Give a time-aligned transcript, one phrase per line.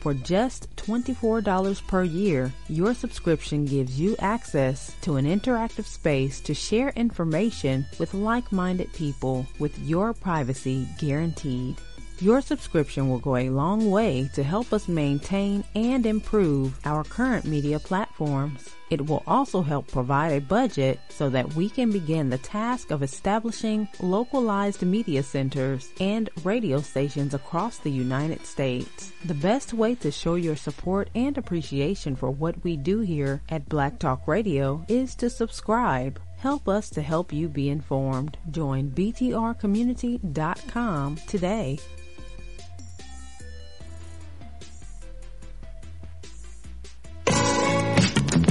[0.00, 6.54] For just $24 per year, your subscription gives you access to an interactive space to
[6.54, 11.76] share information with like minded people with your privacy guaranteed.
[12.20, 17.44] Your subscription will go a long way to help us maintain and improve our current
[17.44, 18.70] media platforms.
[18.90, 23.02] It will also help provide a budget so that we can begin the task of
[23.02, 29.12] establishing localized media centers and radio stations across the United States.
[29.24, 33.68] The best way to show your support and appreciation for what we do here at
[33.68, 36.18] Black Talk Radio is to subscribe.
[36.38, 38.38] Help us to help you be informed.
[38.50, 41.78] Join BTRcommunity.com today.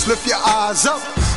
[0.00, 1.19] Just lift your eyes up.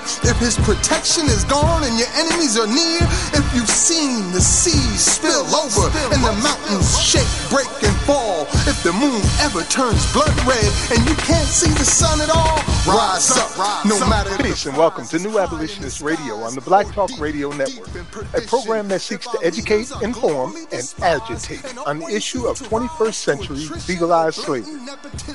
[0.00, 3.04] If his protection is gone and your enemies are near.
[3.36, 8.48] If you've seen the seas spill over and the mountains shake, break, and fall.
[8.64, 12.56] If the moon ever turns blood red and you can't see the sun at all,
[12.88, 13.84] rise up.
[13.84, 17.88] No matter Peace and welcome to New Abolitionist Radio on the Black Talk Radio Network,
[18.34, 23.66] a program that seeks to educate, inform, and agitate on the issue of 21st century
[23.88, 24.72] legalized slavery.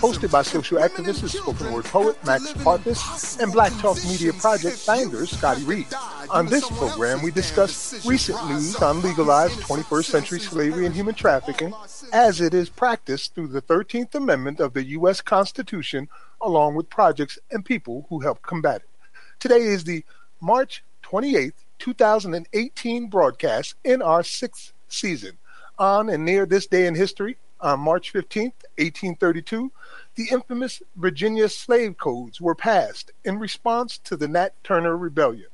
[0.01, 4.77] Hosted by social activist and spoken word poet Max Parthas and Black Talk Media Project
[4.77, 5.87] founder Scotty Reed.
[6.29, 11.73] On this program, we discuss recent news on legalized 21st century slavery and human trafficking
[12.13, 15.19] as it is practiced through the 13th Amendment of the U.S.
[15.19, 16.07] Constitution,
[16.39, 18.89] along with projects and people who help combat it.
[19.37, 20.05] Today is the
[20.39, 25.37] March 28th, 2018 broadcast in our sixth season.
[25.77, 29.73] On and near this day in history, on March 15th, 1832,
[30.17, 35.50] the infamous Virginia Slave Codes were passed in response to the Nat Turner Rebellion.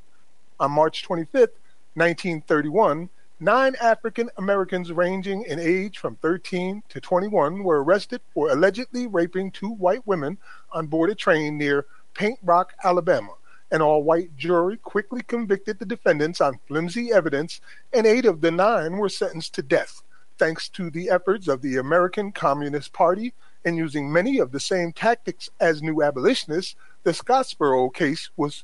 [0.57, 1.50] On March 25,
[1.96, 3.09] 1931,
[3.41, 9.52] nine African Americans ranging in age from 13 to 21 were arrested for allegedly raping
[9.52, 10.38] two white women
[10.72, 13.34] on board a train near Paint Rock, Alabama.
[13.69, 17.59] An all white jury quickly convicted the defendants on flimsy evidence,
[17.91, 20.03] and eight of the nine were sentenced to death,
[20.38, 23.34] thanks to the efforts of the American Communist Party
[23.66, 26.75] and using many of the same tactics as new abolitionists.
[27.03, 28.63] The Scottsboro case was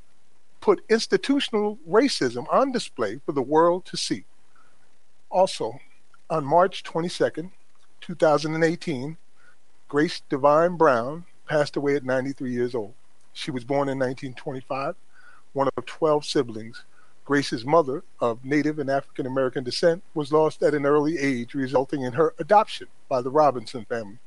[0.61, 4.25] put institutional racism on display for the world to see.
[5.29, 5.79] Also,
[6.29, 7.51] on March 22nd,
[8.01, 9.17] 2018,
[9.87, 12.93] Grace Divine Brown passed away at 93 years old.
[13.33, 14.95] She was born in 1925,
[15.53, 16.83] one of 12 siblings.
[17.25, 22.01] Grace's mother, of Native and African American descent, was lost at an early age, resulting
[22.01, 24.17] in her adoption by the Robinson family,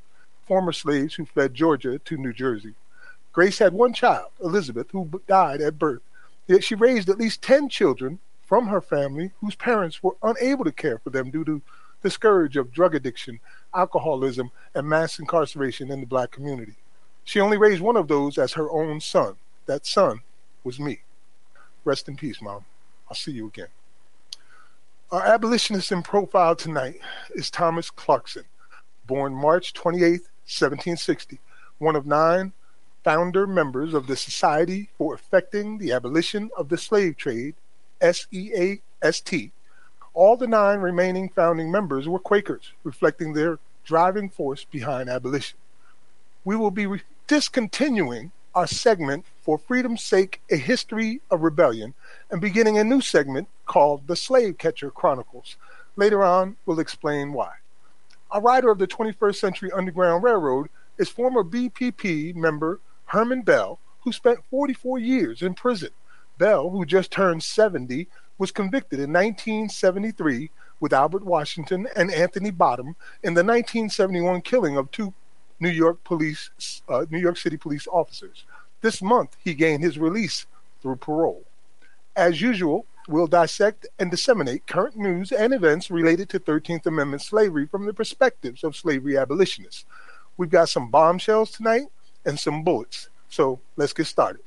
[0.47, 2.75] former slaves who fled Georgia to New Jersey.
[3.33, 6.03] Grace had one child, Elizabeth, who died at birth.
[6.47, 10.73] Yet she raised at least 10 children from her family whose parents were unable to
[10.73, 11.63] care for them due to
[12.03, 13.41] the scourge of drug addiction,
[13.75, 16.75] alcoholism, and mass incarceration in the black community.
[17.25, 19.37] She only raised one of those as her own son.
[19.67, 20.21] That son
[20.65, 21.01] was me.
[21.85, 22.65] Rest in peace, Mom.
[23.09, 23.69] I'll see you again.
[25.11, 26.99] Our abolitionist in profile tonight
[27.35, 28.45] is Thomas Clarkson,
[29.07, 31.41] born March 28, 1760,
[31.79, 32.53] one of nine
[33.05, 37.55] founder members of the Society for Effecting the Abolition of the Slave Trade,
[38.01, 39.51] SEAST.
[40.15, 45.59] All the nine remaining founding members were Quakers, reflecting their driving force behind abolition.
[46.45, 51.95] we will be re- discontinuing our segment for freedom's sake, a history of rebellion,
[52.31, 55.57] and beginning a new segment called the Slave Catcher Chronicles.
[55.97, 57.62] Later on, we'll explain why.
[58.35, 64.13] A rider of the 21st Century Underground Railroad is former BPP member Herman Bell, who
[64.13, 65.91] spent 44 years in prison.
[66.39, 68.09] Bell, who just turned 70,
[68.39, 70.51] was convicted in 1973
[70.81, 75.13] with Albert Washington and Anthony Bottom in the 1971 killing of two
[75.61, 78.45] New York police, uh, New York City police officers.
[78.81, 80.47] This month, he gained his release
[80.81, 81.45] through parole.
[82.17, 87.67] As usual, we'll dissect and disseminate current news and events related to 13th Amendment slavery
[87.67, 89.85] from the perspectives of slavery abolitionists.
[90.37, 91.87] We've got some bombshells tonight
[92.25, 93.09] and some bullets.
[93.29, 94.43] So let's get started.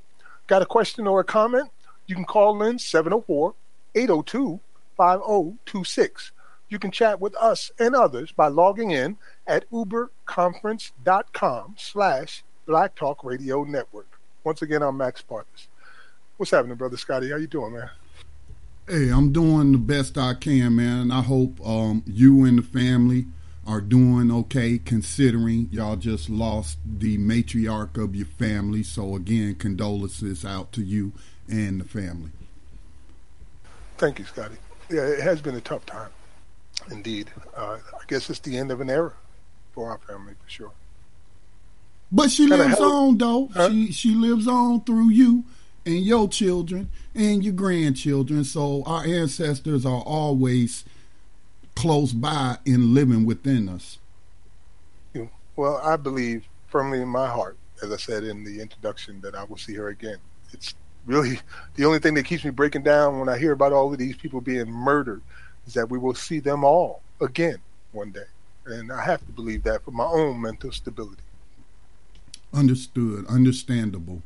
[0.48, 1.69] Got a question or a comment?
[2.07, 3.54] You can call in 704
[3.96, 4.60] 802
[4.98, 6.31] 5026.
[6.69, 13.24] You can chat with us and others by logging in at uberconference.com slash Black Talk
[13.24, 14.19] Radio Network.
[14.44, 15.68] Once again, I'm Max Parthas.
[16.38, 17.30] What's happening, brother Scotty?
[17.30, 17.90] How you doing, man?
[18.88, 21.00] Hey, I'm doing the best I can, man.
[21.00, 23.26] And I hope um, you and the family
[23.66, 28.84] are doing okay, considering y'all just lost the matriarch of your family.
[28.84, 31.14] So again, condolences out to you
[31.50, 32.30] and the family.
[33.98, 34.58] Thank you, Scotty.
[34.92, 36.12] Yeah, it has been a tough time,
[36.92, 37.32] indeed.
[37.58, 39.14] Uh, I guess it's the end of an era
[39.72, 40.72] for our family, for sure.
[42.12, 43.50] But she Kinda lives on though.
[43.52, 43.72] Huh?
[43.72, 45.44] She she lives on through you
[45.88, 48.44] and your children and your grandchildren.
[48.44, 50.84] So our ancestors are always
[51.76, 53.98] close by and living within us.
[55.56, 59.46] Well, I believe firmly in my heart, as I said in the introduction, that I
[59.46, 60.18] will see her again.
[60.52, 60.76] It's
[61.06, 61.40] really
[61.76, 64.18] the only thing that keeps me breaking down when I hear about all of these
[64.18, 65.22] people being murdered
[65.66, 67.58] is that we will see them all again
[67.94, 68.26] one day.
[68.66, 71.22] And I have to believe that for my own mental stability.
[72.54, 73.26] Understood.
[73.28, 74.24] Understandable.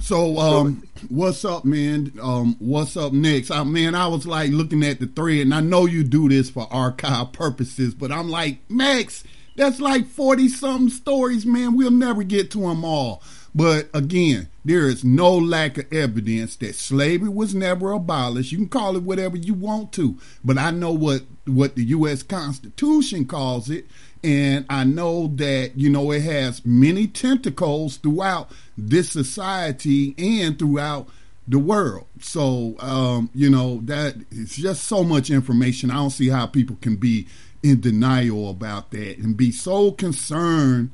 [0.00, 2.12] So, um, what's up, man?
[2.20, 3.50] Um, what's up next?
[3.50, 6.50] I, man, I was like looking at the thread, and I know you do this
[6.50, 9.24] for archive purposes, but I'm like, Max,
[9.56, 11.76] that's like 40 something stories, man.
[11.76, 13.22] We'll never get to them all.
[13.54, 18.52] But again, there is no lack of evidence that slavery was never abolished.
[18.52, 22.22] You can call it whatever you want to, but I know what, what the U.S.
[22.22, 23.86] Constitution calls it.
[24.22, 31.08] And I know that, you know, it has many tentacles throughout this society and throughout
[31.48, 32.06] the world.
[32.20, 35.90] So, um, you know, that it's just so much information.
[35.90, 37.26] I don't see how people can be
[37.62, 40.90] in denial about that and be so concerned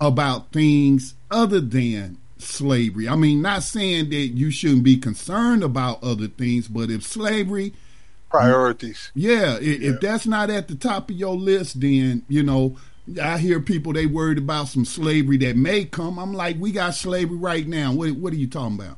[0.00, 3.08] about things other than slavery.
[3.08, 7.72] I mean, not saying that you shouldn't be concerned about other things, but if slavery
[8.38, 9.10] priorities.
[9.14, 9.90] Yeah, if, yeah.
[9.90, 12.76] if that's not at the top of your list, then you know
[13.22, 16.18] I hear people they worried about some slavery that may come.
[16.18, 17.92] I'm like, we got slavery right now.
[17.92, 18.96] What what are you talking about?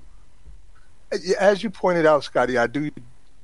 [1.39, 2.91] As you pointed out, Scotty, I do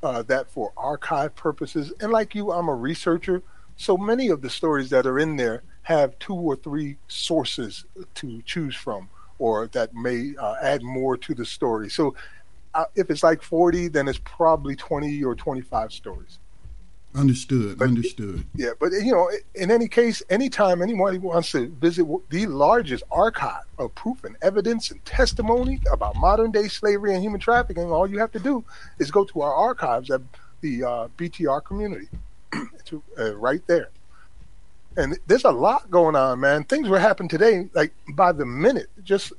[0.03, 3.43] uh, that for archive purposes, and like you, I'm a researcher.
[3.77, 7.85] So many of the stories that are in there have two or three sources
[8.15, 9.09] to choose from,
[9.39, 11.89] or that may uh, add more to the story.
[11.89, 12.15] So
[12.75, 16.39] uh, if it's like 40, then it's probably 20 or 25 stories.
[17.15, 17.79] Understood.
[17.79, 18.47] But, understood.
[18.55, 23.65] Yeah, but you know, in any case, anytime anybody wants to visit the largest archive
[23.79, 28.19] of proof and evidence and testimony about modern day slavery and human trafficking, all you
[28.19, 28.65] have to do
[28.99, 30.23] is go to our archives at
[30.63, 32.09] the uh, BTR community.
[32.53, 33.91] it's uh, right there.
[34.97, 36.65] And there's a lot going on, man.
[36.65, 38.89] Things were happening today, like by the minute.
[39.05, 39.33] Just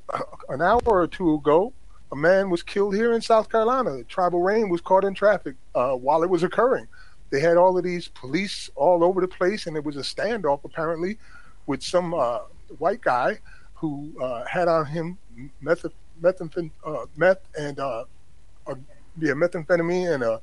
[0.48, 1.72] an hour or two ago,
[2.14, 4.04] a man was killed here in South Carolina.
[4.04, 6.86] Tribal rain was caught in traffic uh, while it was occurring.
[7.30, 10.60] They had all of these police all over the place, and it was a standoff
[10.62, 11.18] apparently
[11.66, 12.38] with some uh,
[12.78, 13.40] white guy
[13.74, 15.18] who uh, had on him
[15.60, 15.86] meth,
[16.22, 18.04] methamphetamine, uh, meth and uh,
[18.68, 18.76] a,
[19.18, 20.40] yeah, methamphetamine and a,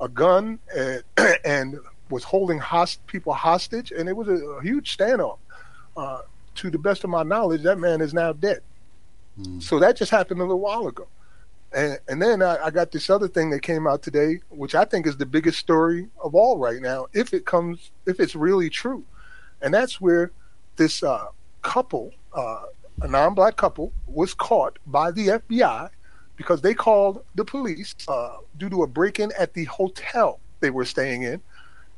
[0.00, 1.02] a gun, and,
[1.44, 5.36] and was holding host- people hostage, and it was a, a huge standoff.
[5.98, 6.22] Uh,
[6.54, 8.62] to the best of my knowledge, that man is now dead.
[9.38, 9.62] Mm.
[9.62, 11.06] So that just happened a little while ago.
[11.72, 14.84] And, and then I, I, got this other thing that came out today, which I
[14.84, 18.68] think is the biggest story of all right now, if it comes, if it's really
[18.68, 19.04] true.
[19.62, 20.32] And that's where
[20.76, 21.26] this uh,
[21.62, 22.62] couple, uh,
[23.02, 25.90] a non black couple, was caught by the FBI
[26.36, 30.70] because they called the police uh, due to a break in at the hotel they
[30.70, 31.40] were staying in.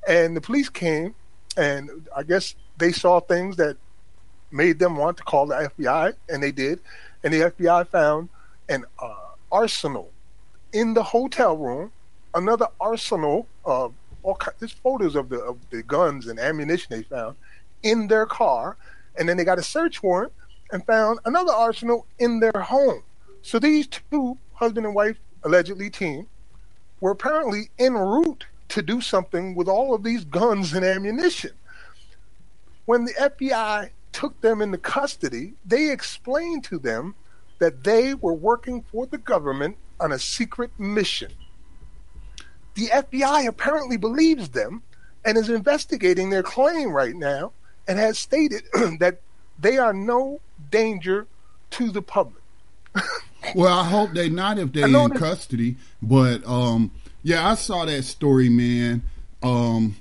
[0.06, 1.14] And the police came,
[1.56, 3.76] and I guess they saw things that
[4.50, 6.80] made them want to call the FBI, and they did.
[7.24, 8.28] And the FBI found
[8.68, 9.14] an uh,
[9.50, 10.10] arsenal
[10.72, 11.92] in the hotel room,
[12.34, 17.02] another arsenal of all kinds, there's photos of the of the guns and ammunition they
[17.02, 17.36] found
[17.82, 18.76] in their car,
[19.18, 20.32] and then they got a search warrant
[20.72, 23.02] and found another arsenal in their home.
[23.42, 26.26] So these two husband and wife allegedly team
[27.00, 31.50] were apparently en route to do something with all of these guns and ammunition.
[32.86, 37.14] When the FBI took them into custody, they explained to them
[37.58, 41.32] that they were working for the government on a secret mission.
[42.74, 44.82] The FBI apparently believes them
[45.24, 47.52] and is investigating their claim right now
[47.86, 48.62] and has stated
[48.98, 49.20] that
[49.58, 50.40] they are no
[50.70, 51.26] danger
[51.70, 52.42] to the public.
[53.54, 55.76] well, I hope they're not if they're in custody.
[56.00, 56.90] But um,
[57.22, 59.02] yeah, I saw that story, man.
[59.42, 59.96] Um,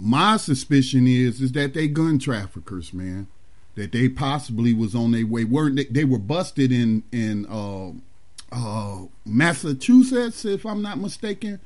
[0.00, 3.26] my suspicion is is that they gun traffickers, man.
[3.74, 5.44] That they possibly was on their way.
[5.44, 7.90] weren't they, they were busted in in uh,
[8.52, 11.60] uh, Massachusetts, if I'm not mistaken,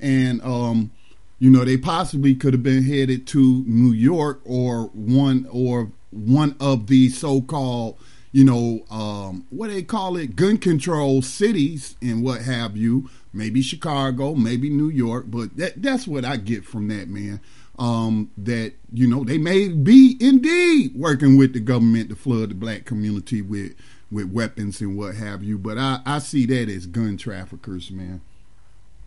[0.00, 0.90] and um,
[1.38, 6.56] you know they possibly could have been headed to New York or one or one
[6.60, 7.98] of the so-called
[8.30, 13.08] you know, um, what they call it, gun control cities and what have you.
[13.32, 17.40] Maybe Chicago, maybe New York, but that, that's what I get from that, man.
[17.78, 22.54] Um, that, you know, they may be indeed working with the government to flood the
[22.56, 23.76] black community with,
[24.10, 25.58] with weapons and what have you.
[25.58, 28.20] But I, I see that as gun traffickers, man.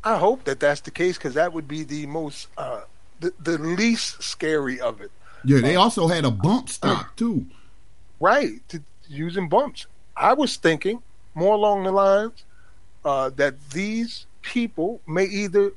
[0.05, 2.83] I hope that that's the case because that would be the most, uh,
[3.19, 5.11] the, the least scary of it.
[5.43, 7.45] Yeah, they uh, also had a bump stock too.
[8.21, 8.67] Right.
[8.69, 9.85] To, using bumps.
[10.15, 11.01] I was thinking
[11.35, 12.45] more along the lines
[13.03, 15.73] uh, that these people may either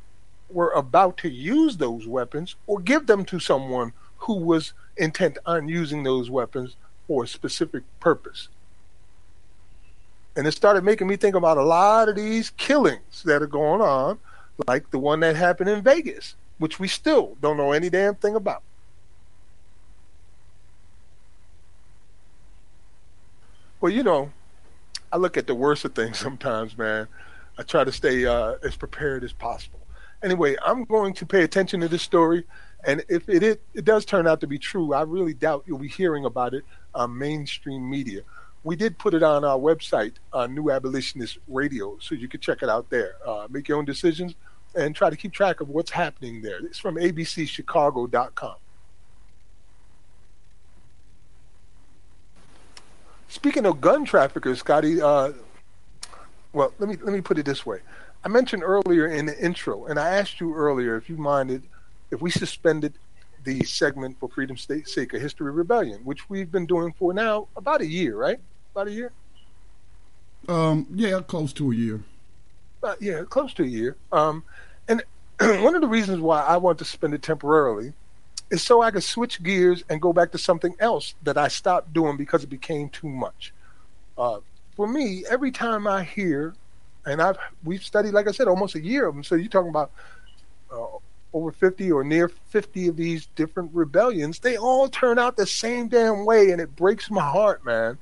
[0.55, 5.69] were about to use those weapons or give them to someone who was intent on
[5.69, 8.49] using those weapons for a specific purpose.
[10.37, 13.81] And it started making me think about a lot of these killings that are going
[13.81, 14.19] on,
[14.67, 18.35] like the one that happened in Vegas, which we still don't know any damn thing
[18.35, 18.63] about.
[23.81, 24.33] Well, you know,
[25.13, 27.07] I look at the worst of things sometimes, man.
[27.59, 29.84] I try to stay uh, as prepared as possible.
[30.25, 32.45] Anyway, I'm going to pay attention to this story,
[32.85, 35.79] and if it, it, it does turn out to be true, I really doubt you'll
[35.79, 36.65] be hearing about it
[36.95, 38.23] on mainstream media.
[38.63, 42.63] We did put it on our website, uh, New Abolitionist Radio, so you can check
[42.63, 43.17] it out there.
[43.27, 44.35] Uh, make your own decisions
[44.75, 46.65] and try to keep track of what's happening there.
[46.65, 48.55] It's from abcchicago.com.
[53.29, 55.33] Speaking of gun traffickers, Scotty, uh,
[56.55, 57.81] well, let me let me put it this way.
[58.25, 61.63] I mentioned earlier in the intro, and I asked you earlier if you minded
[62.11, 62.95] if we suspended
[63.45, 67.49] the segment for Freedom's Sake, a history of rebellion, which we've been doing for now
[67.57, 68.39] about a year, right?
[68.73, 69.13] About a year.
[70.49, 72.03] Um, yeah, close to a year.
[72.83, 73.97] Uh, yeah, close to a year.
[74.13, 74.43] Um,
[74.89, 75.03] and
[75.41, 77.93] one of the reasons why I want to suspend it temporarily
[78.51, 81.93] is so I could switch gears and go back to something else that I stopped
[81.93, 83.53] doing because it became too much.
[84.17, 84.39] Uh,
[84.77, 86.55] for me, every time I hear,
[87.07, 89.25] and I've we've studied, like I said, almost a year of them.
[89.25, 89.91] So you're talking about
[90.73, 90.87] uh,
[91.33, 94.39] over 50 or near 50 of these different rebellions.
[94.39, 97.99] They all turn out the same damn way, and it breaks my heart, man.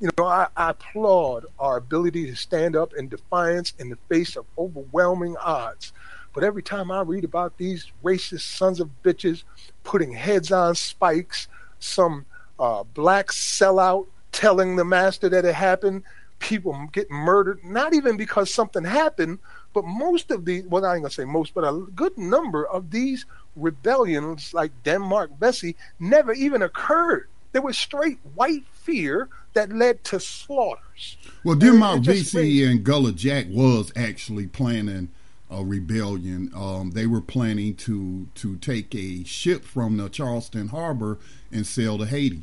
[0.00, 4.36] You know, I, I applaud our ability to stand up in defiance in the face
[4.36, 5.92] of overwhelming odds.
[6.32, 9.42] But every time I read about these racist sons of bitches
[9.82, 11.48] putting heads on spikes,
[11.80, 12.26] some
[12.60, 16.04] uh, black sellout telling the master that it happened,
[16.38, 19.38] people get murdered, not even because something happened,
[19.72, 22.90] but most of the, well, I ain't gonna say most, but a good number of
[22.90, 23.26] these
[23.56, 27.28] rebellions, like Denmark Vesey, never even occurred.
[27.52, 31.16] There was straight white fear that led to slaughters.
[31.44, 35.08] Well, Denmark Vesey and Gullah Jack was actually planning
[35.50, 36.50] a rebellion.
[36.54, 41.18] Um, they were planning to to take a ship from the Charleston harbor
[41.50, 42.42] and sail to Haiti.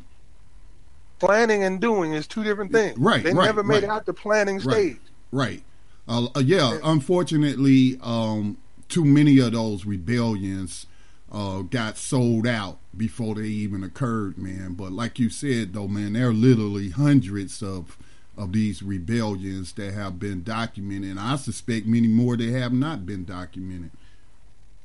[1.18, 2.98] Planning and doing is two different things.
[2.98, 3.22] Right.
[3.22, 4.98] They right, never made right, it out the planning stage.
[5.32, 5.62] Right.
[6.06, 6.78] Uh, uh, yeah.
[6.84, 8.58] Unfortunately, um,
[8.88, 10.86] too many of those rebellions
[11.32, 14.74] uh, got sold out before they even occurred, man.
[14.74, 17.96] But like you said, though, man, there are literally hundreds of
[18.36, 21.10] of these rebellions that have been documented.
[21.10, 23.90] And I suspect many more that have not been documented.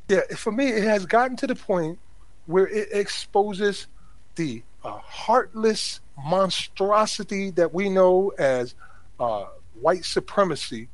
[0.07, 1.99] Yeah, for me, it has gotten to the point
[2.45, 3.87] where it exposes
[4.35, 8.75] the uh, heartless monstrosity that we know as
[9.19, 9.45] uh,
[9.79, 10.87] white supremacy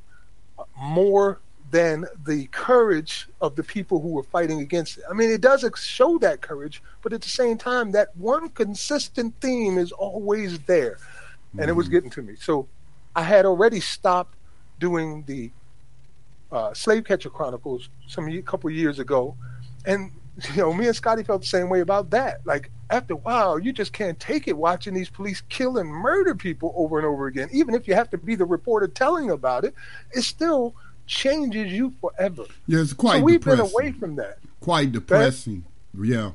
[0.59, 1.39] uh, more
[1.69, 5.03] than the courage of the people who were fighting against it.
[5.09, 9.35] I mean, it does show that courage, but at the same time, that one consistent
[9.41, 10.97] theme is always there
[11.53, 11.69] and mm-hmm.
[11.69, 11.95] it was mm-hmm.
[11.95, 12.35] getting to me.
[12.39, 12.67] So
[13.15, 14.35] I had already stopped
[14.79, 15.51] doing the
[16.51, 19.35] uh, Slave Catcher Chronicles some a couple years ago,
[19.85, 20.11] and
[20.53, 22.45] you know, me and Scotty felt the same way about that.
[22.45, 26.35] Like after a while, you just can't take it watching these police kill and murder
[26.35, 27.49] people over and over again.
[27.51, 29.73] Even if you have to be the reporter telling about it,
[30.11, 30.73] it still
[31.05, 32.45] changes you forever.
[32.67, 33.19] Yeah, it's quite.
[33.19, 33.21] Depressing.
[33.21, 33.65] So we've depressing.
[33.65, 34.37] been away from that.
[34.61, 35.65] Quite depressing.
[35.99, 36.31] Yeah.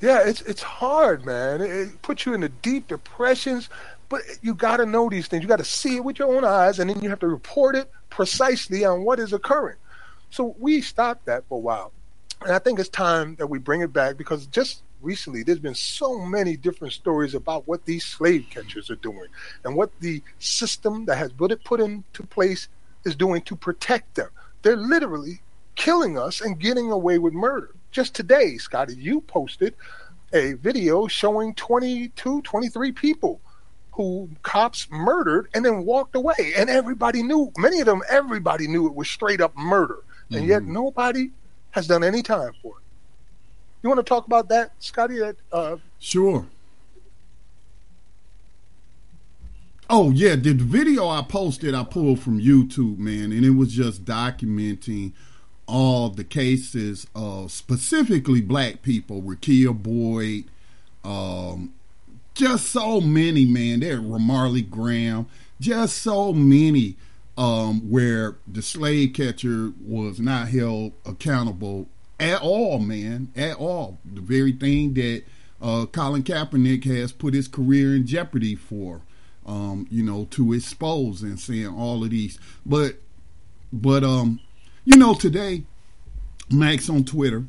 [0.00, 1.60] Yeah, it's it's hard, man.
[1.60, 3.68] It, it puts you into deep depressions.
[4.10, 5.42] But you got to know these things.
[5.42, 7.74] You got to see it with your own eyes, and then you have to report
[7.74, 9.76] it precisely on what is occurring.
[10.30, 11.92] So we stopped that for a while.
[12.44, 15.74] And I think it's time that we bring it back because just recently there's been
[15.74, 19.28] so many different stories about what these slave catchers are doing
[19.64, 22.68] and what the system that has put it put into place
[23.04, 24.28] is doing to protect them.
[24.62, 25.40] They're literally
[25.74, 27.74] killing us and getting away with murder.
[27.90, 29.74] Just today, Scotty, you posted
[30.32, 33.40] a video showing 22, 23 people
[33.92, 36.52] who cops murdered and then walked away.
[36.56, 40.02] And everybody knew, many of them, everybody knew it was straight up murder.
[40.30, 40.48] And mm-hmm.
[40.50, 41.30] yet nobody
[41.74, 42.84] has done any time for it.
[43.82, 45.18] You want to talk about that, Scotty?
[45.18, 46.46] That uh, sure.
[49.90, 54.04] Oh yeah, the video I posted I pulled from YouTube, man, and it was just
[54.04, 55.12] documenting
[55.66, 60.44] all the cases of specifically black people, Rekia Boyd,
[61.02, 61.74] um,
[62.34, 63.80] just so many, man.
[63.80, 65.26] There, Ramarley Graham,
[65.60, 66.96] just so many
[67.36, 71.88] um, where the slave catcher was not held accountable
[72.20, 73.98] at all, man, at all.
[74.04, 75.24] The very thing that
[75.60, 79.00] uh, Colin Kaepernick has put his career in jeopardy for,
[79.46, 82.38] um, you know, to expose and saying all of these.
[82.64, 82.96] But,
[83.72, 84.40] but, um,
[84.84, 85.64] you know, today,
[86.50, 87.44] Max on Twitter,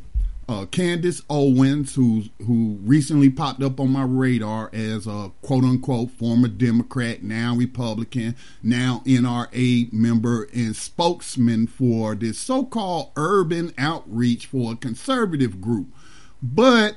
[0.48, 6.12] uh, Candace Owens, who who recently popped up on my radar as a quote unquote
[6.12, 14.74] former Democrat, now Republican, now NRA member and spokesman for this so-called urban outreach for
[14.74, 15.88] a conservative group,
[16.44, 16.96] but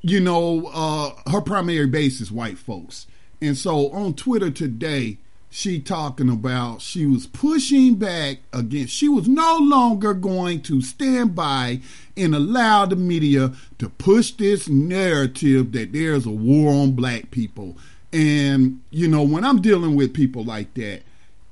[0.00, 3.06] you know uh, her primary base is white folks,
[3.40, 5.18] and so on Twitter today
[5.56, 11.34] she talking about she was pushing back against she was no longer going to stand
[11.34, 11.80] by
[12.14, 17.74] and allow the media to push this narrative that there's a war on black people.
[18.12, 21.00] And you know when i'm dealing with people like that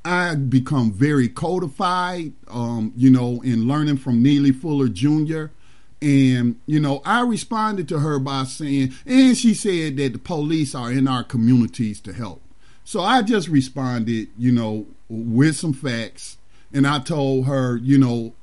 [0.04, 5.46] i become very codified um, you know in learning from neely fuller jr
[6.02, 10.74] and you know i responded to her by saying and she said that the police
[10.74, 12.43] are in our communities to help
[12.84, 16.36] so I just responded, you know, with some facts.
[16.72, 18.34] And I told her, you know,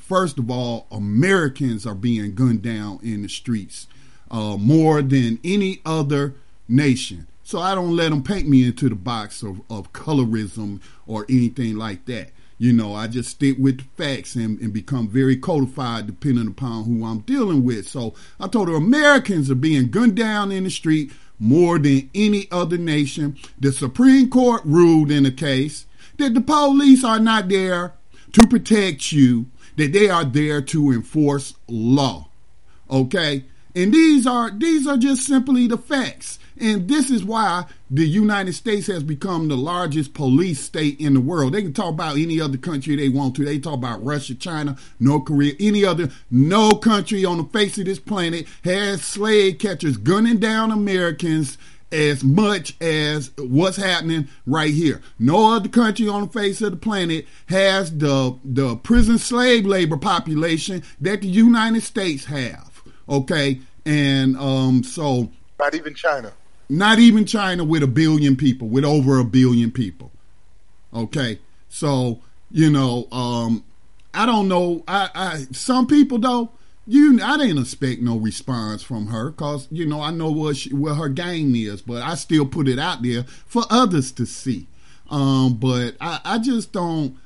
[0.00, 3.86] first of all, Americans are being gunned down in the streets
[4.30, 6.34] uh, more than any other
[6.66, 7.26] nation.
[7.42, 11.76] So I don't let them paint me into the box of, of colorism or anything
[11.76, 12.30] like that.
[12.56, 16.84] You know, I just stick with the facts and, and become very codified depending upon
[16.84, 17.86] who I'm dealing with.
[17.86, 22.48] So I told her Americans are being gunned down in the street more than any
[22.50, 23.36] other nation.
[23.58, 25.86] The Supreme Court ruled in the case
[26.18, 27.94] that the police are not there
[28.32, 32.28] to protect you, that they are there to enforce law.
[32.90, 33.44] Okay?
[33.74, 36.38] And these are these are just simply the facts.
[36.60, 41.20] And this is why the United States has become the largest police state in the
[41.20, 41.52] world.
[41.52, 43.44] They can talk about any other country they want to.
[43.44, 46.10] They talk about Russia, China, North Korea, any other.
[46.30, 51.58] No country on the face of this planet has slave catchers gunning down Americans
[51.94, 55.00] as much as what's happening right here.
[55.18, 59.96] No other country on the face of the planet has the the prison slave labor
[59.96, 62.82] population that the United States have.
[63.08, 66.32] Okay, and um, so not even China.
[66.68, 70.10] Not even China with a billion people, with over a billion people.
[70.92, 71.38] Okay.
[71.68, 73.64] So, you know, um,
[74.14, 74.84] I don't know.
[74.86, 76.50] I, I some people though,
[76.86, 80.72] you I didn't expect no response from her because you know I know what she,
[80.72, 84.68] what her game is, but I still put it out there for others to see.
[85.10, 87.16] Um, but I, I just don't.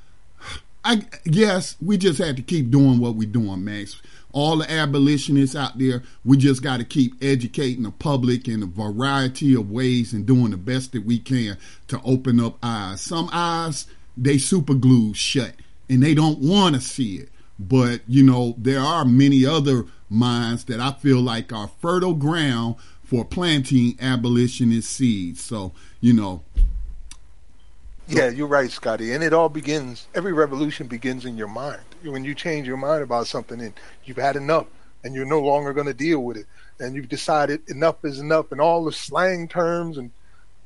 [0.84, 4.00] I yes, we just had to keep doing what we're doing, Max
[4.38, 8.66] all the abolitionists out there, we just got to keep educating the public in a
[8.66, 11.56] variety of ways and doing the best that we can
[11.88, 13.00] to open up eyes.
[13.00, 15.52] Some eyes, they super glue shut
[15.88, 17.30] and they don't want to see it.
[17.58, 22.76] But, you know, there are many other minds that I feel like are fertile ground
[23.02, 25.42] for planting abolitionist seeds.
[25.42, 26.42] So, you know,
[28.06, 29.12] yeah, you're right, Scotty.
[29.12, 31.82] And it all begins, every revolution begins in your mind.
[32.02, 34.66] When you change your mind about something and you've had enough
[35.04, 36.46] and you're no longer going to deal with it
[36.78, 40.10] and you've decided enough is enough and all the slang terms and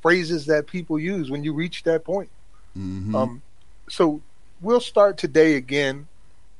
[0.03, 2.31] phrases that people use when you reach that point.
[2.77, 3.14] Mm-hmm.
[3.14, 3.42] Um,
[3.88, 4.21] so
[4.61, 6.07] we'll start today again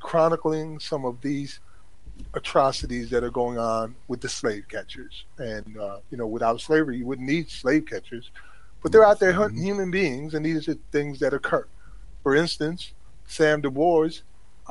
[0.01, 1.61] chronicling some of these
[2.35, 5.25] atrocities that are going on with the slave catchers.
[5.39, 8.31] And, uh, you know, without slavery, you wouldn't need slave catchers.
[8.83, 11.67] But they're out there hunting human beings, and these are things that occur.
[12.23, 12.93] For instance,
[13.27, 14.23] Sam DuBois,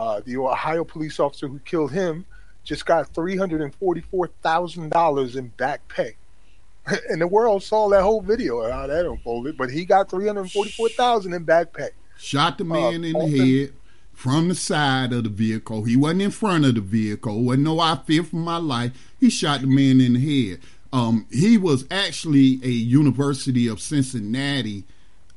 [0.02, 2.26] uh, the Ohio police officer who killed him,
[2.64, 6.16] just got $344,000 in back pay.
[7.10, 11.44] and the world saw that whole video how that unfolded, but he got 344000 in
[11.44, 11.90] back pay.
[12.18, 13.74] Shot the man uh, in the head
[14.12, 15.84] from the side of the vehicle.
[15.84, 17.44] He wasn't in front of the vehicle.
[17.44, 18.94] Wasn't no I fear for my life.
[19.20, 20.62] He shot the man in the head.
[20.92, 24.84] Um, he was actually a University of Cincinnati,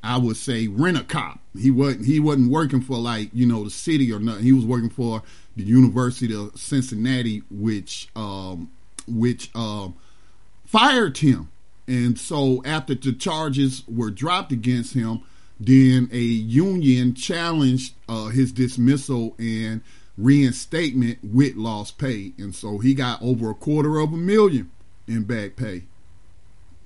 [0.05, 1.39] I would say, rent a cop.
[1.57, 4.43] He wasn't he wasn't working for like you know the city or nothing.
[4.43, 5.23] He was working for
[5.55, 8.71] the University of Cincinnati, which um,
[9.07, 9.89] which uh,
[10.65, 11.49] fired him.
[11.87, 15.21] And so after the charges were dropped against him,
[15.59, 19.81] then a union challenged uh, his dismissal and
[20.17, 22.33] reinstatement with lost pay.
[22.37, 24.71] And so he got over a quarter of a million
[25.07, 25.83] in back pay.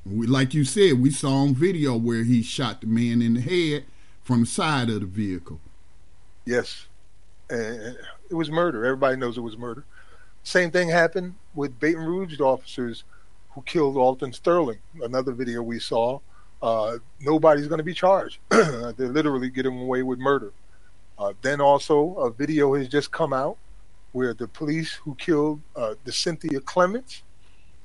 [0.05, 3.41] We, like you said, we saw on video where he shot the man in the
[3.41, 3.85] head
[4.23, 5.59] from the side of the vehicle.
[6.45, 6.87] Yes.
[7.49, 7.97] And
[8.29, 8.85] it was murder.
[8.85, 9.83] Everybody knows it was murder.
[10.43, 13.03] Same thing happened with Baton Rouge officers
[13.51, 14.79] who killed Alton Sterling.
[15.01, 16.19] Another video we saw.
[16.61, 18.39] Uh, nobody's going to be charged.
[18.49, 20.51] They're literally getting away with murder.
[21.17, 23.57] Uh, then also a video has just come out
[24.11, 27.23] where the police who killed uh, Decynthia Clements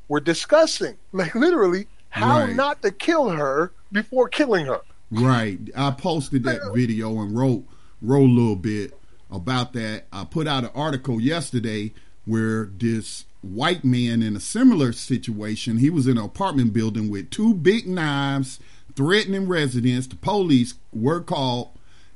[0.08, 2.54] were discussing, like literally, how right.
[2.54, 4.80] not to kill her before killing her.
[5.10, 5.58] Right.
[5.76, 7.64] I posted that video and wrote
[8.00, 8.96] wrote a little bit
[9.32, 10.04] about that.
[10.12, 11.92] I put out an article yesterday
[12.24, 15.78] where this white man in a similar situation.
[15.78, 18.60] He was in an apartment building with two big knives,
[18.94, 20.06] threatening residents.
[20.06, 21.70] The police were called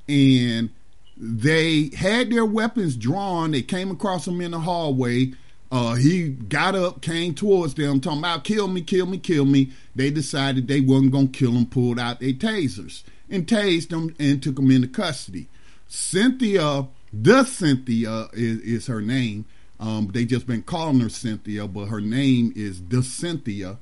[0.09, 0.71] and
[1.17, 3.51] they had their weapons drawn.
[3.51, 5.33] They came across him in the hallway.
[5.71, 9.71] Uh, he got up, came towards them, talking about kill me, kill me, kill me.
[9.95, 14.43] They decided they wasn't gonna kill him, pulled out their tasers and tased him and
[14.43, 15.49] took him into custody.
[15.87, 19.45] Cynthia, Decynthia is, is her name.
[19.81, 23.79] Um, they just been calling her Cynthia, but her name is Decynthia,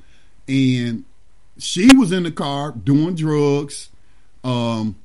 [0.46, 1.04] and
[1.58, 3.90] she was in the car doing drugs.
[4.44, 4.96] Um,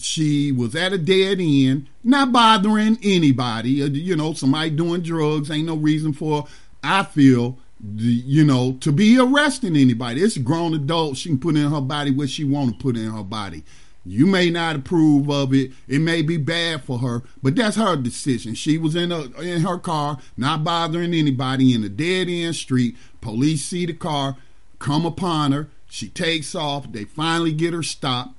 [0.00, 3.82] she was at a dead end, not bothering anybody.
[3.82, 6.46] Uh, you know, somebody doing drugs ain't no reason for.
[6.82, 7.58] I feel,
[7.96, 10.22] you know, to be arresting anybody.
[10.22, 11.16] It's a grown adult.
[11.16, 13.64] She can put in her body what she want to put in her body.
[14.06, 15.72] You may not approve of it.
[15.86, 18.54] It may be bad for her, but that's her decision.
[18.54, 22.96] She was in a, in her car, not bothering anybody in a dead end street.
[23.20, 24.36] Police see the car,
[24.78, 25.68] come upon her.
[25.90, 26.90] She takes off.
[26.90, 28.37] They finally get her stopped.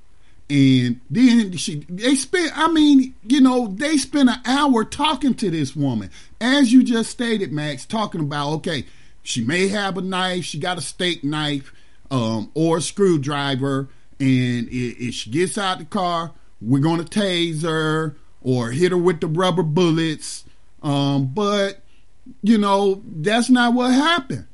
[0.50, 5.50] And then she they spent I mean, you know, they spent an hour talking to
[5.50, 6.10] this woman.
[6.40, 8.84] As you just stated, Max, talking about, okay,
[9.22, 11.72] she may have a knife, she got a steak knife,
[12.10, 13.88] um, or a screwdriver
[14.20, 19.20] and if she gets out the car, we're gonna tase her or hit her with
[19.20, 20.44] the rubber bullets.
[20.82, 21.80] Um, but
[22.42, 24.46] you know that's not what happened.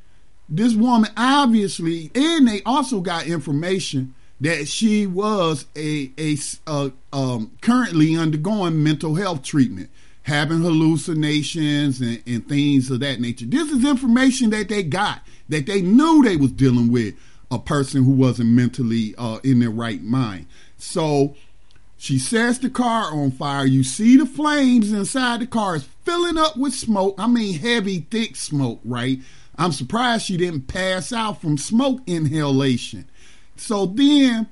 [0.48, 7.52] This woman obviously, and they also got information that she was a a, a um,
[7.60, 9.90] currently undergoing mental health treatment,
[10.22, 13.46] having hallucinations and, and things of that nature.
[13.46, 17.14] This is information that they got that they knew they was dealing with
[17.50, 20.46] a person who wasn't mentally uh, in their right mind.
[20.76, 21.36] So
[21.96, 23.64] she sets the car on fire.
[23.64, 27.14] You see the flames inside the car is filling up with smoke.
[27.18, 29.18] I mean, heavy, thick smoke, right?
[29.56, 33.06] I'm surprised she didn't pass out from smoke inhalation.
[33.56, 34.48] So then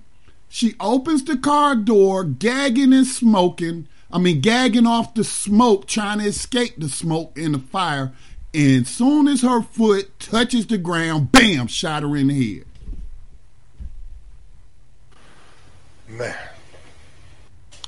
[0.49, 3.89] she opens the car door, gagging and smoking.
[4.11, 8.13] I mean, gagging off the smoke, trying to escape the smoke and the fire.
[8.55, 12.67] And soon as her foot touches the ground, bam, shot her in the head.
[16.09, 16.37] Man.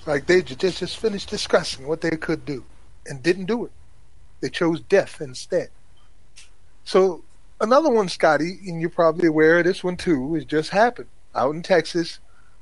[0.06, 2.64] Like they just, just finished discussing what they could do
[3.06, 3.72] and didn't do it.
[4.40, 5.68] They chose death instead.
[6.84, 7.22] So
[7.60, 11.54] another one, Scotty, and you're probably aware of this one too, has just happened out
[11.54, 12.18] in Texas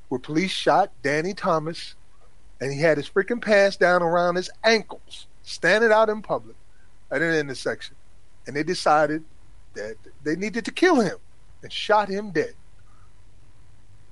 [0.09, 1.95] where police shot Danny Thomas
[2.61, 6.55] and he had his freaking pants down around his ankles, standing out in public
[7.11, 7.95] at an intersection.
[8.47, 9.23] And they decided
[9.73, 11.17] that they needed to kill him
[11.61, 12.53] and shot him dead.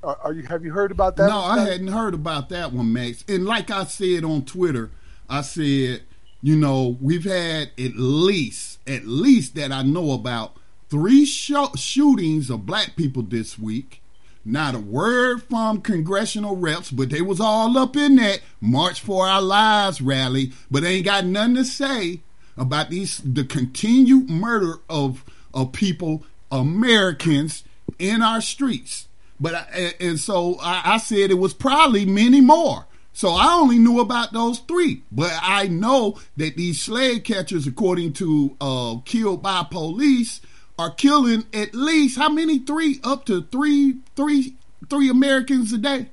[0.04, 1.30] Are you have you heard about that?
[1.30, 3.24] No, I hadn't heard about that one, Max.
[3.30, 4.91] And like I said on Twitter,
[5.30, 6.04] I said,
[6.41, 10.58] you know, we've had at least, at least that I know about,
[10.93, 13.99] three sh- shootings of black people this week.
[14.45, 19.25] Not a word from congressional reps, but they was all up in that March for
[19.25, 22.19] Our Lives rally, but they ain't got nothing to say
[22.56, 27.63] about these the continued murder of of people, Americans
[27.97, 29.08] in our streets.
[29.39, 32.86] But I, and so I, I said it was probably many more.
[33.13, 38.13] So I only knew about those three, but I know that these slave catchers, according
[38.13, 40.39] to uh, killed by police,
[40.77, 42.59] are killing at least how many?
[42.59, 44.55] Three up to three, three,
[44.89, 46.09] three Americans a day.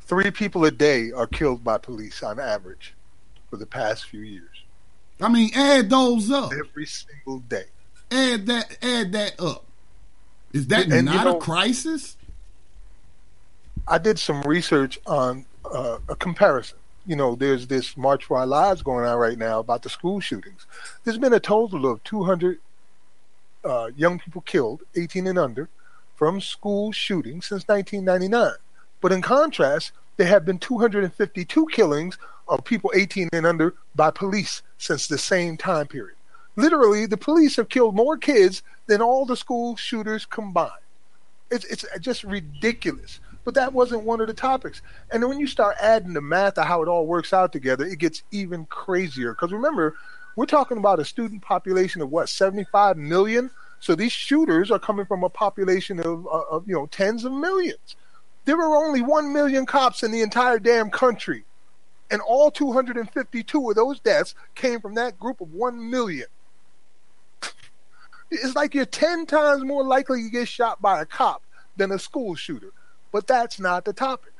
[0.00, 2.94] Three people a day are killed by police on average
[3.50, 4.48] for the past few years.
[5.20, 7.64] I mean, add those up every single day.
[8.10, 9.64] Add that, add that up.
[10.52, 12.16] Is that and, not you know, a crisis?
[13.88, 16.78] I did some research on uh, a comparison.
[17.06, 20.20] You know, there's this March for Our Lives going on right now about the school
[20.20, 20.66] shootings.
[21.04, 22.58] There's been a total of 200
[23.66, 25.68] uh, young people killed, 18 and under,
[26.14, 28.52] from school shootings since 1999.
[29.00, 34.62] But in contrast, there have been 252 killings of people 18 and under by police
[34.78, 36.16] since the same time period.
[36.54, 40.70] Literally, the police have killed more kids than all the school shooters combined.
[41.50, 43.20] It's, it's just ridiculous.
[43.44, 44.82] But that wasn't one of the topics.
[45.12, 48.00] And when you start adding the math of how it all works out together, it
[48.00, 49.32] gets even crazier.
[49.32, 49.94] Because remember,
[50.36, 53.50] we're talking about a student population of what, 75 million?
[53.80, 57.32] So these shooters are coming from a population of, uh, of you know, tens of
[57.32, 57.96] millions.
[58.44, 61.44] There are only 1 million cops in the entire damn country.
[62.10, 66.28] And all 252 of those deaths came from that group of 1 million.
[68.30, 71.42] it's like you're 10 times more likely to get shot by a cop
[71.76, 72.72] than a school shooter.
[73.10, 74.32] But that's not the topic.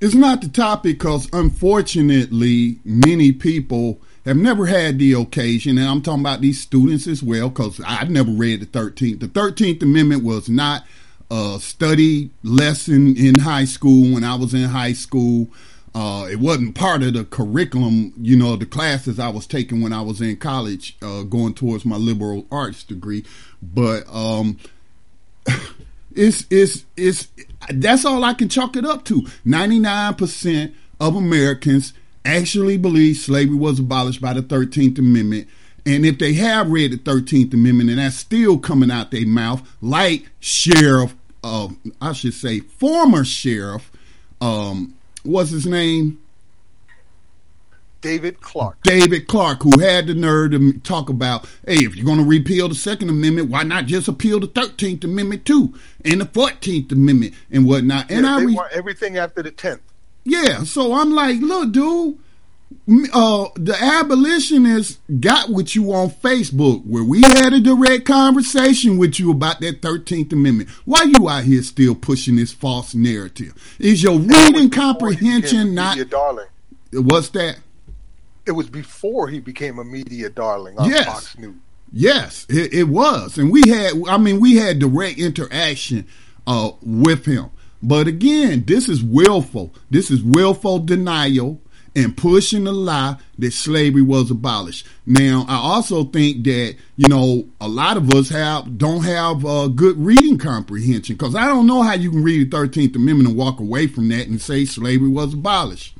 [0.00, 6.02] It's not the topic because, unfortunately, many people have never had the occasion, and I'm
[6.02, 9.20] talking about these students as well, because I've never read the 13th.
[9.20, 10.84] The 13th Amendment was not
[11.30, 15.48] a study lesson in high school when I was in high school.
[15.94, 19.92] Uh, it wasn't part of the curriculum, you know, the classes I was taking when
[19.92, 23.24] I was in college, uh, going towards my liberal arts degree.
[23.62, 24.58] But um,
[26.14, 27.28] it's it's it's
[27.70, 29.26] that's all I can chalk it up to.
[29.44, 35.48] Ninety nine percent of Americans actually believe slavery was abolished by the Thirteenth Amendment.
[35.86, 39.66] And if they have read the Thirteenth Amendment and that's still coming out their mouth,
[39.80, 41.68] like Sheriff, uh,
[42.00, 43.90] I should say, former Sheriff,
[44.40, 46.18] um, what's his name?
[48.00, 48.80] David Clarke.
[48.82, 52.68] David Clarke, who had the nerve to talk about, hey, if you're going to repeal
[52.68, 57.34] the Second Amendment, why not just appeal the Thirteenth Amendment too, and the Fourteenth Amendment
[57.50, 58.10] and whatnot?
[58.10, 59.80] And yeah, I re- want everything after the tenth.
[60.28, 62.18] Yeah, so I'm like, look, dude.
[63.14, 69.18] Uh, the abolitionists got with you on Facebook where we had a direct conversation with
[69.18, 70.68] you about that 13th Amendment.
[70.84, 73.54] Why you out here still pushing this false narrative?
[73.78, 75.96] Is your reading comprehension not.
[75.96, 76.46] Your darling.
[76.92, 77.58] What's that?
[78.48, 81.04] it was before he became a media darling on yes.
[81.04, 81.54] Fox News.
[81.92, 83.92] Yes, it, it, was, and we had.
[84.08, 86.06] I mean, we had direct interaction
[86.46, 87.50] uh, with him.
[87.82, 89.74] But again, this is willful.
[89.90, 91.60] This is willful denial
[91.94, 94.86] and pushing the lie that slavery was abolished.
[95.06, 99.68] Now, I also think that you know a lot of us have don't have uh,
[99.68, 103.38] good reading comprehension because I don't know how you can read the Thirteenth Amendment and
[103.38, 105.96] walk away from that and say slavery was abolished.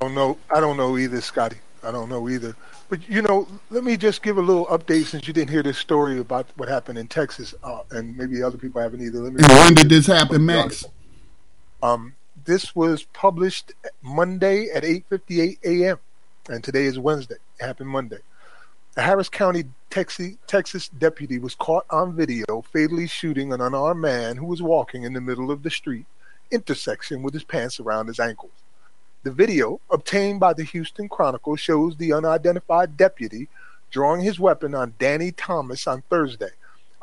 [0.00, 0.38] I don't know.
[0.50, 1.58] I don't know either, Scotty.
[1.84, 2.56] I don't know either.
[2.92, 5.78] But you know, let me just give a little update since you didn't hear this
[5.78, 9.20] story about what happened in Texas, uh, and maybe other people haven't either.
[9.20, 9.42] Let me.
[9.42, 10.84] And when did this happen, Max?
[11.82, 16.00] Um, this was published Monday at 8:58 a.m.
[16.50, 17.36] and today is Wednesday.
[17.58, 18.18] It happened Monday.
[18.98, 24.36] A Harris County, Texas, Texas deputy was caught on video fatally shooting an unarmed man
[24.36, 26.04] who was walking in the middle of the street
[26.50, 28.52] intersection with his pants around his ankles.
[29.24, 33.48] The video, obtained by the Houston Chronicle, shows the unidentified deputy
[33.92, 36.50] drawing his weapon on Danny Thomas on Thursday.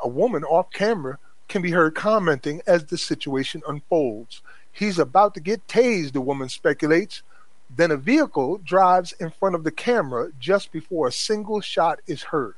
[0.00, 4.42] A woman off camera can be heard commenting as the situation unfolds.
[4.70, 7.22] He's about to get tased, the woman speculates.
[7.74, 12.24] Then a vehicle drives in front of the camera just before a single shot is
[12.24, 12.54] heard.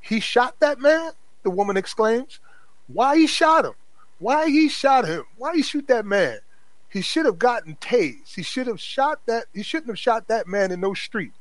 [0.00, 1.12] He shot that man?
[1.42, 2.38] The woman exclaims.
[2.86, 3.74] Why he shot him?
[4.20, 5.24] Why he shot him?
[5.36, 6.38] Why he shoot that man?
[6.92, 8.34] He should have gotten tased.
[8.34, 9.46] He should have shot that.
[9.54, 11.32] He shouldn't have shot that man in no street.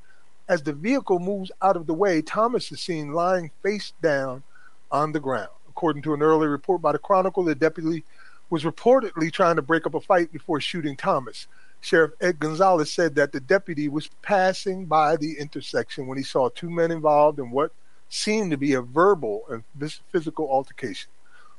[0.47, 4.43] As the vehicle moves out of the way, Thomas is seen lying face down
[4.91, 5.49] on the ground.
[5.67, 8.05] According to an early report by the Chronicle, the deputy
[8.49, 11.47] was reportedly trying to break up a fight before shooting Thomas.
[11.81, 16.49] Sheriff Ed Gonzalez said that the deputy was passing by the intersection when he saw
[16.49, 17.71] two men involved in what
[18.07, 19.63] seemed to be a verbal and
[20.11, 21.09] physical altercation.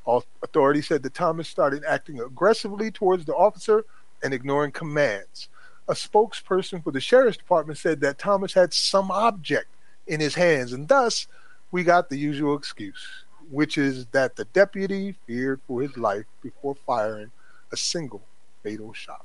[0.06, 3.84] Authorities said that Thomas started acting aggressively towards the officer
[4.22, 5.48] and ignoring commands.
[5.88, 9.68] A spokesperson for the sheriff's department said that Thomas had some object
[10.06, 11.26] in his hands, and thus
[11.70, 16.74] we got the usual excuse, which is that the deputy feared for his life before
[16.86, 17.30] firing
[17.72, 18.22] a single
[18.62, 19.24] fatal shot.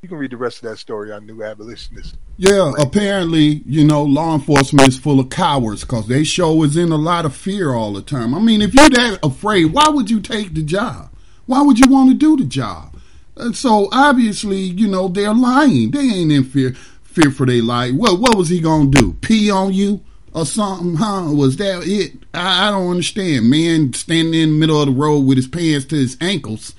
[0.00, 2.16] You can read the rest of that story on New Abolitionist.
[2.36, 6.92] Yeah, apparently, you know, law enforcement is full of cowards because they show is in
[6.92, 8.32] a lot of fear all the time.
[8.32, 11.10] I mean, if you're that afraid, why would you take the job?
[11.46, 12.96] Why would you want to do the job?
[13.36, 15.90] And so obviously, you know, they're lying.
[15.90, 17.94] They ain't in fear fear for their life.
[17.94, 19.14] What what was he gonna do?
[19.14, 20.94] Pee on you or something?
[20.94, 21.32] Huh?
[21.34, 22.12] Was that it?
[22.32, 23.50] I, I don't understand.
[23.50, 26.74] Man standing in the middle of the road with his pants to his ankles.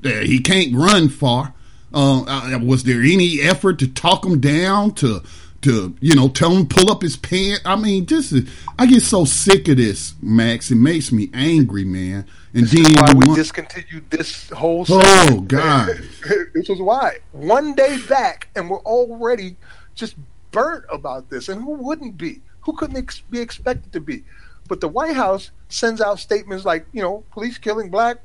[0.00, 1.52] There, he can't run far.
[1.94, 5.22] Uh, uh, was there any effort to talk him down to
[5.62, 7.60] to you know tell him pull up his pants?
[7.64, 8.34] I mean, just
[8.78, 10.70] I get so sick of this, Max.
[10.70, 12.26] It makes me angry, man.
[12.54, 14.84] And this then why we one, discontinued this whole.
[14.88, 15.88] Oh God!
[16.54, 19.56] this was why one day back, and we're already
[19.94, 20.16] just
[20.50, 21.48] burnt about this.
[21.48, 22.40] And who wouldn't be?
[22.62, 24.24] Who couldn't ex- be expected to be?
[24.68, 28.18] But the White House sends out statements like, you know, police killing black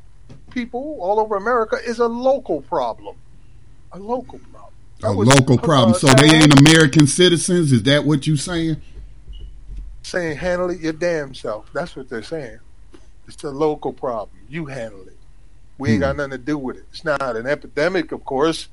[0.51, 3.17] people all over America is a local problem
[3.97, 4.73] a local problem.
[5.03, 5.95] a local problem.
[5.95, 7.71] Uh, so they ain't American citizens.
[7.71, 8.77] Is that what you saying?
[10.03, 11.69] Saying handle it your damn self.
[11.73, 12.59] That's what they're saying.
[13.27, 14.37] It's a local problem.
[14.47, 15.17] You handle it.
[15.77, 16.01] We ain't hmm.
[16.01, 16.85] got nothing to do with it.
[16.91, 18.69] It's not an epidemic, of course.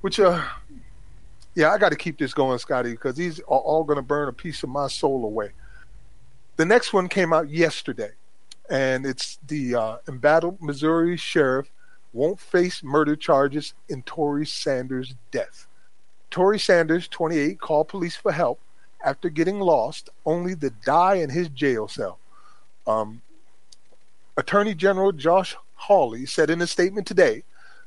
[0.00, 0.42] Which, uh,
[1.54, 4.28] yeah, I got to keep this going, Scotty, because these are all going to burn
[4.28, 5.50] a piece of my soul away.
[6.56, 8.10] The next one came out yesterday,
[8.68, 11.68] and it's the uh, embattled Missouri sheriff
[12.12, 15.66] won't face murder charges in Tory Sanders' death.
[16.30, 18.60] Tory Sanders, 28, called police for help
[19.04, 22.18] after getting lost, only to die in his jail cell.
[22.86, 23.22] Um,
[24.36, 27.42] Attorney General Josh Hawley said in a statement today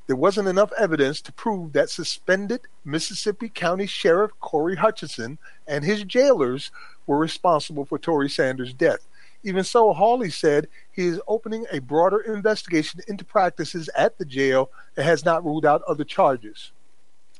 [0.07, 6.03] there wasn't enough evidence to prove that suspended Mississippi County Sheriff Corey Hutchinson and his
[6.03, 6.71] jailers
[7.07, 9.07] were responsible for Tory Sanders' death.
[9.45, 14.71] Even so, Hawley said he is opening a broader investigation into practices at the jail
[14.97, 16.71] and has not ruled out other charges.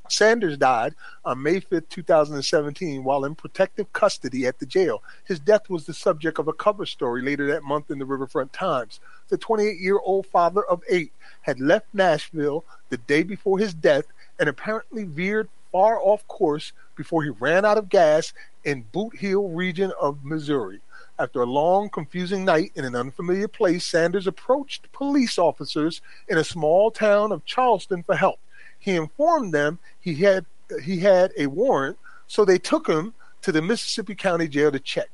[0.08, 0.94] Sanders died
[1.26, 5.02] on May 5, 2017, while in protective custody at the jail.
[5.24, 8.54] His death was the subject of a cover story later that month in the Riverfront
[8.54, 9.00] Times.
[9.30, 14.06] The 28 year old father of eight had left Nashville the day before his death
[14.40, 18.32] and apparently veered far off course before he ran out of gas
[18.64, 20.82] in Bootheel region of Missouri.
[21.18, 26.44] After a long, confusing night in an unfamiliar place, Sanders approached police officers in a
[26.44, 28.40] small town of Charleston for help.
[28.78, 30.46] He informed them he had
[30.84, 31.98] he had a warrant,
[32.28, 35.10] so they took him to the Mississippi County Jail to check.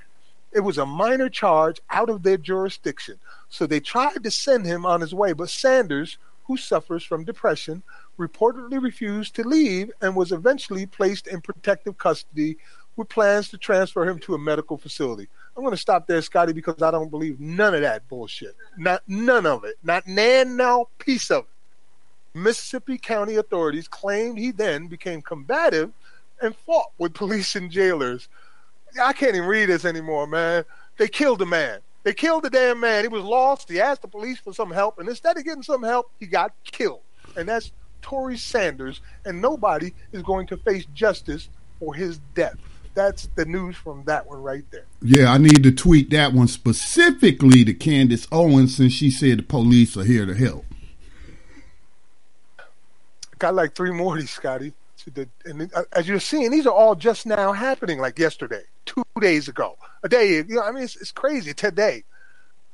[0.52, 4.86] It was a minor charge out of their jurisdiction, so they tried to send him
[4.86, 7.84] on his way, but Sanders, who suffers from depression,
[8.18, 12.58] reportedly refused to leave and was eventually placed in protective custody
[13.02, 15.28] with plans to transfer him to a medical facility.
[15.58, 18.56] I'm going to stop there, Scotty, because I don't believe none of that bullshit.
[18.78, 19.76] Not none of it.
[19.84, 22.40] Not nan no piece of it.
[22.40, 25.92] Mississippi County authorities claimed he then became combative
[26.42, 28.30] and fought with police and jailers.
[29.02, 30.64] I can't even read this anymore, man.
[30.98, 31.80] They killed the man.
[32.04, 33.04] They killed the damn man.
[33.04, 33.70] He was lost.
[33.70, 36.54] He asked the police for some help, and instead of getting some help, he got
[36.64, 37.02] killed.
[37.36, 42.58] And that's Tory Sanders, and nobody is going to face justice for his death
[42.94, 44.86] that's the news from that one right there.
[45.02, 49.44] Yeah, I need to tweet that one specifically to Candace Owens since she said the
[49.44, 50.66] police are here to help.
[53.40, 54.74] Got like three more of these, Scotty.
[55.46, 59.48] And uh, as you're seeing, these are all just now happening, like yesterday, two days
[59.48, 60.36] ago, a day.
[60.36, 62.04] You know, I mean, it's, it's crazy today.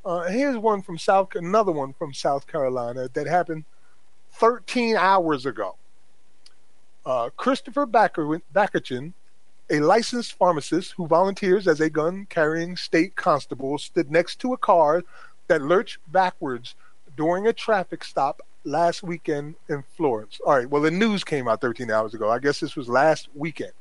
[0.03, 3.63] Uh, here's one from South, another one from South Carolina that happened
[4.33, 5.75] 13 hours ago.
[7.05, 9.13] Uh, Christopher Backerchin
[9.69, 14.57] a licensed pharmacist who volunteers as a gun carrying state constable stood next to a
[14.57, 15.03] car
[15.47, 16.75] that lurched backwards
[17.15, 20.39] during a traffic stop last weekend in Florence.
[20.45, 22.29] All right, well, the news came out 13 hours ago.
[22.29, 23.73] I guess this was last weekend.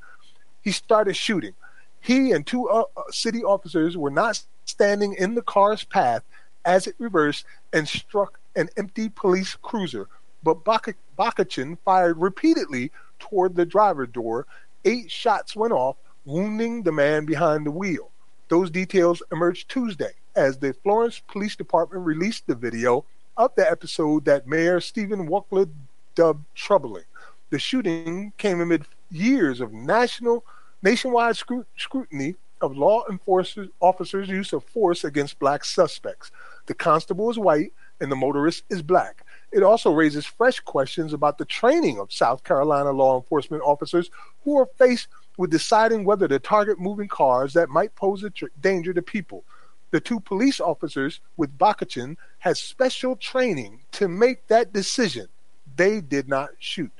[0.62, 1.54] He started shooting.
[2.00, 6.22] He and two uh, uh city officers were not standing in the car's path
[6.64, 10.08] as it reversed and struck an empty police cruiser.
[10.42, 14.46] But Bakachin fired repeatedly toward the driver door
[14.86, 18.12] Eight shots went off, wounding the man behind the wheel.
[18.48, 23.04] Those details emerged Tuesday as the Florence Police Department released the video
[23.36, 25.68] of the episode that Mayor Stephen Wukela
[26.14, 27.02] dubbed troubling.
[27.50, 30.44] The shooting came amid years of national
[30.82, 31.36] nationwide
[31.76, 36.30] scrutiny of law enforcement officers' use of force against black suspects.
[36.66, 39.24] The constable is white and the motorist is black.
[39.52, 44.10] It also raises fresh questions about the training of South Carolina law enforcement officers
[44.46, 48.46] who are faced with deciding whether to target moving cars that might pose a tr-
[48.60, 49.44] danger to people.
[49.90, 55.26] The two police officers with Bakachin had special training to make that decision.
[55.74, 56.92] They did not shoot.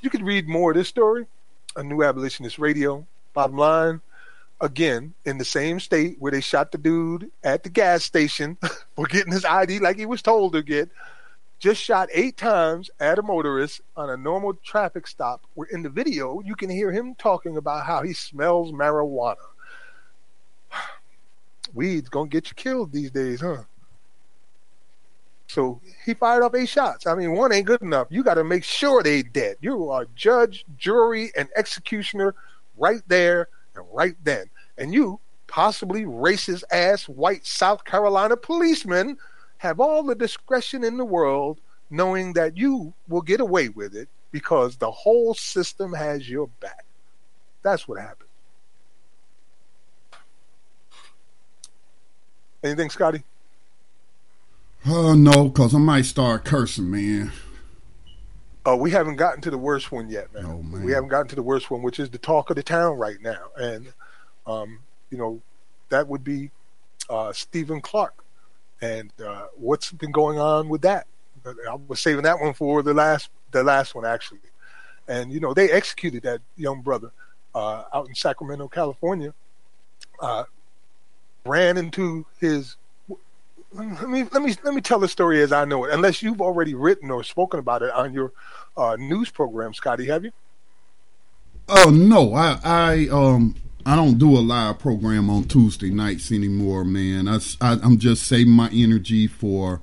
[0.00, 1.26] You could read more of this story
[1.76, 3.06] on New Abolitionist Radio.
[3.34, 4.00] Bottom line,
[4.60, 8.56] again, in the same state where they shot the dude at the gas station
[8.96, 10.88] for getting his ID like he was told to get,
[11.60, 15.42] just shot eight times at a motorist on a normal traffic stop.
[15.54, 19.36] Where in the video, you can hear him talking about how he smells marijuana.
[21.74, 23.64] Weed's gonna get you killed these days, huh?
[25.48, 27.06] So he fired off eight shots.
[27.06, 28.06] I mean, one ain't good enough.
[28.08, 29.56] You got to make sure they dead.
[29.60, 32.36] You are judge, jury, and executioner
[32.78, 34.44] right there and right then.
[34.78, 39.18] And you, possibly racist ass white South Carolina policeman,
[39.60, 44.08] have all the discretion in the world knowing that you will get away with it
[44.30, 46.86] because the whole system has your back.
[47.60, 48.30] That's what happened.
[52.64, 53.22] Anything, Scotty?
[54.86, 57.30] Oh, uh, no, because I might start cursing, man.
[58.64, 60.46] Oh, we haven't gotten to the worst one yet, man.
[60.46, 60.82] Oh, man.
[60.82, 63.20] We haven't gotten to the worst one, which is the talk of the town right
[63.20, 63.48] now.
[63.58, 63.92] And,
[64.46, 64.78] um,
[65.10, 65.42] you know,
[65.90, 66.50] that would be
[67.10, 68.19] uh, Stephon Clark
[68.80, 71.06] and uh, what's been going on with that.
[71.46, 74.40] I was saving that one for the last the last one actually,
[75.08, 77.10] and you know they executed that young brother
[77.54, 79.32] uh, out in Sacramento, California.
[80.20, 80.44] Uh,
[81.46, 82.76] ran into his.
[83.72, 85.94] Let me let me let me tell the story as I know it.
[85.94, 88.32] Unless you've already written or spoken about it on your
[88.76, 90.32] uh, news program, Scotty, have you?
[91.68, 93.54] Oh no, I I um
[93.86, 97.28] I don't do a live program on Tuesday nights anymore, man.
[97.28, 99.80] I, am just saving my energy for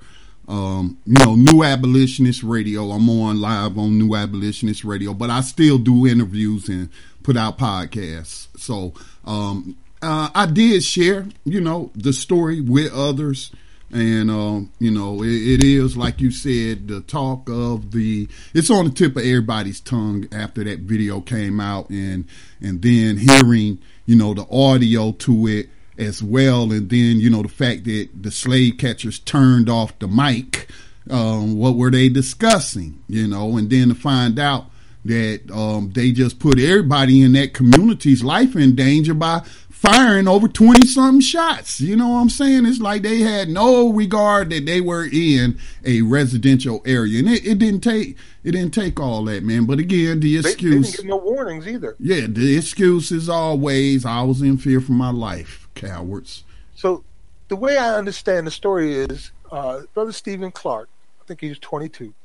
[0.48, 2.92] um, you know, New Abolitionist Radio.
[2.92, 6.90] I'm on live on New Abolitionist Radio, but I still do interviews and
[7.24, 8.48] put out podcasts.
[8.58, 8.94] So
[9.26, 13.52] um, uh, I did share, you know, the story with others.
[13.92, 18.70] And, um, you know, it, it is, like you said, the talk of the, it's
[18.70, 22.26] on the tip of everybody's tongue after that video came out and,
[22.60, 26.72] and then hearing, you know, the audio to it as well.
[26.72, 30.70] And then, you know, the fact that the slave catchers turned off the mic.
[31.10, 33.02] Um, what were they discussing?
[33.08, 34.66] You know, and then to find out
[35.06, 39.42] that um, they just put everybody in that community's life in danger by
[39.78, 41.80] firing over 20 something shots.
[41.80, 42.66] You know what I'm saying?
[42.66, 47.20] It's like they had no regard that they were in a residential area.
[47.20, 49.66] And it, it didn't take it didn't take all that, man.
[49.66, 51.96] But again, the excuse they, they no warnings either.
[52.00, 56.44] Yeah, the excuse is always I was in fear for my life, cowards.
[56.76, 57.04] So
[57.48, 60.90] the way I understand the story is uh, Brother Stephen Clark,
[61.22, 62.16] I think he was 22,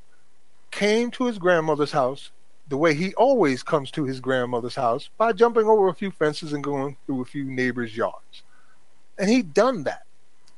[0.70, 2.30] came to his grandmother's house
[2.72, 6.54] the way he always comes to his grandmother's house by jumping over a few fences
[6.54, 8.44] and going through a few neighbors' yards.
[9.18, 10.04] And he'd done that.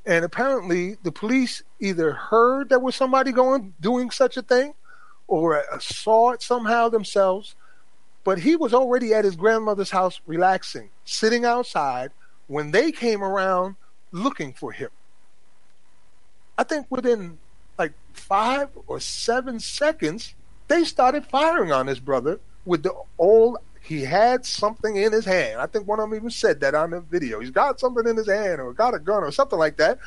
[0.06, 4.74] And apparently the police either heard there was somebody going doing such a thing
[5.26, 7.56] or saw it somehow themselves.
[8.22, 12.12] But he was already at his grandmother's house relaxing, sitting outside
[12.46, 13.74] when they came around
[14.12, 14.90] looking for him.
[16.56, 17.38] I think within
[17.76, 20.36] like five or seven seconds,
[20.68, 25.60] they started firing on his brother with the old he had something in his hand.
[25.60, 27.40] I think one of them even said that on the video.
[27.40, 29.98] He's got something in his hand or got a gun or something like that.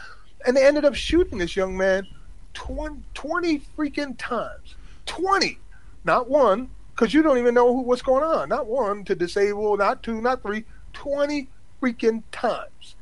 [0.45, 2.07] And they ended up shooting this young man
[2.55, 4.75] 20, 20 freaking times.
[5.05, 5.59] 20.
[6.05, 8.49] Not one, because you don't even know who, what's going on.
[8.49, 10.65] Not one to disable, not two, not three.
[10.93, 11.47] 20
[11.79, 12.95] freaking times.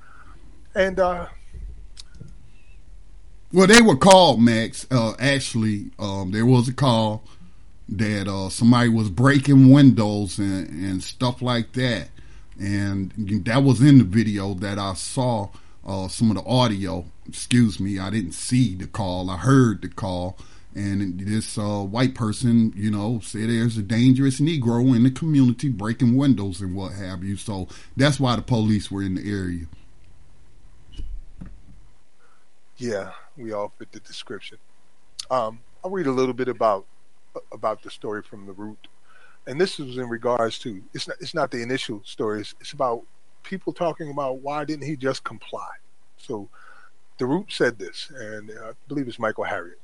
[0.76, 1.28] And, uh,
[3.54, 4.86] well, they were called, Max.
[4.92, 7.24] Uh, actually, um, there was a call
[7.88, 12.10] that uh, somebody was breaking windows and, and stuff like that.
[12.60, 13.12] And
[13.46, 15.50] that was in the video that I saw
[15.86, 17.06] uh, some of the audio.
[17.28, 19.30] Excuse me, I didn't see the call.
[19.30, 20.38] I heard the call.
[20.74, 25.70] And this uh, white person, you know, said there's a dangerous Negro in the community
[25.70, 27.38] breaking windows and what have you.
[27.38, 29.68] So that's why the police were in the area.
[32.78, 34.58] Yeah, we all fit the description.
[35.32, 36.86] Um, I'll read a little bit about
[37.52, 38.88] about the story from the root,
[39.48, 42.42] and this is in regards to it's not it's not the initial story.
[42.42, 43.04] It's, it's about
[43.44, 45.70] people talking about why didn't he just comply.
[46.18, 46.50] So,
[47.18, 49.80] the root said this, and I believe it's Michael Harriot.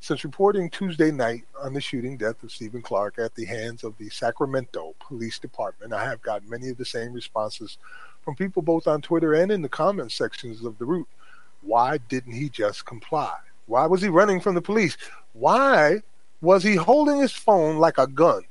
[0.00, 3.96] Since reporting Tuesday night on the shooting death of Stephen Clark at the hands of
[3.98, 7.78] the Sacramento Police Department, I have gotten many of the same responses
[8.22, 11.08] from people both on Twitter and in the comment sections of The Root.
[11.62, 13.34] Why didn't he just comply?
[13.66, 14.96] Why was he running from the police?
[15.32, 16.02] Why
[16.46, 18.42] was he holding his phone like a gun?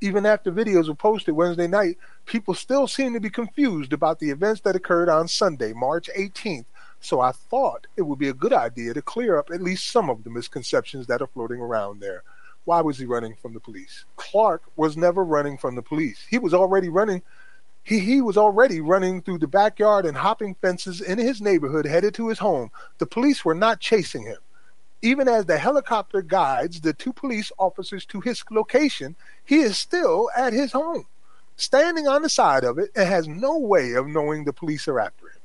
[0.00, 4.30] Even after videos were posted Wednesday night, people still seem to be confused about the
[4.30, 6.64] events that occurred on Sunday, March 18th,
[6.98, 10.10] so I thought it would be a good idea to clear up at least some
[10.10, 12.24] of the misconceptions that are floating around there.
[12.64, 14.06] Why was he running from the police?
[14.16, 16.26] Clark was never running from the police.
[16.28, 17.22] He was already running
[17.84, 22.12] he, he was already running through the backyard and hopping fences in his neighborhood headed
[22.14, 22.70] to his home.
[22.98, 24.38] The police were not chasing him.
[25.02, 30.28] Even as the helicopter guides the two police officers to his location, he is still
[30.36, 31.06] at his home,
[31.56, 35.00] standing on the side of it and has no way of knowing the police are
[35.00, 35.40] after him.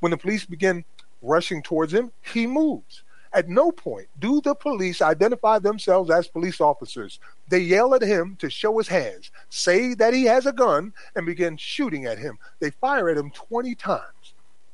[0.00, 0.84] When the police begin
[1.22, 3.02] rushing towards him, he moves.
[3.32, 7.20] At no point do the police identify themselves as police officers.
[7.48, 11.26] They yell at him to show his hands, say that he has a gun, and
[11.26, 12.38] begin shooting at him.
[12.58, 14.02] They fire at him 20 times.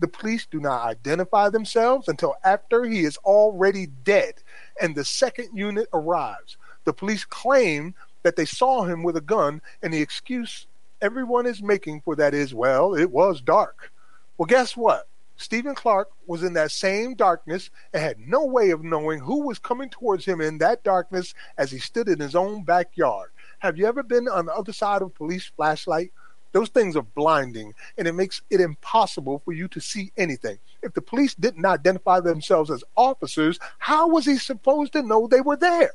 [0.04, 4.34] The police do not identify themselves until after he is already dead
[4.78, 6.58] and the second unit arrives.
[6.84, 10.66] The police claim that they saw him with a gun, and the excuse
[11.00, 13.92] everyone is making for that is, well, it was dark.
[14.36, 15.08] Well, guess what?
[15.36, 19.58] Stephen Clark was in that same darkness and had no way of knowing who was
[19.58, 23.30] coming towards him in that darkness as he stood in his own backyard.
[23.60, 26.12] Have you ever been on the other side of a police flashlight?
[26.54, 30.56] Those things are blinding and it makes it impossible for you to see anything.
[30.82, 35.40] If the police didn't identify themselves as officers, how was he supposed to know they
[35.40, 35.90] were there?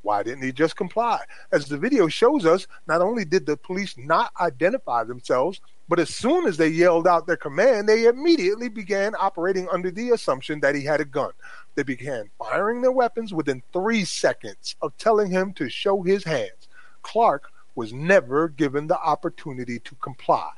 [0.00, 1.20] Why didn't he just comply?
[1.52, 6.08] As the video shows us, not only did the police not identify themselves, but as
[6.08, 10.74] soon as they yelled out their command, they immediately began operating under the assumption that
[10.74, 11.32] he had a gun.
[11.74, 16.68] They began firing their weapons within three seconds of telling him to show his hands.
[17.02, 20.50] Clark was never given the opportunity to comply.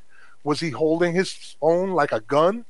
[0.42, 2.64] Was he holding his phone like a gun?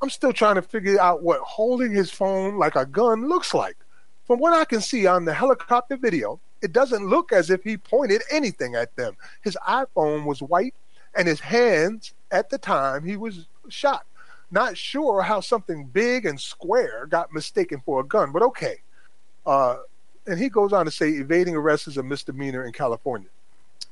[0.00, 3.76] I'm still trying to figure out what holding his phone like a gun looks like.
[4.28, 7.76] From what I can see on the helicopter video, it doesn't look as if he
[7.76, 9.16] pointed anything at them.
[9.42, 10.76] His iPhone was white
[11.16, 14.06] and his hands at the time he was shot.
[14.52, 18.76] Not sure how something big and square got mistaken for a gun, but okay.
[19.44, 19.78] Uh,
[20.28, 23.28] and he goes on to say evading arrest is a misdemeanor in California.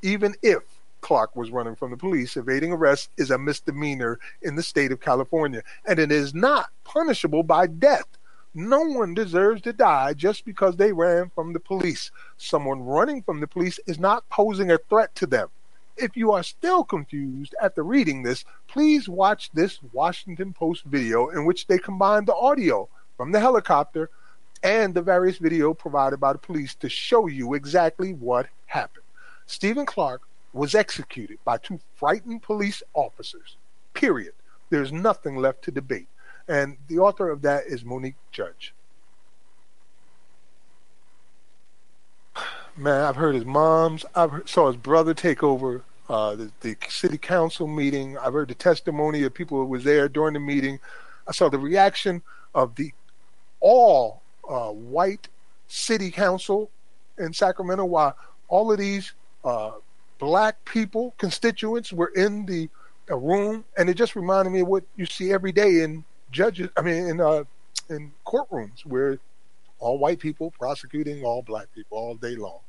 [0.02, 0.62] Even if
[1.02, 5.00] Clark was running from the police, evading arrest is a misdemeanor in the state of
[5.00, 8.06] California, and it is not punishable by death.
[8.54, 12.10] No one deserves to die just because they ran from the police.
[12.36, 15.48] Someone running from the police is not posing a threat to them.
[15.96, 21.44] If you are still confused after reading this, please watch this Washington Post video in
[21.44, 24.08] which they combine the audio from the helicopter
[24.62, 29.04] and the various video provided by the police to show you exactly what happened.
[29.50, 30.22] Stephen Clark
[30.52, 33.56] was executed by two frightened police officers.
[33.94, 34.32] Period.
[34.70, 36.06] There's nothing left to debate.
[36.46, 38.72] And the author of that is Monique Judge.
[42.76, 47.18] Man, I've heard his mom's, I saw his brother take over uh, the, the, city
[47.18, 48.16] council meeting.
[48.18, 50.78] I've heard the testimony of people who was there during the meeting.
[51.26, 52.22] I saw the reaction
[52.54, 52.92] of the
[53.58, 55.26] all uh, white
[55.66, 56.70] city council
[57.18, 59.12] in Sacramento, while all of these
[59.44, 59.72] uh,
[60.18, 62.68] black people, constituents, were in the
[63.08, 66.68] room, and it just reminded me of what you see every day in judges.
[66.76, 67.44] I mean, in uh,
[67.88, 69.18] in courtrooms where
[69.78, 72.60] all white people prosecuting all black people all day long.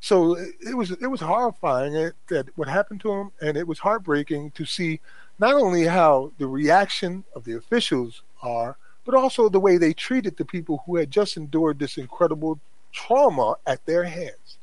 [0.00, 4.52] So it was it was horrifying that what happened to him, and it was heartbreaking
[4.52, 5.00] to see
[5.38, 10.36] not only how the reaction of the officials are, but also the way they treated
[10.36, 12.58] the people who had just endured this incredible
[12.92, 14.56] trauma at their hands.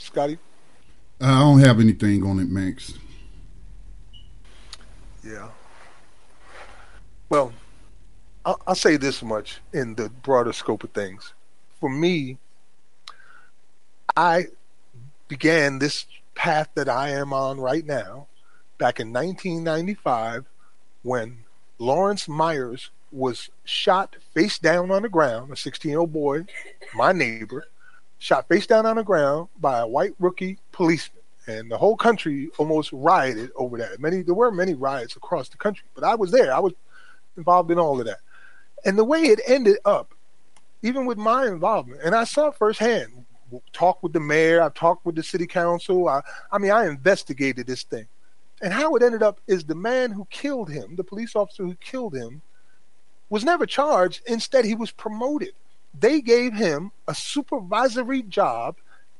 [0.00, 0.38] Scotty?
[1.20, 2.94] I don't have anything on it, Max.
[5.22, 5.48] Yeah.
[7.28, 7.52] Well,
[8.44, 11.34] I'll, I'll say this much in the broader scope of things.
[11.78, 12.38] For me,
[14.16, 14.46] I
[15.28, 18.26] began this path that I am on right now
[18.78, 20.46] back in 1995
[21.02, 21.44] when
[21.78, 26.46] Lawrence Myers was shot face down on the ground, a 16 year old boy,
[26.94, 27.66] my neighbor,
[28.20, 31.22] shot face down on the ground by a white rookie policeman.
[31.46, 33.98] And the whole country almost rioted over that.
[33.98, 36.54] Many there were many riots across the country, but I was there.
[36.54, 36.74] I was
[37.36, 38.18] involved in all of that.
[38.84, 40.14] And the way it ended up,
[40.82, 43.24] even with my involvement, and I saw firsthand,
[43.72, 46.08] talked with the mayor, I talked with the city council.
[46.08, 46.20] I,
[46.52, 48.06] I mean, I investigated this thing.
[48.62, 51.74] And how it ended up is the man who killed him, the police officer who
[51.76, 52.42] killed him,
[53.30, 54.22] was never charged.
[54.26, 55.52] Instead, he was promoted.
[55.98, 58.76] They gave him a supervisory job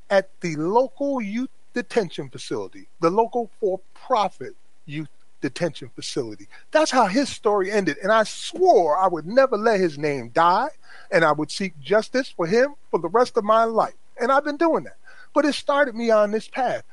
[0.09, 4.55] at the local youth detention facility, the local for profit
[4.85, 5.09] youth
[5.41, 6.47] detention facility.
[6.71, 7.97] That's how his story ended.
[8.01, 10.69] And I swore I would never let his name die
[11.11, 13.95] and I would seek justice for him for the rest of my life.
[14.19, 14.97] And I've been doing that.
[15.33, 16.83] But it started me on this path.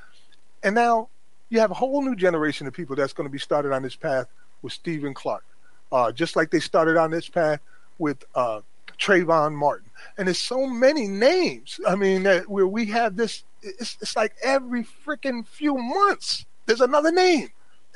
[0.63, 1.09] And now
[1.51, 3.97] you have a whole new generation of people that's going to be started on this
[3.97, 4.27] path
[4.63, 5.45] with Stephen Clark,
[5.93, 7.61] uh, just like they started on this path
[7.99, 8.61] with uh,
[8.99, 9.91] Trayvon Martin.
[10.17, 11.81] And there's so many names.
[11.87, 17.11] I mean, where we have this, it's, it's like every freaking few months there's another
[17.11, 17.49] name,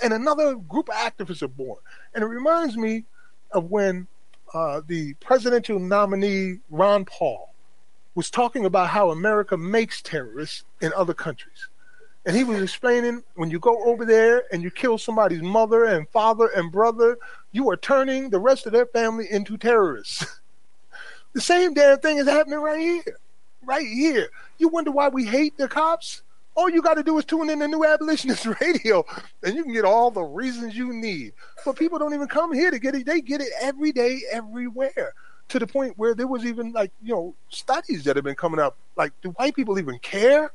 [0.02, 1.78] and another group of activists are born.
[2.14, 3.04] And it reminds me
[3.52, 4.08] of when
[4.54, 7.52] uh, the presidential nominee Ron Paul
[8.14, 11.68] was talking about how America makes terrorists in other countries.
[12.24, 16.08] And he was explaining when you go over there and you kill somebody's mother and
[16.08, 17.18] father and brother,
[17.50, 20.40] you are turning the rest of their family into terrorists.
[21.32, 23.18] the same damn thing is happening right here.
[23.64, 24.28] Right here.
[24.58, 26.22] You wonder why we hate the cops?
[26.54, 29.06] All you got to do is tune in to New Abolitionist Radio,
[29.42, 31.32] and you can get all the reasons you need.
[31.64, 35.14] But people don't even come here to get it; they get it every day, everywhere.
[35.48, 38.60] To the point where there was even like you know studies that have been coming
[38.60, 38.76] up.
[38.96, 40.52] Like, do white people even care?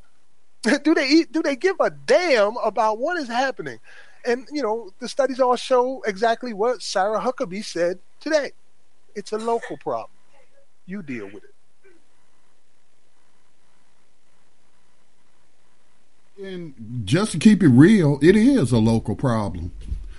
[0.83, 3.79] do they eat, do they give a damn about what is happening?
[4.25, 8.51] And you know, the studies all show exactly what Sarah Huckabee said today.
[9.15, 10.09] It's a local problem.
[10.87, 11.53] You deal with it.
[16.41, 19.73] And just to keep it real, it is a local problem.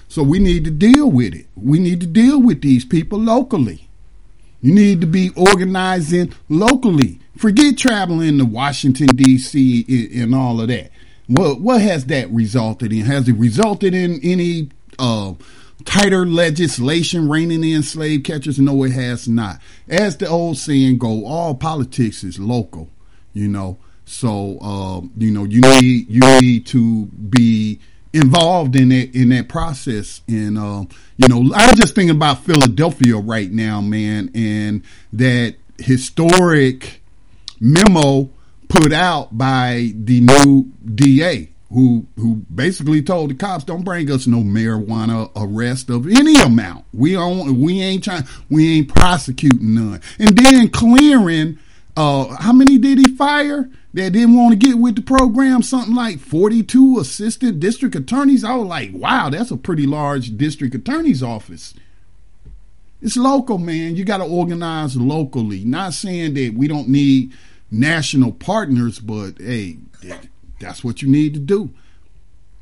[0.09, 1.47] So we need to deal with it.
[1.57, 3.89] We need to deal with these people locally.
[4.61, 7.21] You need to be organizing locally.
[7.37, 9.87] Forget traveling to Washington D.C.
[10.21, 10.91] and all of that.
[11.29, 13.03] What what has that resulted in?
[13.03, 15.35] Has it resulted in any uh,
[15.89, 18.59] tighter legislation reining in slave catchers?
[18.59, 19.61] No, it has not.
[19.89, 22.91] As the old saying go, all politics is local.
[23.33, 27.81] You know, so uh, you know you need you need to be
[28.13, 30.21] involved in that in that process.
[30.29, 30.85] And uh,
[31.17, 34.83] you know, I'm just thinking about Philadelphia right now, man, and
[35.15, 37.03] that historic
[37.61, 38.29] memo
[38.69, 44.27] put out by the new DA who who basically told the cops don't bring us
[44.27, 46.85] no marijuana arrest of any amount.
[46.93, 50.01] We don't we ain't trying we ain't prosecuting none.
[50.19, 51.59] And then clearing
[51.97, 53.69] uh how many did he fire?
[53.95, 58.45] that didn't want to get with the program, something like 42 assistant district attorneys.
[58.45, 61.75] I was like, wow, that's a pretty large district attorney's office.
[63.01, 63.97] It's local, man.
[63.97, 65.65] You got to organize locally.
[65.65, 67.33] Not saying that we don't need
[67.71, 69.79] national partners, but hey,
[70.61, 71.71] that's what you need to do.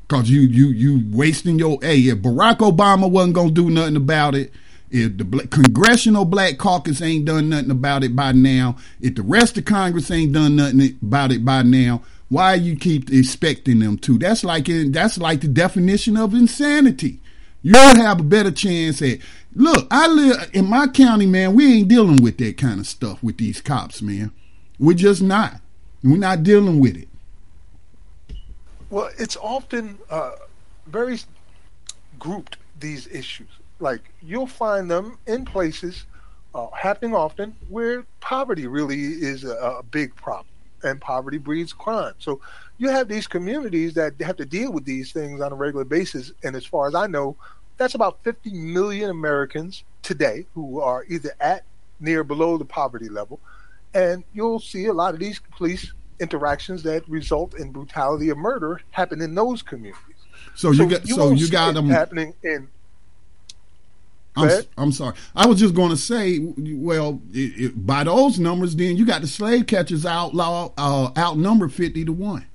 [0.07, 4.35] Cause you you you wasting your hey, if Barack Obama wasn't gonna do nothing about
[4.35, 4.53] it,
[4.89, 9.57] if the Congressional Black Caucus ain't done nothing about it by now, if the rest
[9.57, 14.17] of Congress ain't done nothing about it by now, why you keep expecting them to?
[14.17, 17.19] That's like that's like the definition of insanity.
[17.61, 19.19] You'll have a better chance at
[19.53, 19.87] look.
[19.91, 21.53] I live in my county, man.
[21.53, 24.31] We ain't dealing with that kind of stuff with these cops, man.
[24.79, 25.59] We're just not.
[26.03, 27.09] We're not dealing with it.
[28.89, 30.33] Well, it's often uh,
[30.85, 31.19] very
[32.19, 33.49] grouped these issues.
[33.79, 36.05] Like you'll find them in places
[36.55, 40.47] uh, happening often where poverty really is a, a, big problem
[40.83, 42.13] and poverty breeds crime.
[42.17, 42.41] So
[42.77, 46.31] you have these communities that have to deal with these things on a regular basis
[46.43, 47.35] and as far as i know
[47.77, 51.63] that's about 50 million americans today who are either at
[51.99, 53.39] near below the poverty level.
[53.93, 58.81] And you'll see a lot of these police interactions that result in brutality or murder
[58.91, 60.01] happen in those communities
[60.55, 62.67] so, so you got so you got them happening in
[64.37, 65.15] I'm, I'm, sorry.
[65.35, 69.21] I was just going to say, well, it, it, by those numbers, then you got
[69.21, 72.45] the slave catchers outlaw uh, outnumbered fifty to one.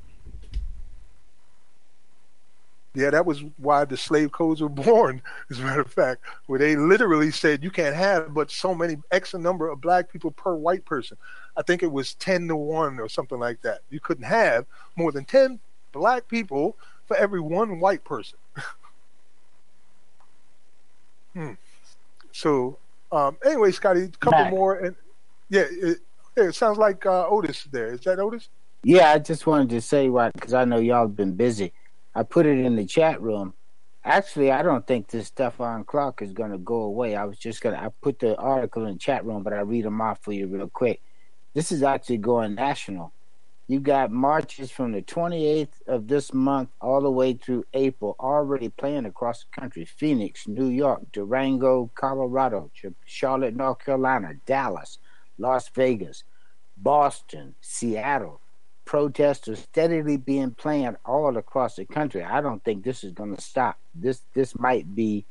[2.95, 5.23] Yeah, that was why the slave codes were born.
[5.51, 8.97] As a matter of fact, where they literally said you can't have but so many
[9.11, 11.17] X number of black people per white person.
[11.57, 13.81] I think it was ten to one or something like that.
[13.91, 14.67] You couldn't have
[14.97, 15.61] more than ten
[15.93, 16.77] black people
[17.07, 18.39] for every one white person.
[21.35, 21.53] hmm.
[22.33, 22.79] So
[23.13, 24.51] um, anyway, Scotty, a couple Back.
[24.51, 24.97] more, and
[25.51, 25.99] yeah, it,
[26.35, 27.93] it sounds like uh, Otis there.
[27.93, 28.49] Is that Otis?
[28.83, 31.73] Yeah, I just wanted to say what because I know y'all have been busy.
[32.15, 33.55] I put it in the chat room.
[34.05, 37.17] Actually, I don't think this Stephon Clark is going to go away.
[37.17, 39.61] I was just going to, I put the article in the chat room, but I
[39.61, 41.01] read them off for you real quick.
[41.55, 43.13] This is actually going national.
[43.69, 48.69] You got marches from the 28th of this month all the way through April already
[48.69, 52.71] playing across the country Phoenix, New York, Durango, Colorado,
[53.07, 54.99] Charlotte, North Carolina, Dallas,
[55.39, 56.25] Las Vegas,
[56.77, 58.42] Boston, Seattle.
[58.85, 62.23] Protests are steadily being planned all across the country.
[62.23, 63.79] I don't think this is going to stop.
[63.95, 65.25] This this might be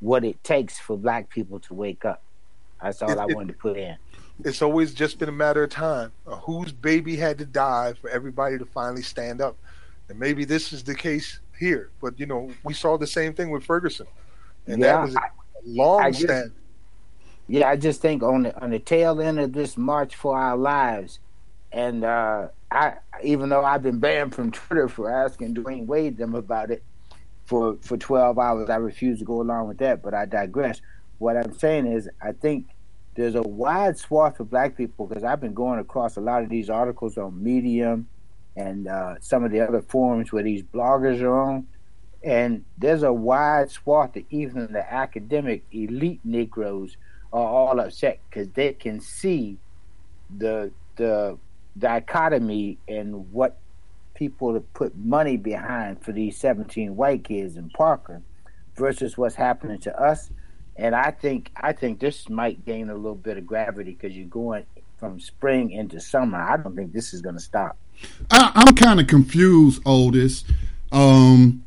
[0.00, 2.22] what it takes for black people to wake up.
[2.82, 3.96] That's all it, I wanted to put in
[4.42, 6.12] it's always just been a matter of time.
[6.26, 9.56] Uh, whose baby had to die for everybody to finally stand up?
[10.08, 11.90] And maybe this is the case here.
[12.00, 14.06] But you know, we saw the same thing with Ferguson,
[14.66, 15.20] and yeah, that was a
[15.64, 16.52] long I just, stand.
[17.46, 20.56] Yeah, I just think on the on the tail end of this march for our
[20.56, 21.20] lives,
[21.74, 26.34] and uh, I even though I've been banned from Twitter for asking Dwyane Wade them
[26.34, 26.82] about it
[27.46, 30.00] for for twelve hours, I refuse to go along with that.
[30.00, 30.80] But I digress.
[31.18, 32.66] What I'm saying is, I think
[33.16, 36.48] there's a wide swath of black people because I've been going across a lot of
[36.48, 38.08] these articles on Medium
[38.56, 41.66] and uh, some of the other forums where these bloggers are on.
[42.22, 46.96] And there's a wide swath that even the academic elite Negroes
[47.32, 49.58] are all upset because they can see
[50.38, 51.38] the the
[51.78, 53.58] dichotomy in what
[54.14, 58.24] people put money behind for these 17 white kids in Parkland
[58.76, 60.30] versus what's happening to us
[60.76, 64.26] and I think I think this might gain a little bit of gravity because you're
[64.26, 64.66] going
[64.98, 66.38] from spring into summer.
[66.38, 67.76] I don't think this is going to stop.
[68.30, 70.44] I, am kind of confused, Otis.
[70.90, 71.64] Um,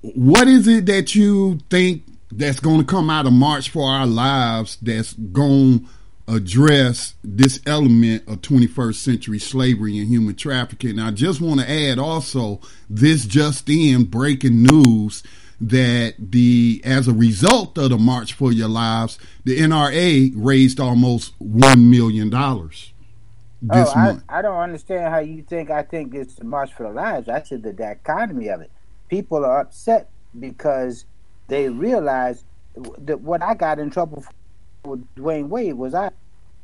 [0.00, 4.06] what is it that you think that's going to come out of March for Our
[4.06, 5.88] Lives that's going
[6.28, 10.98] address this element of 21st century slavery and human trafficking?
[10.98, 15.22] I just want to add also this just in breaking news
[15.60, 21.32] that the as a result of the March for Your Lives, the NRA raised almost
[21.38, 22.92] one million dollars
[23.62, 24.24] this oh, month.
[24.28, 27.28] I, I don't understand how you think I think it's the March for the Lives.
[27.28, 28.70] I said the dichotomy of it.
[29.08, 31.04] People are upset because
[31.48, 32.44] they realize
[32.98, 34.24] that what I got in trouble
[34.86, 36.10] with Dwyane Wade was I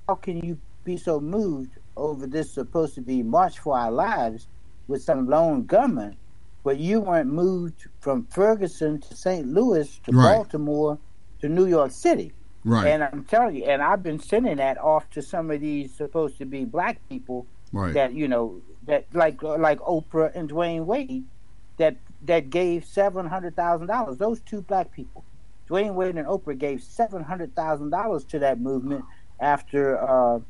[0.08, 4.48] how can you be so moved over this supposed to be March for Our Lives
[4.88, 6.16] with some lone gunman
[6.64, 9.46] but you weren't moved from Ferguson to St.
[9.46, 10.36] Louis to right.
[10.36, 10.98] Baltimore
[11.40, 12.32] to New York City.
[12.64, 12.86] Right.
[12.86, 16.38] And I'm telling you, and I've been sending that off to some of these supposed
[16.38, 17.92] to be black people right.
[17.94, 21.24] that you know that like like Oprah and Dwyane Wade
[21.78, 24.18] that that gave seven hundred thousand dollars.
[24.18, 25.24] Those two black people,
[25.72, 29.04] Dwyane Wade and Oprah, gave seven hundred thousand dollars to that movement
[29.40, 30.40] after uh,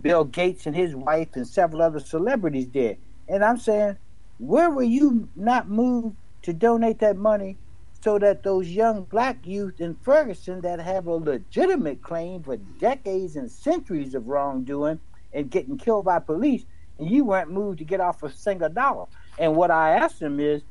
[0.00, 2.96] Bill Gates and his wife and several other celebrities did.
[3.28, 3.98] And I'm saying
[4.38, 7.58] where were you not moved to donate that money
[8.00, 13.36] so that those young black youth in Ferguson that have a legitimate claim for decades
[13.36, 14.98] and centuries of wrongdoing
[15.34, 16.64] and getting killed by police,
[16.98, 19.04] and you weren't moved to get off a single dollar?
[19.38, 20.62] And what I asked them is,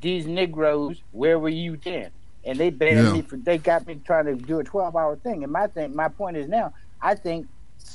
[0.00, 2.10] these Negroes, where were you then?
[2.44, 3.12] And they banned yeah.
[3.12, 5.42] me for they got me trying to do a twelve hour thing.
[5.42, 6.72] And my thing my point is now,
[7.02, 7.46] I think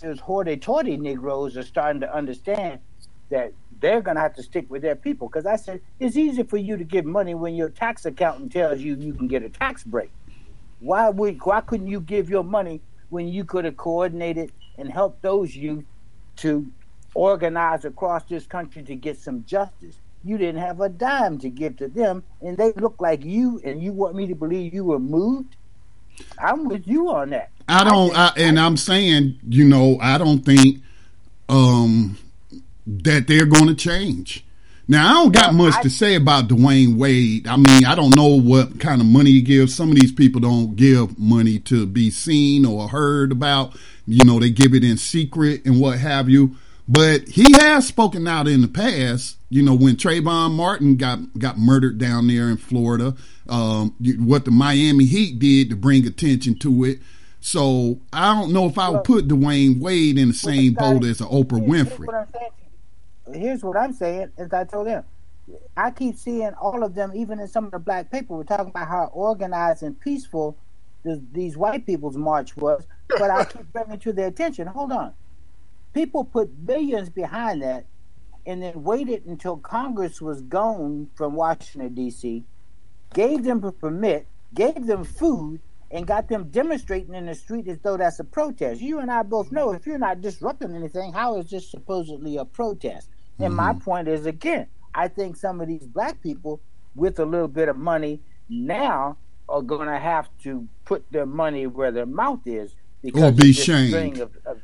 [0.01, 2.79] those hoity toity Negroes are starting to understand
[3.29, 5.27] that they're going to have to stick with their people.
[5.27, 8.79] Because I said it's easy for you to give money when your tax accountant tells
[8.79, 10.11] you you can get a tax break.
[10.79, 15.21] Why would why couldn't you give your money when you could have coordinated and helped
[15.21, 15.85] those youth
[16.37, 16.69] to
[17.15, 19.97] organize across this country to get some justice?
[20.23, 23.83] You didn't have a dime to give to them, and they look like you, and
[23.83, 25.55] you want me to believe you were moved.
[26.39, 27.49] I'm with you on that.
[27.67, 30.81] I don't, I and I'm saying, you know, I don't think
[31.49, 32.17] um,
[32.85, 34.45] that they're going to change.
[34.87, 37.47] Now, I don't got much to say about Dwyane Wade.
[37.47, 39.73] I mean, I don't know what kind of money he gives.
[39.73, 43.77] Some of these people don't give money to be seen or heard about.
[44.05, 46.57] You know, they give it in secret and what have you.
[46.87, 49.37] But he has spoken out in the past.
[49.49, 53.15] You know, when Trayvon Martin got got murdered down there in Florida,
[53.47, 56.99] um, what the Miami Heat did to bring attention to it.
[57.39, 61.19] So I don't know if I would put Dwyane Wade in the same boat as
[61.19, 62.07] Oprah Winfrey
[63.31, 65.03] here's what I'm saying, as I told them.
[65.75, 68.69] I keep seeing all of them, even in some of the black people, we're talking
[68.69, 70.57] about how organized and peaceful
[71.03, 74.67] these white people's march was, but I keep bringing to their attention.
[74.67, 75.13] Hold on.
[75.93, 77.85] People put billions behind that
[78.45, 82.43] and then waited until Congress was gone from Washington, D.C.,
[83.13, 87.77] gave them a permit, gave them food, and got them demonstrating in the street as
[87.79, 88.81] though that's a protest.
[88.81, 92.45] You and I both know if you're not disrupting anything, how is this supposedly a
[92.45, 93.09] protest?
[93.37, 93.55] And mm-hmm.
[93.55, 96.61] my point is again, I think some of these black people
[96.95, 99.17] with a little bit of money now
[99.47, 103.53] are going to have to put their money where their mouth is because or be
[103.53, 104.17] shamed.
[104.17, 104.61] Of, of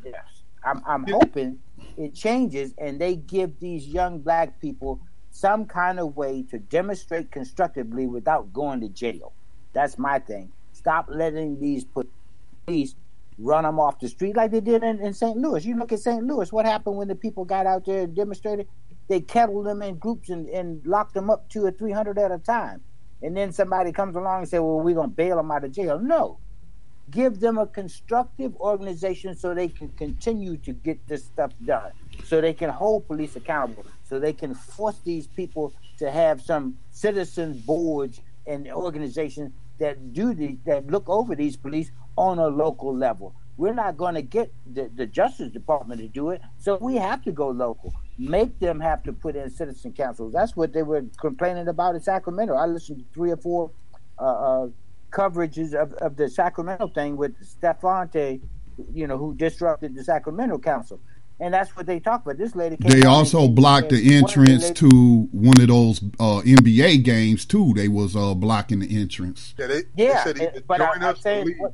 [0.64, 1.60] I'm, I'm hoping
[1.98, 5.00] it changes and they give these young black people
[5.32, 9.34] some kind of way to demonstrate constructively without going to jail.
[9.74, 10.52] That's my thing.
[10.74, 11.86] Stop letting these
[12.66, 12.96] police
[13.38, 15.38] run them off the street like they did in, in St.
[15.38, 15.66] Louis.
[15.66, 16.24] You look at St.
[16.24, 18.68] Louis, what happened when the people got out there and demonstrated?
[19.08, 22.32] They kettled them in groups and, and locked them up two or three hundred at
[22.32, 22.82] a time.
[23.22, 25.72] And then somebody comes along and say, well, we're going to bail them out of
[25.72, 26.00] jail.
[26.00, 26.40] No.
[27.12, 31.92] Give them a constructive organization so they can continue to get this stuff done,
[32.26, 36.78] so they can hold police accountable, so they can force these people to have some
[36.92, 42.96] citizen boards and organizations that do the, that look over these police on a local
[42.96, 43.34] level.
[43.58, 47.24] We're not going to get the, the Justice Department to do it, so we have
[47.24, 47.94] to go local.
[48.18, 50.34] Make them have to put in citizen councils.
[50.34, 52.56] That's what they were complaining about in Sacramento.
[52.56, 53.72] I listened to three or four
[54.18, 54.68] uh, uh,
[55.12, 58.42] coverages of, of the Sacramento thing with Stevante,
[58.94, 61.00] you know, who disrupted the Sacramento Council
[61.40, 62.38] and that's what they talk about.
[62.38, 62.76] This lady.
[62.80, 67.74] they also blocked the entrance the to one of those uh, NBA games too.
[67.76, 69.54] They was uh, blocking the entrance.
[69.58, 70.32] Yeah, they, yeah.
[70.32, 71.74] They but I, am saying what,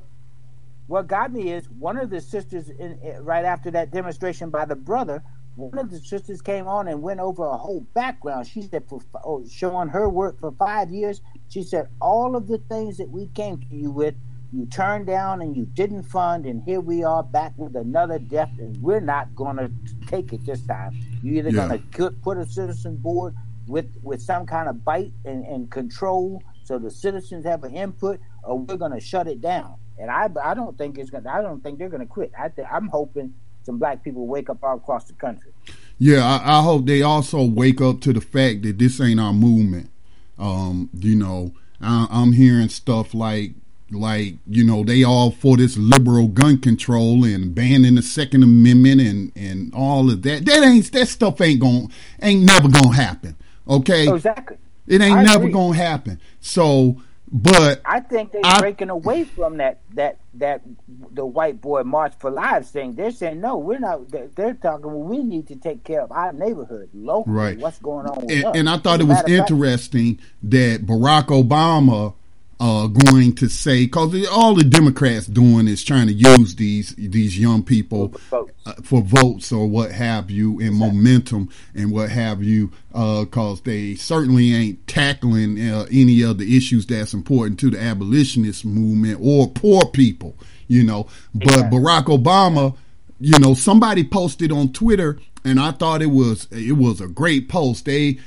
[0.88, 4.66] what, got me is one of the sisters in, in, right after that demonstration by
[4.66, 5.24] the brother.
[5.56, 8.48] One of the sisters came on and went over a whole background.
[8.48, 11.22] She said, for oh, showing her work for five years.
[11.50, 14.16] She said all of the things that we came to you with
[14.56, 18.52] you turned down and you didn't fund, and here we are back with another death,
[18.58, 19.70] and we're not going to
[20.08, 20.98] take it this time.
[21.22, 21.68] You're either yeah.
[21.68, 23.36] going to put a citizen board
[23.68, 28.20] with with some kind of bite and, and control, so the citizens have an input,
[28.44, 29.76] or we're going to shut it down.
[29.98, 31.28] And I I don't think it's going.
[31.28, 32.32] I don't think they're going to quit.
[32.40, 33.34] I th- I'm hoping
[33.66, 35.52] some black people wake up all across the country.
[35.98, 39.34] Yeah, I, I hope they also wake up to the fact that this ain't our
[39.34, 39.90] movement.
[40.38, 43.52] Um, you know, I, I'm hearing stuff like
[43.92, 49.00] like you know they all for this liberal gun control and banning the second amendment
[49.00, 51.90] and and all of that that ain't that stuff ain't going
[52.22, 53.36] ain't never gonna happen
[53.68, 54.58] okay oh, exactly
[54.88, 55.52] it ain't I never agree.
[55.52, 57.00] gonna happen so
[57.32, 60.62] but I think they're breaking away from that that that
[61.12, 62.94] the white boy march for lives thing.
[62.94, 64.10] They're saying no, we're not.
[64.36, 64.86] They're talking.
[64.86, 67.36] Well, we need to take care of our neighborhood locally.
[67.36, 67.58] Right.
[67.58, 68.30] What's going on?
[68.30, 72.14] And, and, I thought it was interesting fact, that Barack Obama
[72.60, 77.38] uh, going to say because all the Democrats doing is trying to use these these
[77.38, 82.42] young people for, uh, for votes or what have you and momentum and what have
[82.42, 87.70] you because uh, they certainly ain't tackling uh, any of the issues that's important to
[87.70, 90.38] the abolitionist movement or poor people,
[90.68, 91.08] you know.
[91.34, 92.78] But Barack Obama,
[93.20, 97.48] you know, somebody posted on Twitter and I thought it was it was a great
[97.48, 97.86] post.
[97.86, 98.20] They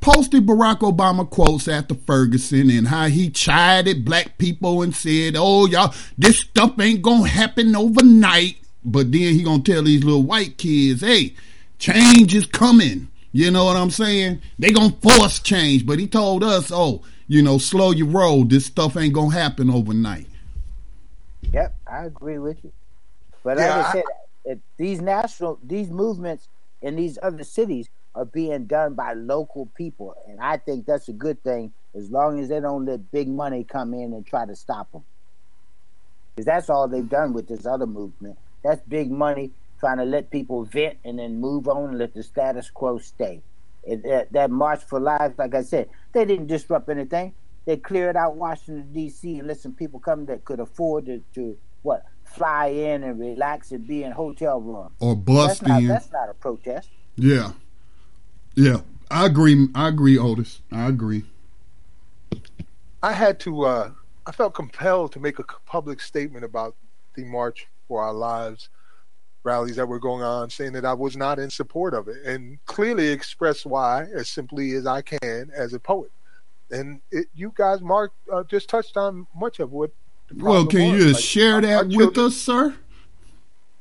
[0.00, 5.66] posted Barack Obama quotes after Ferguson and how he chided black people and said, "Oh,
[5.66, 10.58] y'all, this stuff ain't gonna happen overnight." But then he gonna tell these little white
[10.58, 11.34] kids, "Hey,
[11.78, 14.40] change is coming." You know what I'm saying?
[14.58, 18.44] They gonna force change, but he told us, "Oh, you know, slow your roll.
[18.44, 20.26] This stuff ain't gonna happen overnight."
[21.52, 22.72] Yep, I agree with you.
[23.42, 24.04] But yeah, like I, I said,
[24.44, 26.48] it, these national, these movements
[26.82, 31.12] in these other cities are being done by local people, and I think that's a
[31.12, 34.56] good thing as long as they don't let big money come in and try to
[34.56, 35.04] stop them.
[36.34, 38.38] Because that's all they've done with this other movement.
[38.64, 42.22] That's big money trying to let people vent and then move on and let the
[42.22, 43.42] status quo stay.
[43.84, 47.34] It, that, that March for Lives, like I said, they didn't disrupt anything.
[47.66, 49.38] They cleared out Washington D.C.
[49.38, 53.72] and let some people come that could afford to, to what fly in and relax
[53.72, 54.92] and be in hotel rooms.
[55.00, 55.88] Or bust that's not, in.
[55.88, 56.88] That's not a protest.
[57.16, 57.52] Yeah,
[58.56, 58.80] yeah,
[59.10, 59.68] I agree.
[59.74, 60.62] I agree, Otis.
[60.72, 61.24] I agree.
[63.02, 63.62] I had to.
[63.62, 63.90] Uh,
[64.26, 66.74] I felt compelled to make a public statement about
[67.14, 68.68] the March for Our Lives
[69.44, 72.58] rallies that were going on, saying that I was not in support of it, and
[72.66, 76.10] clearly express why as simply as I can as a poet.
[76.70, 79.92] And it, you guys, Mark, uh, just touched on much of what.
[80.34, 81.00] well, can was.
[81.00, 82.74] you like, share that with us, sir?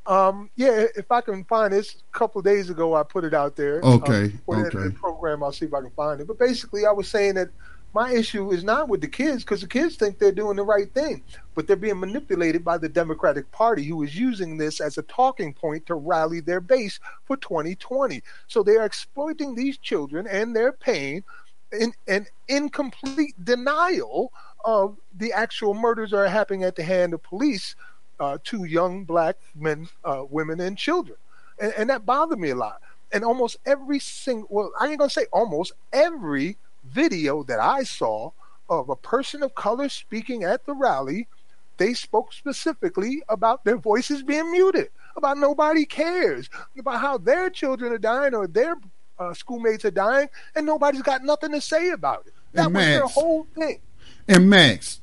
[0.08, 3.34] Um, yeah, if I can find this, a couple of days ago I put it
[3.34, 3.82] out there.
[3.82, 4.84] Okay, um, okay.
[4.84, 6.28] The program, I'll see if I can find it.
[6.28, 7.50] But basically, I was saying that
[7.96, 10.94] my issue is not with the kids because the kids think they're doing the right
[10.94, 11.24] thing,
[11.56, 15.54] but they're being manipulated by the Democratic Party, who is using this as a talking
[15.54, 18.22] point to rally their base for 2020.
[18.48, 21.24] So they are exploiting these children and their pain
[21.72, 24.34] in an incomplete denial
[24.66, 27.76] of the actual murders that are happening at the hand of police
[28.20, 31.18] uh, to young black men, uh, women, and children,
[31.60, 32.82] and, and, that bothered me a lot.
[33.12, 38.32] And almost every single, well, I ain't gonna say almost every video that I saw
[38.70, 41.28] of a person of color speaking at the rally,
[41.78, 44.90] they spoke specifically about their voices being muted.
[45.16, 48.76] about nobody cares about how their children are dying or their
[49.18, 52.34] uh, schoolmates are dying, and nobody's got nothing to say about it.
[52.54, 53.80] That was their whole thing.
[54.28, 55.02] And Max,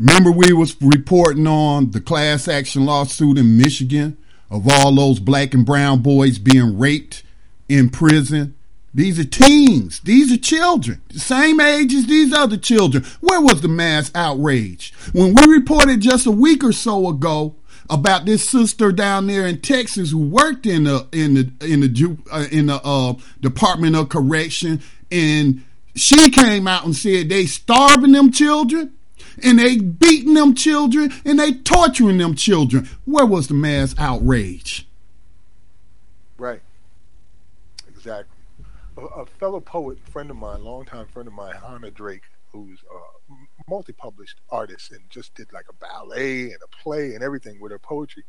[0.00, 4.16] remember we was reporting on the class action lawsuit in Michigan
[4.50, 7.22] of all those black and brown boys being raped
[7.68, 8.54] in prison.
[8.92, 10.00] These are teens.
[10.00, 13.04] These are children, same age as these other children.
[13.20, 14.92] Where was the mass outrage?
[15.12, 17.54] When we reported just a week or so ago
[17.88, 22.18] about this sister down there in Texas who worked in the in the in the
[22.32, 24.80] uh, in the uh, Department of Correction,
[25.12, 25.62] and
[25.94, 28.92] she came out and said they starving them children
[29.42, 32.88] and they beating them children and they torturing them children.
[33.04, 34.86] Where was the mass outrage?
[36.38, 36.62] Right.
[37.88, 38.36] Exactly.
[38.96, 42.22] A, a fellow poet, friend of mine, longtime friend of mine, Hannah Drake,
[42.52, 43.34] who's a
[43.68, 47.78] multi-published artist and just did like a ballet and a play and everything with her
[47.78, 48.24] poetry.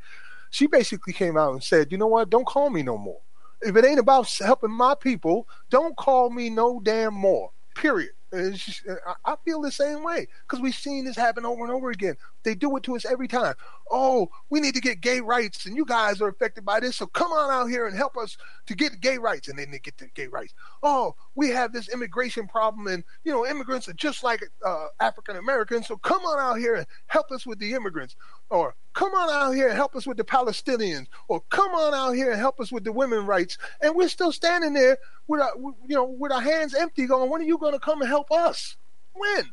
[0.49, 2.29] She basically came out and said, "You know what?
[2.29, 3.21] Don't call me no more.
[3.61, 7.51] If it ain't about helping my people, don't call me no damn more.
[7.75, 12.15] Period." I feel the same way because we've seen this happen over and over again.
[12.43, 13.55] They do it to us every time.
[13.89, 17.07] Oh, we need to get gay rights, and you guys are affected by this, so
[17.07, 18.37] come on out here and help us
[18.67, 19.47] to get gay rights.
[19.47, 20.53] And then they get the gay rights.
[20.81, 25.35] Oh, we have this immigration problem, and you know, immigrants are just like uh, African
[25.35, 28.15] Americans, so come on out here and help us with the immigrants,
[28.49, 32.11] or come on out here and help us with the Palestinians, or come on out
[32.13, 33.57] here and help us with the women rights.
[33.81, 37.41] And we're still standing there with our, you know, with our hands empty, going, "When
[37.41, 38.77] are you going to come and help us?
[39.13, 39.51] When?"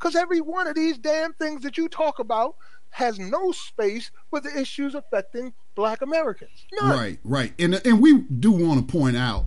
[0.00, 2.56] Because every one of these damn things that you talk about
[2.90, 6.64] has no space for the issues affecting black Americans.
[6.80, 6.90] None.
[6.90, 7.52] Right, right.
[7.58, 9.44] And and we do want to point out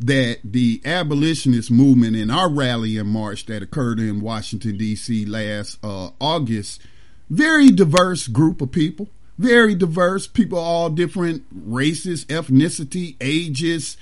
[0.00, 5.26] that the abolitionist movement in our rally and march that occurred in Washington D.C.
[5.26, 6.80] last uh, August,
[7.28, 13.96] very diverse group of people, very diverse people, all different races, ethnicity, ages,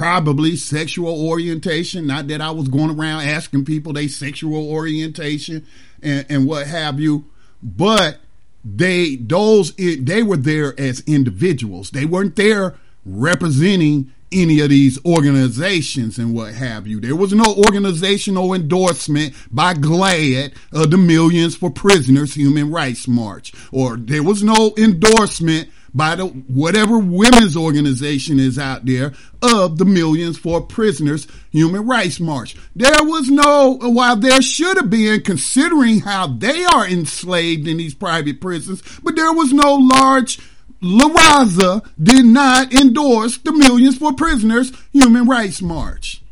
[0.00, 2.06] probably sexual orientation.
[2.06, 5.66] Not that I was going around asking people they sexual orientation
[6.02, 7.26] and, and what have you,
[7.62, 8.16] but
[8.64, 11.90] they those they were there as individuals.
[11.90, 16.98] They weren't there representing any of these organizations and what have you.
[16.98, 23.52] There was no organizational endorsement by GLAAD of the Millions for Prisoners Human Rights March,
[23.70, 29.12] or there was no endorsement by the whatever women's organization is out there
[29.42, 32.56] of the Millions for Prisoners Human Rights March.
[32.76, 37.94] There was no, while there should have been, considering how they are enslaved in these
[37.94, 40.38] private prisons, but there was no large
[40.82, 46.22] La Raza did not endorse the Millions for Prisoners Human Rights March.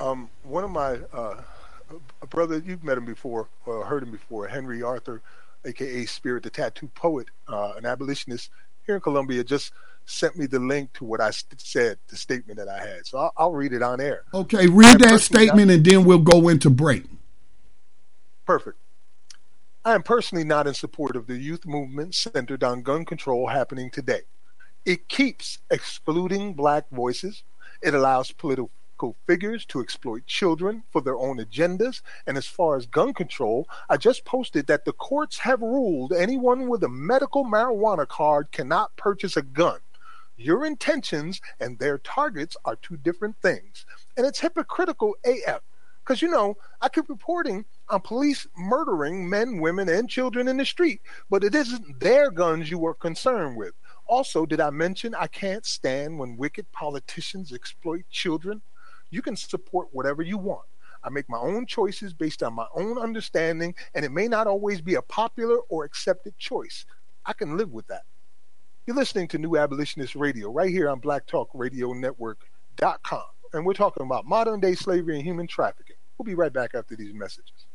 [0.00, 1.42] Um, one of my uh,
[2.30, 5.20] brother, you've met him before or heard him before, Henry Arthur
[5.64, 8.50] aka Spirit the Tattoo Poet, uh, an abolitionist
[8.86, 9.72] here in Columbia, just
[10.06, 13.06] sent me the link to what I said, the statement that I had.
[13.06, 14.24] So I'll, I'll read it on air.
[14.32, 17.04] Okay, read that statement not, and then we'll go into break.
[18.46, 18.78] Perfect.
[19.84, 23.90] I am personally not in support of the youth movement centered on gun control happening
[23.90, 24.22] today.
[24.84, 27.42] It keeps excluding black voices.
[27.82, 28.70] It allows political
[29.26, 32.02] figures to exploit children for their own agendas.
[32.26, 36.68] And as far as gun control, I just posted that the courts have ruled anyone
[36.68, 39.78] with a medical marijuana card cannot purchase a gun.
[40.36, 43.86] Your intentions and their targets are two different things.
[44.16, 45.60] And it's hypocritical AF.
[46.04, 50.66] Because, you know, I keep reporting on police murdering men, women, and children in the
[50.66, 53.72] street, but it isn't their guns you are concerned with.
[54.06, 58.60] Also, did I mention I can't stand when wicked politicians exploit children?
[59.10, 60.66] You can support whatever you want.
[61.04, 64.80] I make my own choices based on my own understanding, and it may not always
[64.80, 66.86] be a popular or accepted choice.
[67.26, 68.02] I can live with that.
[68.86, 73.22] You're listening to New Abolitionist Radio right here on BlackTalkRadioNetwork.com.
[73.52, 75.96] And we're talking about modern day slavery and human trafficking.
[76.18, 77.66] We'll be right back after these messages.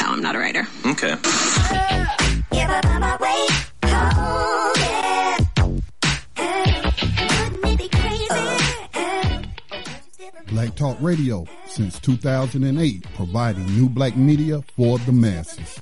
[0.00, 0.66] No, I'm not a writer.
[0.86, 1.16] Okay.
[10.48, 15.80] Black Talk Radio since 2008, providing new black media for the masses.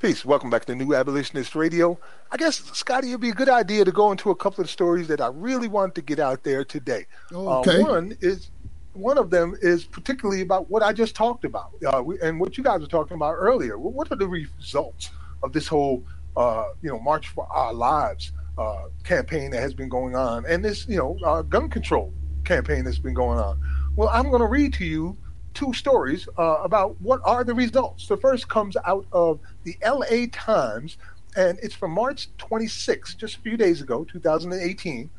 [0.00, 0.24] Peace.
[0.24, 1.98] Welcome back to New Abolitionist Radio.
[2.30, 5.08] I guess, Scotty, it'd be a good idea to go into a couple of stories
[5.08, 7.06] that I really want to get out there today.
[7.32, 7.82] Okay.
[7.82, 8.50] Uh, one is
[8.92, 12.58] one of them is particularly about what I just talked about uh, we, and what
[12.58, 13.78] you guys were talking about earlier.
[13.78, 15.10] What are the results
[15.42, 16.04] of this whole
[16.36, 20.64] uh, you know, March for Our Lives uh, campaign that has been going on, and
[20.64, 22.12] this, you know, gun control
[22.44, 23.60] campaign that's been going on.
[23.96, 25.16] Well, I'm going to read to you
[25.54, 28.06] two stories uh, about what are the results.
[28.06, 30.96] The first comes out of the LA Times,
[31.36, 35.10] and it's from March 26, just a few days ago, 2018.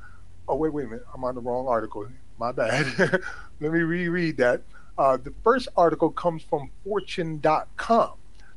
[0.47, 1.05] Oh, wait, wait a minute.
[1.13, 2.07] I'm on the wrong article.
[2.41, 2.87] My bad.
[3.59, 4.63] Let me reread that.
[4.97, 8.13] Uh, the first article comes from Fortune.com,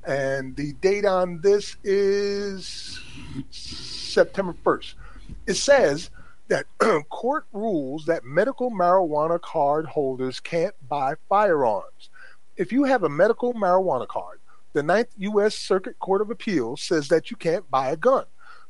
[0.07, 2.99] and the date on this is
[3.51, 4.95] September 1st.
[5.47, 6.09] It says
[6.49, 6.65] that
[7.11, 12.09] court rules that medical marijuana card holders can't buy firearms.
[12.57, 14.41] If you have a medical marijuana card,
[14.73, 15.55] the Ninth U.S.
[15.55, 18.25] Circuit Court of Appeals says that you can't buy a gun.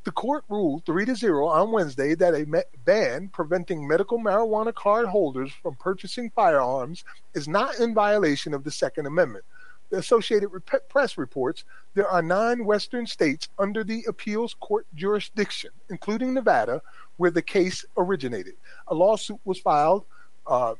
[0.05, 5.07] The court ruled 3 to 0 on Wednesday that a ban preventing medical marijuana card
[5.07, 7.03] holders from purchasing firearms
[7.33, 9.45] is not in violation of the Second Amendment.
[9.89, 10.51] The Associated
[10.89, 11.63] Press reports
[11.95, 16.83] there are nine Western states under the appeals court jurisdiction, including Nevada,
[17.17, 18.53] where the case originated.
[18.89, 20.05] A lawsuit was filed
[20.45, 20.75] uh,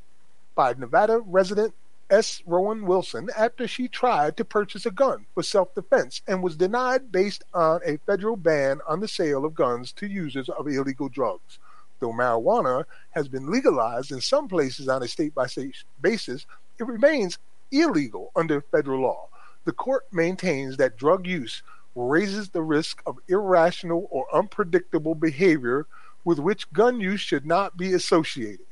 [0.53, 1.73] by Nevada resident
[2.09, 2.43] S.
[2.45, 7.11] Rowan Wilson after she tried to purchase a gun for self defense and was denied
[7.11, 11.57] based on a federal ban on the sale of guns to users of illegal drugs.
[11.99, 16.45] Though marijuana has been legalized in some places on a state by state basis,
[16.79, 17.39] it remains
[17.71, 19.27] illegal under federal law.
[19.63, 21.63] The court maintains that drug use
[21.95, 25.87] raises the risk of irrational or unpredictable behavior
[26.23, 28.65] with which gun use should not be associated.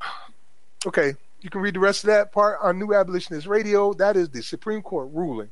[0.86, 1.14] Okay,
[1.44, 3.92] you can read the rest of that part on New Abolitionist Radio.
[3.92, 5.50] That is the Supreme Court ruling.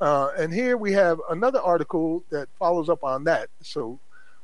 [0.00, 3.48] Uh, and here we have another article that follows up on that.
[3.62, 4.00] So,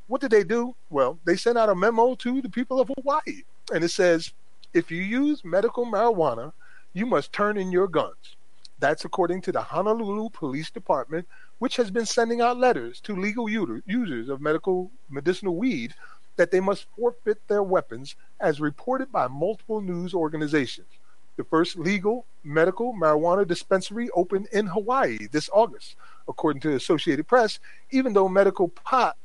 [0.06, 0.76] what did they do?
[0.90, 3.42] Well, they sent out a memo to the people of Hawaii,
[3.72, 4.32] and it says
[4.72, 6.52] if you use medical marijuana,
[6.92, 8.36] you must turn in your guns.
[8.78, 11.26] That's according to the Honolulu Police Department,
[11.58, 15.92] which has been sending out letters to legal users of medical medicinal weed
[16.36, 20.88] that they must forfeit their weapons, as reported by multiple news organizations.
[21.36, 25.96] The first legal medical marijuana dispensary opened in Hawaii this August,
[26.28, 27.58] according to the Associated Press.
[27.90, 29.16] Even though medical pot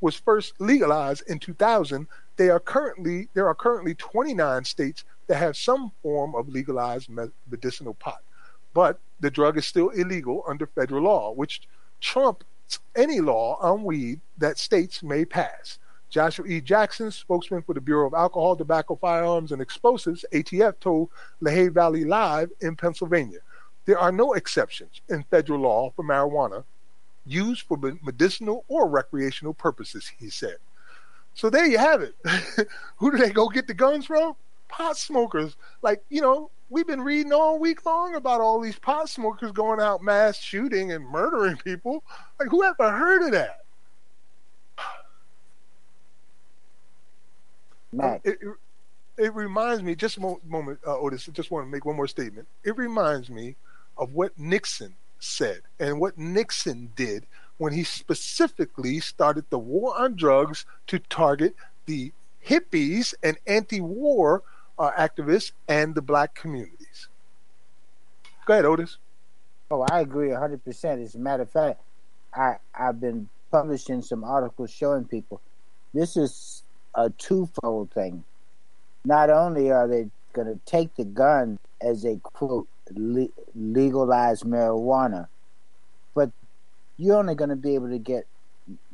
[0.00, 2.06] was first legalized in 2000,
[2.36, 7.08] they are currently there are currently 29 states that have some form of legalized
[7.50, 8.22] medicinal pot,
[8.74, 11.62] but the drug is still illegal under federal law, which
[12.00, 12.44] trumps
[12.94, 15.78] any law on weed that states may pass.
[16.14, 16.60] Joshua E.
[16.60, 21.10] Jackson, spokesman for the Bureau of Alcohol, Tobacco, Firearms, and Explosives, ATF, told
[21.40, 23.40] Lehigh Valley Live in Pennsylvania.
[23.84, 26.62] There are no exceptions in federal law for marijuana
[27.26, 30.58] used for medicinal or recreational purposes, he said.
[31.34, 32.14] So there you have it.
[32.98, 34.36] Who do they go get the guns from?
[34.68, 35.56] Pot smokers.
[35.82, 39.80] Like, you know, we've been reading all week long about all these pot smokers going
[39.80, 42.04] out mass shooting and murdering people.
[42.38, 43.63] Like, who ever heard of that?
[47.96, 48.20] Mac.
[48.24, 51.84] It, it, it, reminds me, just a moment, uh, Otis, I just want to make
[51.84, 52.48] one more statement.
[52.64, 53.56] It reminds me
[53.96, 57.26] of what Nixon said and what Nixon did
[57.56, 61.54] when he specifically started the war on drugs to target
[61.86, 62.12] the
[62.44, 64.42] hippies and anti war
[64.78, 67.08] uh, activists and the black communities.
[68.46, 68.98] Go ahead, Otis.
[69.70, 71.02] Oh, I agree 100%.
[71.02, 71.80] As a matter of fact,
[72.34, 75.40] I, I've been publishing some articles showing people
[75.94, 76.63] this is
[76.94, 78.24] a twofold thing.
[79.04, 85.28] Not only are they going to take the gun as a quote le- legalized marijuana,
[86.14, 86.30] but
[86.96, 88.26] you're only going to be able to get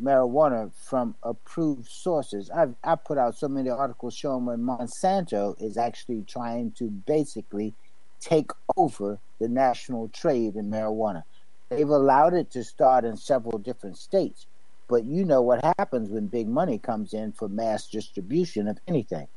[0.03, 2.51] marijuana from approved sources.
[2.51, 7.75] I've I put out so many articles showing when Monsanto is actually trying to basically
[8.21, 11.23] take over the national trade in marijuana.
[11.69, 14.47] They've allowed it to start in several different states.
[14.91, 19.29] But you know what happens when big money comes in for mass distribution of anything.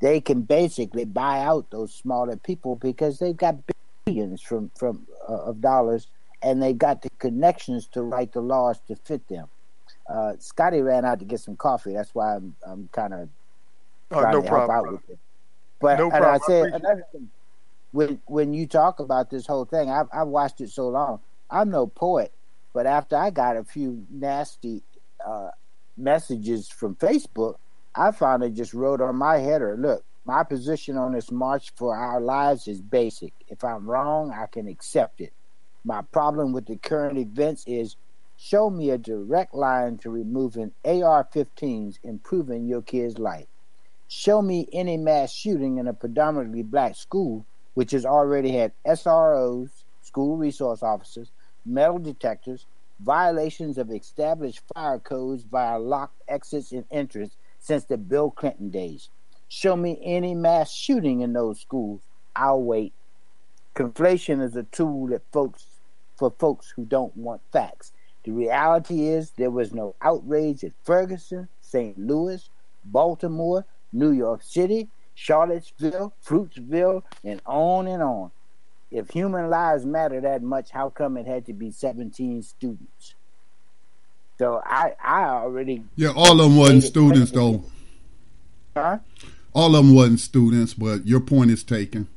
[0.00, 3.56] They can basically buy out those smaller people because they've got
[4.04, 6.08] billions from from uh, of dollars
[6.42, 9.48] and they've got the connections to write the laws to fit them.
[10.06, 11.94] Uh, Scotty ran out to get some coffee.
[11.94, 13.28] That's why I'm I'm kind of
[14.10, 15.18] oh, trying no to help out with it.
[15.80, 17.30] But no and I said another thing.
[17.92, 21.20] When when you talk about this whole thing, I've I've watched it so long.
[21.50, 22.32] I'm no poet,
[22.72, 24.82] but after I got a few nasty
[25.24, 25.50] uh,
[25.96, 27.56] messages from Facebook,
[27.94, 32.20] I finally just wrote on my header, look, my position on this March for Our
[32.20, 33.32] Lives is basic.
[33.48, 35.32] If I'm wrong, I can accept it.
[35.84, 37.96] My problem with the current events is
[38.36, 43.46] show me a direct line to removing AR 15s, improving your kid's life.
[44.06, 47.44] Show me any mass shooting in a predominantly black school,
[47.74, 49.70] which has already had SROs,
[50.02, 51.30] school resource officers,
[51.64, 52.66] metal detectors,
[53.00, 59.08] violations of established fire codes via locked exits and entrance since the Bill Clinton days.
[59.48, 62.00] Show me any mass shooting in those schools.
[62.34, 62.92] I'll wait.
[63.74, 65.66] Conflation is a tool that folks
[66.16, 67.92] for folks who don't want facts.
[68.24, 71.98] The reality is there was no outrage at Ferguson, St.
[71.98, 72.48] Louis,
[72.84, 78.30] Baltimore, New York City, Charlottesville, Fruitvale, and on and on.
[78.92, 83.14] If human lives matter that much, how come it had to be 17 students?
[84.38, 85.84] So I, I already.
[85.96, 87.64] Yeah, all of them wasn't students, though.
[88.76, 88.98] Huh?
[89.54, 92.08] All of them wasn't students, but your point is taken.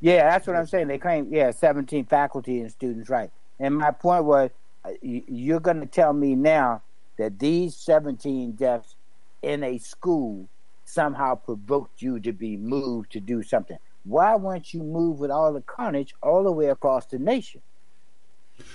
[0.00, 0.88] Yeah, that's what I'm saying.
[0.88, 3.30] They claim, yeah, 17 faculty and students, right.
[3.60, 4.50] And my point was,
[4.84, 6.82] uh, you're going to tell me now
[7.18, 8.96] that these 17 deaths
[9.42, 10.48] in a school
[10.84, 13.78] somehow provoked you to be moved to do something.
[14.04, 17.62] Why weren't you moved with all the carnage all the way across the nation?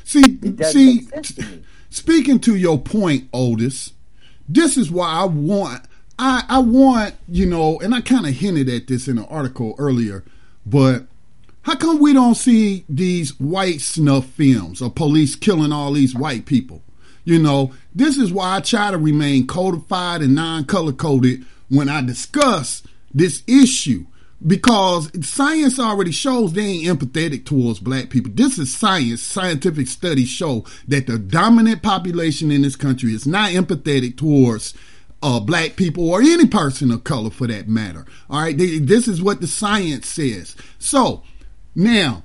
[0.03, 3.93] See, see, to speaking to your point, Otis,
[4.47, 5.83] this is why I want,
[6.17, 9.75] I, I want, you know, and I kind of hinted at this in an article
[9.77, 10.23] earlier,
[10.65, 11.05] but
[11.61, 16.45] how come we don't see these white snuff films of police killing all these white
[16.45, 16.81] people?
[17.23, 21.87] You know, this is why I try to remain codified and non color coded when
[21.87, 22.81] I discuss
[23.13, 24.07] this issue
[24.45, 28.31] because science already shows they ain't empathetic towards black people.
[28.33, 29.21] This is science.
[29.21, 34.73] Scientific studies show that the dominant population in this country is not empathetic towards
[35.21, 38.05] uh, black people or any person of color for that matter.
[38.29, 38.57] All right.
[38.57, 40.55] They, this is what the science says.
[40.77, 41.23] So
[41.75, 42.23] now,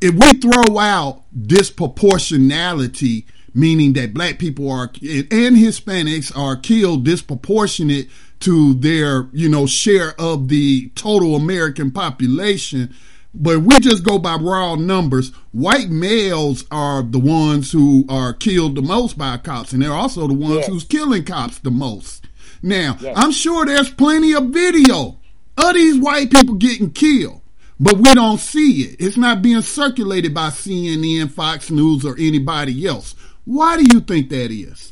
[0.00, 3.24] if we throw out disproportionality
[3.54, 8.08] meaning that black people are and Hispanics are killed disproportionate
[8.42, 12.94] to their, you know, share of the total American population.
[13.34, 15.30] But we just go by raw numbers.
[15.52, 20.26] White males are the ones who are killed the most by cops, and they're also
[20.26, 20.68] the ones yes.
[20.68, 22.26] who's killing cops the most.
[22.62, 23.16] Now, yes.
[23.16, 25.18] I'm sure there's plenty of video
[25.56, 27.40] of these white people getting killed,
[27.80, 28.96] but we don't see it.
[29.00, 33.14] It's not being circulated by CNN, Fox News, or anybody else.
[33.44, 34.91] Why do you think that is?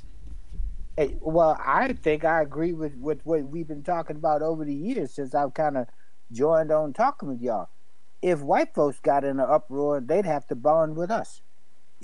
[1.01, 4.75] Hey, well, I think I agree with, with what we've been talking about over the
[4.75, 5.87] years since I've kind of
[6.31, 7.71] joined on talking with y'all.
[8.21, 11.41] If white folks got in an uproar, they'd have to bond with us.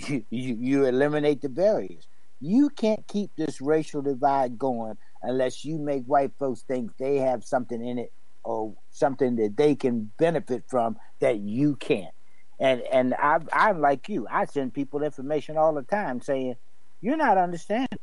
[0.08, 2.08] You, you, you eliminate the barriers.
[2.40, 7.44] You can't keep this racial divide going unless you make white folks think they have
[7.44, 8.12] something in it
[8.44, 12.14] or something that they can benefit from that you can't.
[12.58, 14.26] And and I I'm like you.
[14.30, 16.56] I send people information all the time saying,
[17.02, 17.98] "You're not understanding.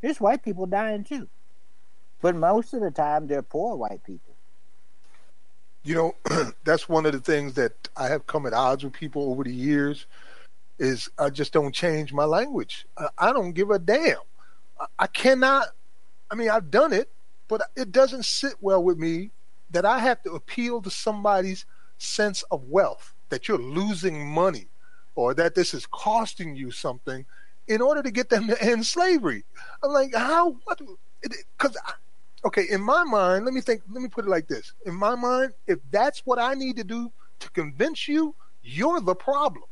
[0.00, 1.28] There's white people dying too,
[2.20, 4.34] but most of the time they're poor white people."
[5.82, 9.30] You know, that's one of the things that I have come at odds with people
[9.30, 10.06] over the years.
[10.78, 12.86] Is I just don't change my language.
[13.18, 14.16] I, don't give a damn.
[14.98, 15.66] I cannot.
[16.30, 17.10] I mean, I've done it,
[17.48, 19.30] but it doesn't sit well with me
[19.70, 21.66] that I have to appeal to somebody's
[21.98, 24.68] sense of wealth that you're losing money
[25.14, 27.26] or that this is costing you something
[27.70, 29.44] in order to get them to end slavery.
[29.82, 30.56] I'm like, how?
[30.64, 30.80] What?
[31.56, 31.76] Because,
[32.44, 34.72] okay, in my mind, let me think, let me put it like this.
[34.86, 38.34] In my mind, if that's what I need to do to convince you,
[38.64, 39.64] you're the problem.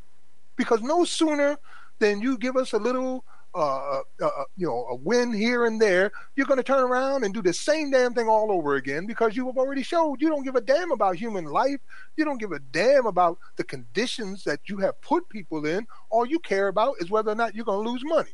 [0.54, 1.58] Because no sooner
[1.98, 5.80] than you give us a little uh, uh, uh, you know, a win here and
[5.80, 9.06] there, you're going to turn around and do the same damn thing all over again
[9.06, 11.80] because you have already showed you don't give a damn about human life.
[12.16, 15.86] You don't give a damn about the conditions that you have put people in.
[16.10, 18.30] All you care about is whether or not you're going to lose money.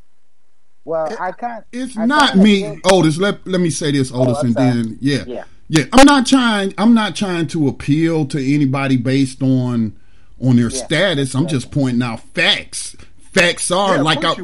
[0.84, 1.64] Well, I can't.
[1.72, 3.16] It's I not me, Otis.
[3.16, 5.84] Let let me say this, oh, Otis, oh, and then yeah, yeah, yeah.
[5.92, 6.74] I'm not trying.
[6.76, 9.98] I'm not trying to appeal to anybody based on
[10.42, 10.84] on their yeah.
[10.84, 11.34] status.
[11.34, 11.48] I'm yeah.
[11.48, 12.96] just pointing out facts.
[13.32, 14.34] Facts are like I,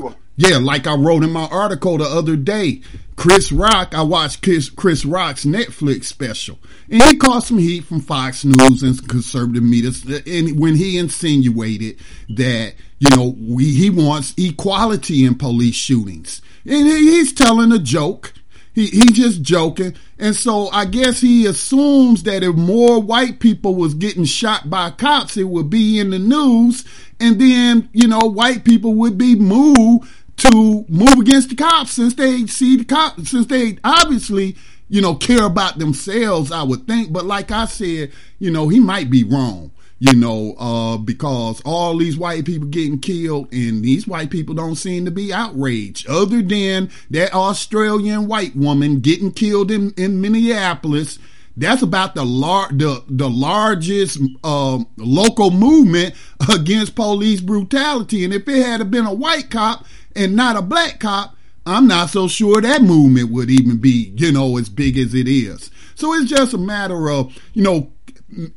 [0.41, 2.81] yeah, like I wrote in my article the other day,
[3.15, 6.59] Chris Rock, I watched Chris, Chris Rock's Netflix special,
[6.91, 9.91] and he caught some heat from Fox News and conservative media
[10.27, 11.99] and when he insinuated
[12.31, 16.41] that, you know, we, he wants equality in police shootings.
[16.65, 18.33] And he's telling a joke.
[18.73, 19.95] He, he's just joking.
[20.19, 24.91] And so I guess he assumes that if more white people was getting shot by
[24.91, 26.87] cops, it would be in the news.
[27.19, 30.09] And then, you know, white people would be moved
[30.41, 34.57] to move against the cops since they see the cops, since they obviously,
[34.89, 37.13] you know, care about themselves, I would think.
[37.13, 41.97] But like I said, you know, he might be wrong, you know, uh, because all
[41.97, 46.43] these white people getting killed and these white people don't seem to be outraged other
[46.43, 51.19] than that Australian white woman getting killed in, in Minneapolis
[51.57, 56.15] That's about the lar- the the largest um, local movement
[56.53, 58.25] against police brutality.
[58.25, 59.85] And if it had been a white cop
[60.15, 64.33] and not a black cop, I'm not so sure that movement would even be, you
[64.33, 65.71] know, as big as it is.
[65.95, 67.93] So it's just a matter of, you know,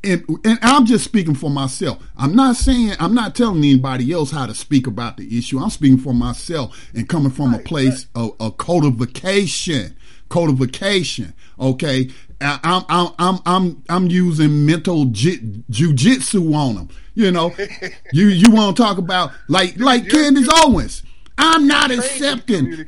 [0.03, 1.97] and, and, I'm just speaking for myself.
[2.15, 5.59] I'm not saying I'm not telling anybody else how to speak about the issue.
[5.59, 9.95] I'm speaking for myself and coming from a place of, of codification.
[10.30, 11.34] Codification.
[11.59, 12.09] Okay,
[12.39, 15.39] I'm I'm I'm I'm I'm using mental j-
[15.71, 16.89] jujitsu on them.
[17.15, 17.53] You know,
[18.13, 21.03] you you want to talk about like like Candace Owens.
[21.38, 22.85] I'm not accepting.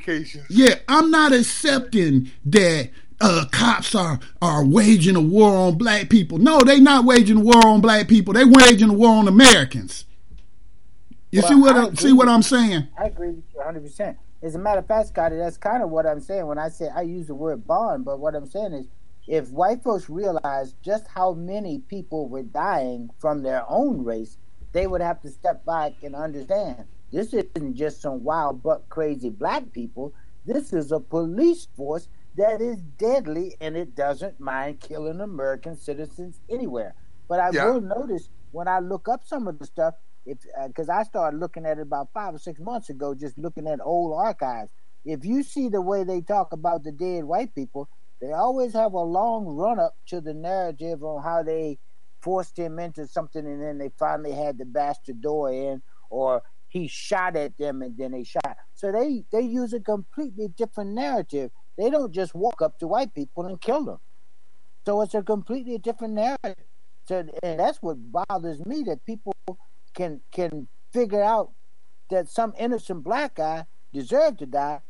[0.48, 2.90] Yeah, I'm not accepting that
[3.20, 6.38] uh, cops are are waging a war on black people.
[6.38, 8.34] No, they not waging a war on black people.
[8.34, 10.04] They waging a war on Americans.
[11.30, 12.88] You well, see what I, I see what I'm saying?
[12.98, 13.82] I agree with you 100.
[13.82, 16.68] percent As a matter of fact, Scotty, that's kind of what I'm saying when I
[16.68, 18.04] say I use the word bond.
[18.04, 18.86] But what I'm saying is,
[19.26, 24.38] if white folks realized just how many people were dying from their own race,
[24.72, 29.30] they would have to step back and understand this isn't just some wild buck crazy
[29.30, 30.12] black people.
[30.44, 36.40] This is a police force that is deadly and it doesn't mind killing American citizens
[36.50, 36.94] anywhere.
[37.28, 37.66] But I yeah.
[37.66, 41.66] will notice when I look up some of the stuff, because uh, I started looking
[41.66, 44.70] at it about five or six months ago, just looking at old archives.
[45.04, 47.88] If you see the way they talk about the dead white people,
[48.20, 51.78] they always have a long run up to the narrative on how they
[52.20, 56.42] forced him into something and then they finally had to bash the door in, or
[56.68, 58.56] he shot at them and then they shot.
[58.74, 63.14] So they they use a completely different narrative they don't just walk up to white
[63.14, 63.98] people and kill them.
[64.84, 66.64] So it's a completely different narrative.
[67.06, 69.34] So, and that's what bothers me that people
[69.94, 71.52] can can figure out
[72.10, 74.80] that some innocent black guy deserved to die,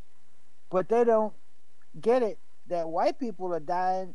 [0.71, 1.35] but they don't
[2.01, 2.39] get it
[2.69, 4.15] that white people are dying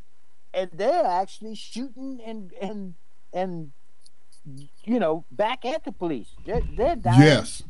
[0.54, 2.94] and they're actually shooting and and
[3.34, 3.72] and
[4.84, 6.36] you know back at the police.
[6.46, 7.22] They're, they're dying.
[7.22, 7.64] Yes.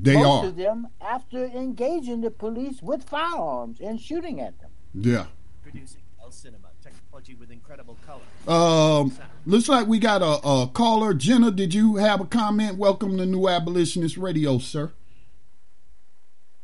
[0.00, 0.48] They Most are.
[0.48, 4.70] of them after engaging the police with firearms and shooting at them.
[4.94, 5.26] Yeah.
[5.62, 8.22] Producing El Cinema, technology with incredible color.
[8.46, 9.12] Um,
[9.44, 11.14] looks like we got a, a caller.
[11.14, 12.78] Jenna, did you have a comment?
[12.78, 14.92] Welcome to New Abolitionist Radio, sir.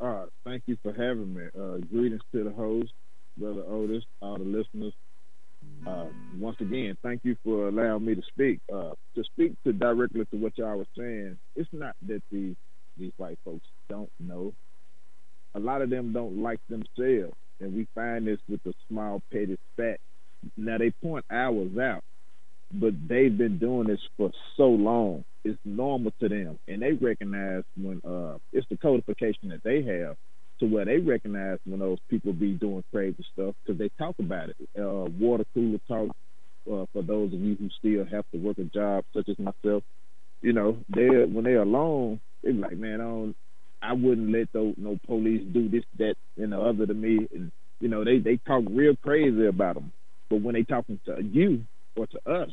[0.01, 1.45] Uh, thank you for having me.
[1.59, 2.93] Uh, greetings to the host,
[3.37, 4.93] Brother Otis, all the listeners.
[5.87, 6.07] Uh,
[6.39, 8.61] once again, thank you for allowing me to speak.
[8.73, 12.55] Uh, to speak to directly to what y'all was saying, it's not that the
[12.97, 14.53] these white folks don't know.
[15.55, 19.59] A lot of them don't like themselves, and we find this with the small petty
[19.77, 19.99] fat.
[20.57, 22.03] Now they point ours out,
[22.73, 25.25] but they've been doing this for so long.
[25.45, 30.17] It's normal to them, and they recognize when uh, it's the codification that they have
[30.61, 34.51] to where they recognize when those people be doing crazy stuff because they talk about
[34.51, 34.57] it.
[34.79, 36.09] Uh, water cooler talk
[36.71, 39.83] uh, for those of you who still have to work a job, such as myself.
[40.43, 43.37] You know, they when they're alone, they be like, man, I don't,
[43.83, 47.27] I wouldn't let those no police do this, that, and the other to me.
[47.35, 47.51] And
[47.81, 49.93] you know, they they talk real crazy about them.
[50.31, 51.65] But when they talking to you
[51.97, 52.51] or to us,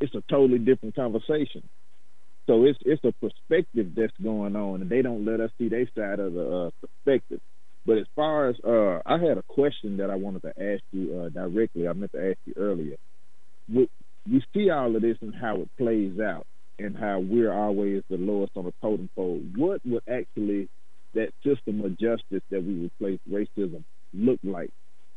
[0.00, 1.62] it's a totally different conversation.
[2.46, 5.88] So it's it's a perspective that's going on, and they don't let us see their
[5.96, 7.40] side of the uh, perspective.
[7.86, 11.20] But as far as uh, I had a question that I wanted to ask you
[11.20, 11.88] uh, directly.
[11.88, 12.96] I meant to ask you earlier.
[13.72, 13.88] We,
[14.30, 16.46] we see all of this and how it plays out
[16.78, 19.40] and how we're always the lowest on the totem pole.
[19.56, 20.68] What would actually
[21.14, 24.70] that system of justice that we replace racism look like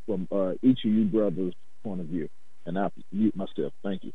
[0.05, 2.29] from uh, each of you brothers' point of view?
[2.65, 3.73] And I'll mute myself.
[3.83, 4.11] Thank you.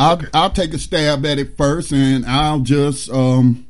[0.00, 0.28] I'll okay.
[0.32, 3.66] I'll take a stab at it first, and I'll just um,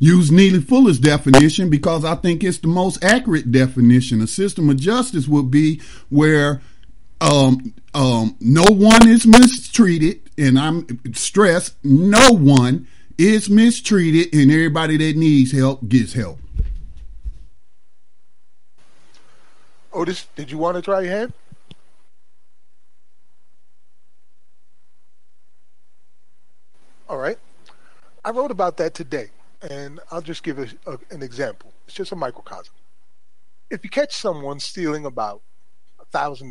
[0.00, 4.20] use Neely Fuller's definition because I think it's the most accurate definition.
[4.20, 6.60] A system of justice would be where
[7.20, 14.96] um, um, no one is mistreated, and I'm stressed, no one is mistreated, and everybody
[14.96, 16.40] that needs help gets help.
[19.92, 21.32] Otis, did you want to try your hand?
[27.12, 27.36] All right.
[28.24, 29.26] I wrote about that today,
[29.60, 31.70] and I'll just give a, a, an example.
[31.86, 32.72] It's just a microcosm.
[33.68, 35.42] If you catch someone stealing about
[36.10, 36.50] $1,000,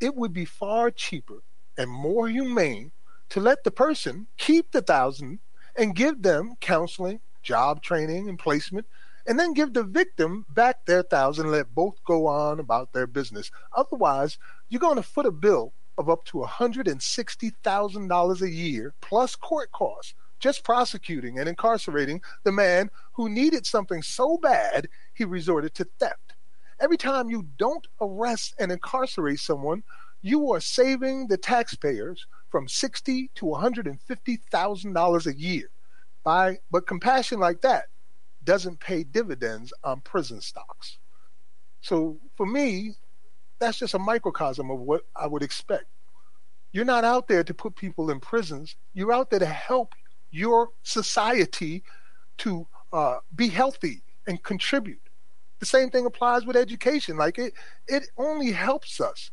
[0.00, 1.42] it would be far cheaper
[1.76, 2.92] and more humane
[3.28, 5.40] to let the person keep the thousand
[5.76, 8.86] and give them counseling, job training, and placement,
[9.26, 13.06] and then give the victim back their thousand and let both go on about their
[13.06, 13.50] business.
[13.76, 14.38] Otherwise,
[14.70, 20.14] you're going to foot a bill of up to $160,000 a year plus court costs
[20.40, 26.34] just prosecuting and incarcerating the man who needed something so bad he resorted to theft.
[26.80, 29.82] Every time you don't arrest and incarcerate someone,
[30.22, 35.38] you are saving the taxpayers from sixty to one hundred and fifty thousand dollars a
[35.38, 35.68] year.
[36.24, 37.84] By but compassion like that
[38.44, 40.98] doesn't pay dividends on prison stocks.
[41.82, 42.94] So for me,
[43.60, 45.86] that's just a microcosm of what I would expect.
[46.72, 48.76] You're not out there to put people in prisons.
[48.94, 49.94] You're out there to help
[50.30, 51.82] your society
[52.38, 55.00] to uh, be healthy and contribute.
[55.58, 57.16] The same thing applies with education.
[57.16, 57.54] Like it,
[57.86, 59.30] it only helps us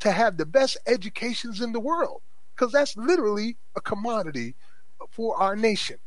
[0.00, 2.22] to have the best educations in the world
[2.54, 4.54] because that's literally a commodity
[5.10, 5.98] for our nation.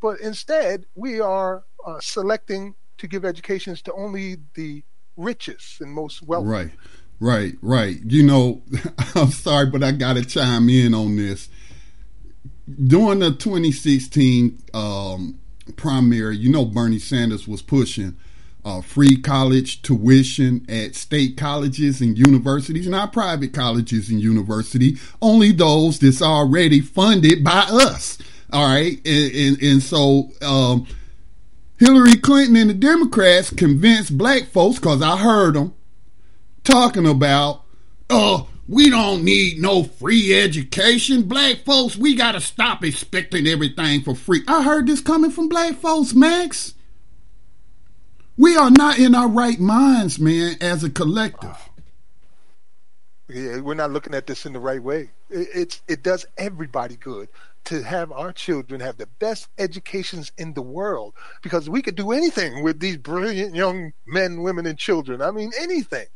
[0.00, 4.82] But instead, we are uh, selecting to give educations to only the
[5.16, 6.48] richest and most wealthy.
[6.48, 6.70] Right,
[7.20, 7.96] right, right.
[8.04, 8.62] You know,
[9.14, 11.48] I'm sorry, but I got to chime in on this.
[12.86, 15.38] During the 2016 um,
[15.76, 18.16] primary, you know, Bernie Sanders was pushing
[18.64, 25.52] uh, free college tuition at state colleges and universities, not private colleges and university, only
[25.52, 28.18] those that's already funded by us.
[28.52, 30.86] All right, and and, and so um,
[31.78, 35.74] Hillary Clinton and the Democrats convinced black folks, because I heard them
[36.68, 37.62] talking about,
[38.10, 41.22] oh, we don't need no free education.
[41.22, 44.42] Black folks, we got to stop expecting everything for free.
[44.46, 46.74] I heard this coming from black folks, Max.
[48.36, 51.56] We are not in our right minds, man, as a collective.
[53.28, 55.10] Yeah, we're not looking at this in the right way.
[55.28, 57.28] It, it's it does everybody good
[57.64, 62.12] to have our children have the best educations in the world because we could do
[62.12, 65.20] anything with these brilliant young men, women, and children.
[65.20, 66.06] I mean, anything.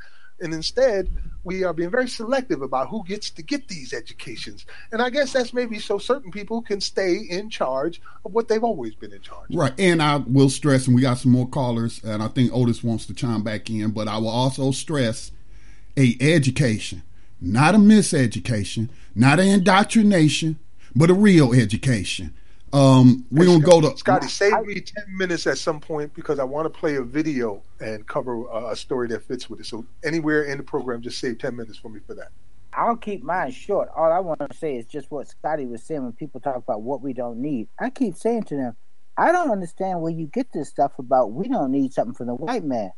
[0.43, 1.09] And instead,
[1.45, 4.67] we are being very selective about who gets to get these educations.
[4.93, 8.63] And I guess that's maybe so certain people can stay in charge of what they've
[8.63, 9.51] always been in charge.
[9.51, 9.57] Of.
[9.57, 9.73] Right.
[9.79, 13.07] And I will stress, and we got some more callers, and I think Otis wants
[13.07, 15.33] to chime back in, but I will also stress
[15.97, 17.03] a education,
[17.41, 20.59] not a miseducation, not an indoctrination,
[20.95, 22.35] but a real education.
[22.73, 24.29] Um, we're gonna go to Scotty.
[24.29, 28.07] Save me ten minutes at some point because I want to play a video and
[28.07, 29.67] cover a, a story that fits with it.
[29.67, 32.29] So anywhere in the program, just save ten minutes for me for that.
[32.73, 33.91] I'll keep mine short.
[33.95, 36.81] All I want to say is just what Scotty was saying when people talk about
[36.81, 37.69] what we don't need.
[37.79, 38.77] I keep saying to them,
[39.19, 42.35] I don't understand where you get this stuff about we don't need something from the
[42.35, 42.93] white man.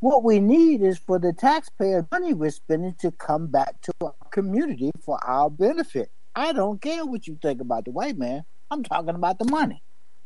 [0.00, 4.14] What we need is for the taxpayer money we're spending to come back to our
[4.32, 6.10] community for our benefit.
[6.34, 8.44] I don't care what you think about the white man.
[8.70, 9.82] I'm talking about the money.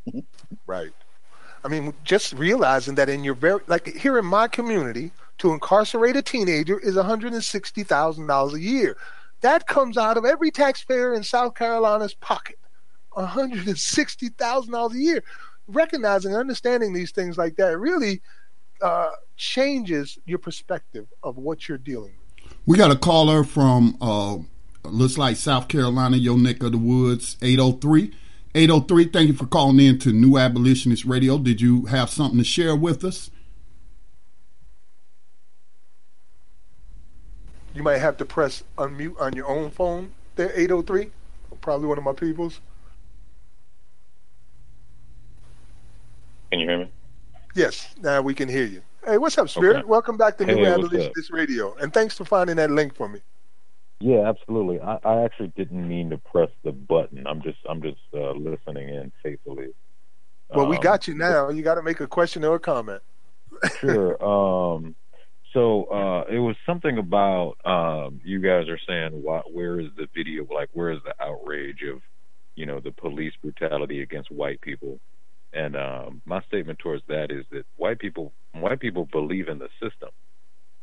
[0.66, 0.92] right.
[1.64, 6.16] I mean, just realizing that in your very, like here in my community, to incarcerate
[6.16, 8.96] a teenager is $160,000 a year.
[9.40, 12.58] That comes out of every taxpayer in South Carolina's pocket.
[13.16, 15.24] $160,000 a year.
[15.66, 18.20] Recognizing and understanding these things like that really
[18.82, 22.54] uh, changes your perspective of what you're dealing with.
[22.66, 24.36] We got a caller from uh,
[24.84, 28.14] looks like South Carolina, your neck of the woods, 803.
[28.56, 31.38] 803, thank you for calling in to New Abolitionist Radio.
[31.38, 33.30] Did you have something to share with us?
[37.74, 41.10] You might have to press unmute on your own phone there, 803.
[41.60, 42.60] Probably one of my people's.
[46.52, 46.90] Can you hear me?
[47.56, 48.82] Yes, now we can hear you.
[49.04, 49.78] Hey, what's up, Spirit?
[49.78, 49.86] Okay.
[49.86, 51.74] Welcome back to hey, New Abolitionist Radio.
[51.80, 53.20] And thanks for finding that link for me.
[54.04, 54.82] Yeah, absolutely.
[54.82, 57.26] I, I actually didn't mean to press the button.
[57.26, 59.68] I'm just I'm just uh, listening in faithfully.
[60.50, 61.48] Well, um, we got you now.
[61.48, 63.02] You got to make a question or a comment.
[63.80, 64.22] sure.
[64.22, 64.94] Um,
[65.54, 70.06] so uh, it was something about um, you guys are saying, what, where is the
[70.14, 70.46] video?
[70.52, 72.02] Like, where is the outrage of,
[72.56, 74.98] you know, the police brutality against white people?
[75.52, 79.68] And um, my statement towards that is that white people, white people believe in the
[79.80, 80.10] system.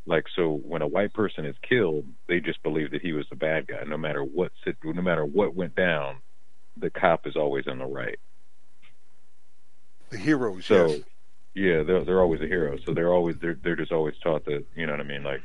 [0.06, 3.36] Like so, when a white person is killed, they just believe that he was the
[3.36, 3.84] bad guy.
[3.86, 4.52] No matter what,
[4.84, 6.18] no matter what went down,
[6.76, 8.20] the cop is always in the right.
[10.10, 10.66] The heroes.
[10.66, 11.00] So, yes.
[11.54, 12.78] yeah, they're they're always a hero.
[12.86, 15.24] So they're always they're they're just always taught that you know what I mean.
[15.24, 15.42] Like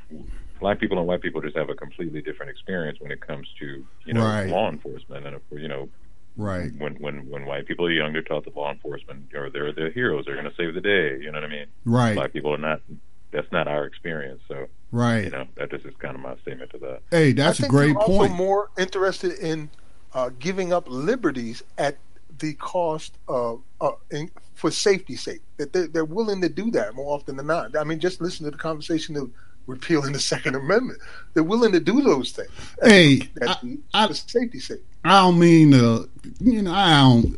[0.59, 3.85] black people and white people just have a completely different experience when it comes to
[4.07, 4.49] you know right.
[4.49, 5.89] law enforcement and you know
[6.37, 6.71] Right.
[6.79, 9.91] When when when white people are young, they're taught that law enforcement or they're the
[9.95, 10.25] heroes.
[10.27, 11.19] They're going to save the day.
[11.19, 11.67] You know what I mean?
[11.85, 12.15] Right.
[12.15, 12.83] Black people are not
[13.31, 14.41] that's not our experience.
[14.49, 17.03] So right, you know, that just is kind of my statement to that.
[17.11, 18.33] Hey, that's a great point.
[18.33, 19.71] Also more interested in
[20.15, 21.99] uh, giving up liberties at
[22.39, 25.41] the cost of uh, in, for safety's sake.
[25.59, 27.77] That they're, they're willing to do that more often than not.
[27.77, 29.31] I mean, just listen to the conversation of
[29.67, 31.01] repealing the Second Amendment.
[31.35, 32.51] They're willing to do those things.
[32.83, 33.63] Hey, at,
[33.93, 34.85] I, for safety's sake.
[35.05, 36.05] I don't mean, uh,
[36.41, 37.37] you know, I don't.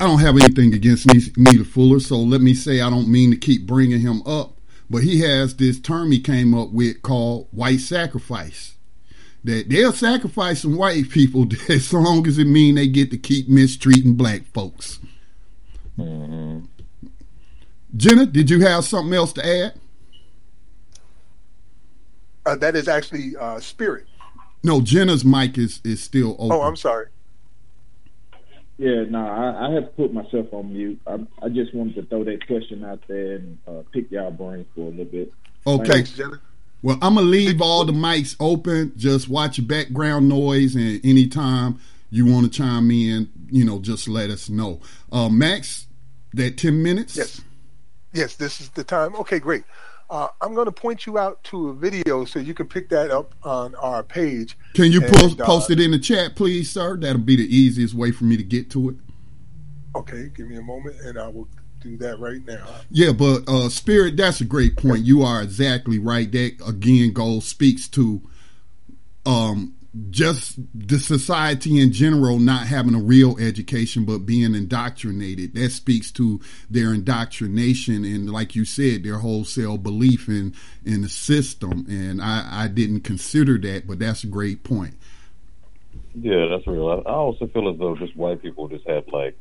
[0.00, 1.06] I don't have anything against
[1.36, 4.56] Neely Fuller, so let me say I don't mean to keep bringing him up
[4.92, 8.76] but he has this term he came up with called white sacrifice.
[9.42, 13.48] That they'll sacrifice some white people as long as it mean they get to keep
[13.48, 15.00] mistreating black folks.
[15.98, 16.66] Mm-hmm.
[17.96, 19.74] Jenna, did you have something else to add?
[22.44, 24.06] Uh, that is actually uh, Spirit.
[24.62, 26.52] No, Jenna's mic is is still open.
[26.52, 27.06] Oh, I'm sorry.
[28.82, 31.00] Yeah, no, I, I have to put myself on mute.
[31.06, 34.66] I, I just wanted to throw that question out there and uh, pick y'all brains
[34.74, 35.32] for a little bit.
[35.64, 36.02] Okay.
[36.02, 36.20] Thanks,
[36.82, 38.92] Well, I'm gonna leave all the mics open.
[38.96, 41.78] Just watch your background noise, and anytime
[42.10, 44.80] you want to chime in, you know, just let us know.
[45.12, 45.86] Uh, Max,
[46.34, 47.16] that ten minutes.
[47.16, 47.40] Yes.
[48.12, 49.14] Yes, this is the time.
[49.14, 49.62] Okay, great.
[50.12, 53.10] Uh, I'm going to point you out to a video so you can pick that
[53.10, 54.58] up on our page.
[54.74, 56.98] Can you And, post uh, post it in the chat, please, sir?
[56.98, 58.96] That'll be the easiest way for me to get to it.
[59.96, 61.48] Okay, give me a moment and I will
[61.80, 62.66] do that right now.
[62.90, 65.06] Yeah, but uh, Spirit, that's a great point.
[65.06, 66.30] You are exactly right.
[66.30, 68.20] That again goes speaks to
[69.24, 69.74] um,
[70.10, 75.54] just the society in general not having a real education but being indoctrinated.
[75.54, 76.40] That speaks to
[76.70, 80.54] their indoctrination and, like you said, their wholesale belief in
[80.84, 81.86] in the system.
[81.88, 84.94] And I, I didn't consider that, but that's a great point.
[86.14, 86.88] Yeah, that's real.
[87.06, 89.36] I, also feel as though just white people just had like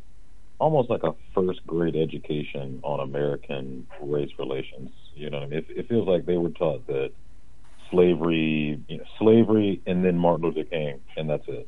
[0.60, 4.92] almost like a first grade education on American race relations.
[5.16, 5.60] You know what I mean?
[5.60, 7.12] It, it feels like they were taught that
[7.92, 11.68] slavery, you know, slavery, and then Martin Luther King, and that's it.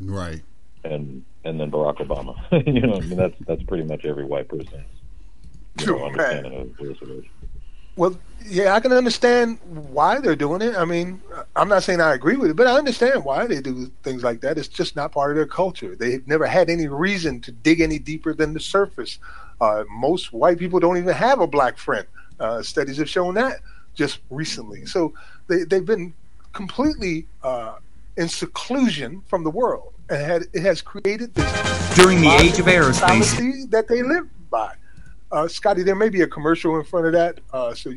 [0.00, 0.42] Right.
[0.84, 2.36] And and then Barack Obama.
[2.66, 4.84] you know, I mean that's that's pretty much every white person.
[5.78, 7.24] you know, True, understanding of race.
[7.96, 8.16] Well,
[8.46, 10.74] yeah, I can understand why they're doing it.
[10.76, 11.20] I mean,
[11.56, 14.40] I'm not saying I agree with it, but I understand why they do things like
[14.40, 14.56] that.
[14.56, 15.94] It's just not part of their culture.
[15.94, 19.18] They've never had any reason to dig any deeper than the surface.
[19.60, 22.06] Uh, most white people don't even have a black friend.
[22.38, 23.60] Uh, studies have shown that
[23.94, 24.86] just recently.
[24.86, 25.12] So
[25.50, 26.14] they, they've been
[26.52, 27.76] completely uh,
[28.16, 32.66] in seclusion from the world, and had, it has created this During the age of
[32.66, 34.74] aerospace, that they live by.
[35.32, 37.92] Uh, Scotty, there may be a commercial in front of that, uh, so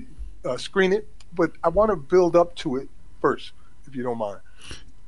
[0.46, 1.08] uh, screen it.
[1.36, 2.90] But I want to build up to it
[3.22, 3.54] first,
[3.88, 4.40] if you don't mind.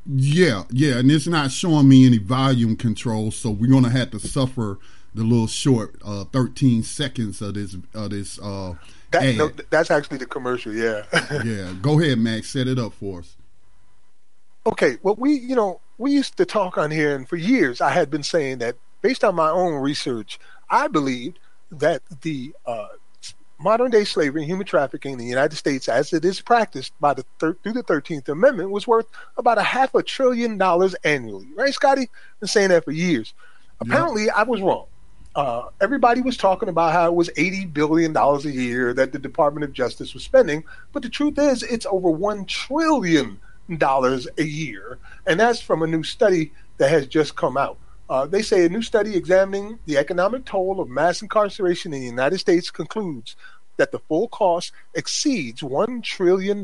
[0.08, 4.20] Yeah, yeah, and it's not showing me any volume control, so we're gonna have to
[4.20, 4.78] suffer
[5.16, 8.76] the little short uh, 13 seconds of this of this uh,
[9.12, 11.04] That, no, that's actually the commercial, yeah.
[11.44, 13.36] yeah, go ahead, Max, set it up for us.
[14.66, 17.92] okay, well, we, you know, we used to talk on here, and for years I
[17.92, 21.40] had been saying that based on my own research, I believed
[21.72, 22.88] that the uh,
[23.60, 27.14] modern day slavery and human trafficking in the United States, as it is practiced by
[27.14, 29.08] the thir- through the Thirteenth Amendment, was worth
[29.38, 31.48] about a half a trillion dollars annually.
[31.56, 32.10] Right, Scotty?
[32.40, 33.34] Been saying that for years.
[33.80, 34.88] Apparently, I was wrong.
[35.36, 39.20] Uh, everybody was talking about how it was eighty billion dollars a year that the
[39.20, 40.64] Department of Justice was spending,
[40.94, 43.40] but the truth is, it's over one trillion
[43.78, 44.98] dollars a year,
[45.28, 47.78] and that's from a new study that has just come out.
[48.10, 52.06] Uh, they say a new study examining the economic toll of mass incarceration in the
[52.06, 53.36] United States concludes
[53.78, 56.64] that the full cost exceeds $1 trillion,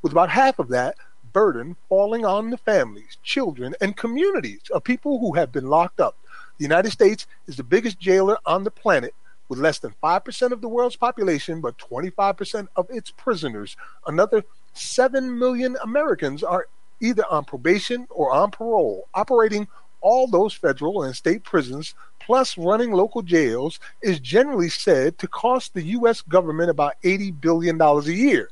[0.00, 0.94] with about half of that
[1.32, 6.16] burden falling on the families, children, and communities of people who have been locked up.
[6.60, 9.14] The United States is the biggest jailer on the planet,
[9.48, 13.78] with less than 5% of the world's population, but 25% of its prisoners.
[14.06, 16.66] Another 7 million Americans are
[17.00, 19.68] either on probation or on parole, operating
[20.02, 25.72] all those federal and state prisons, plus running local jails, is generally said to cost
[25.72, 26.20] the U.S.
[26.20, 28.50] government about $80 billion a year.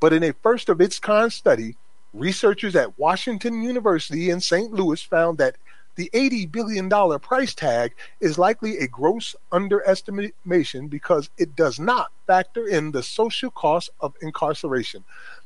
[0.00, 1.76] But in a first of its kind study,
[2.14, 4.72] researchers at Washington University in St.
[4.72, 5.56] Louis found that
[6.00, 6.88] the $80 billion
[7.20, 13.50] price tag is likely a gross underestimation because it does not factor in the social
[13.50, 15.04] cost of incarceration.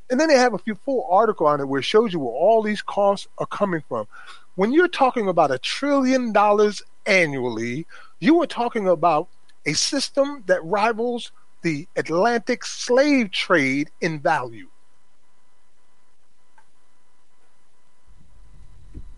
[0.09, 2.32] And then they have a few full article on it where it shows you where
[2.32, 4.06] all these costs are coming from.
[4.55, 7.85] When you're talking about a trillion dollars annually,
[8.20, 9.26] you are talking about
[9.66, 11.32] a system that rivals
[11.62, 14.68] the Atlantic slave trade in value.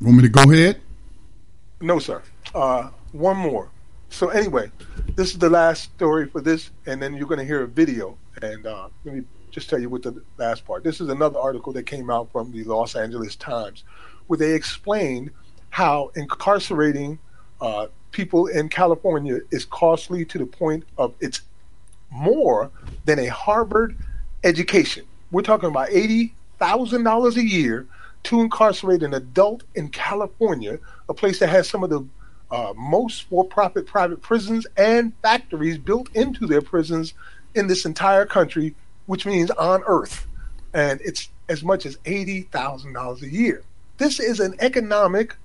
[0.00, 0.80] Want me to go ahead?
[1.80, 2.22] No, sir.
[2.54, 3.68] Uh, one more.
[4.08, 4.70] So anyway,
[5.14, 8.16] this is the last story for this, and then you're going to hear a video.
[8.40, 10.84] And uh, let me just tell you what the last part.
[10.84, 13.84] This is another article that came out from the Los Angeles Times,
[14.26, 15.30] where they explained
[15.70, 17.18] how incarcerating
[17.60, 21.42] uh, people in California is costly to the point of it's
[22.10, 22.70] more
[23.04, 23.96] than a Harvard
[24.44, 25.04] education.
[25.30, 27.86] We're talking about eighty thousand dollars a year
[28.26, 30.78] to incarcerate an adult in California,
[31.08, 32.04] a place that has some of the
[32.50, 37.14] uh, most for-profit private prisons and factories built into their prisons
[37.54, 38.74] in this entire country,
[39.06, 40.26] which means on Earth,
[40.74, 43.62] and it's as much as eighty thousand dollars a year.
[43.98, 45.36] This is an economic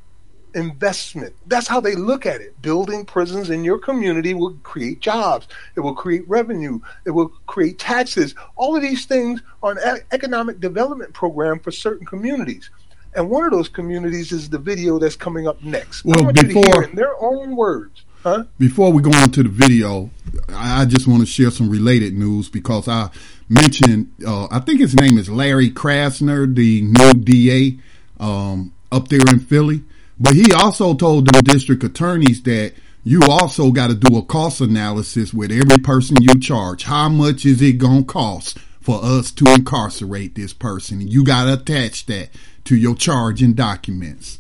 [0.54, 1.36] investment.
[1.48, 2.62] That's how they look at it.
[2.62, 5.48] Building prisons in your community will create jobs.
[5.76, 6.80] It will create revenue.
[7.06, 8.36] It will create taxes.
[8.56, 12.70] All of these things are an economic development program for certain communities.
[13.14, 16.06] And one of those communities is the video that's coming up next.
[16.06, 18.06] Well, before in their own words.
[18.24, 18.44] Huh?
[18.60, 20.12] Before we go on to the video,
[20.50, 23.10] I just want to share some related news because I
[23.50, 27.80] mentioned, uh, I think his name is Larry Krasner, the new DA
[28.20, 29.84] um, up there in Philly.
[30.22, 32.74] But he also told the district attorneys that
[33.04, 36.84] you also got to do a cost analysis with every person you charge.
[36.84, 41.02] How much is it going to cost for us to incarcerate this person?
[41.02, 42.30] You got to attach that
[42.66, 44.38] to your charging documents.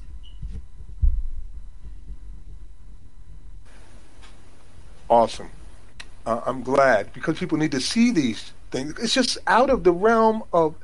[5.09, 5.49] Awesome.
[6.27, 8.93] Uh, I'm glad because people need to see these things.
[8.99, 10.75] It's just out of the realm of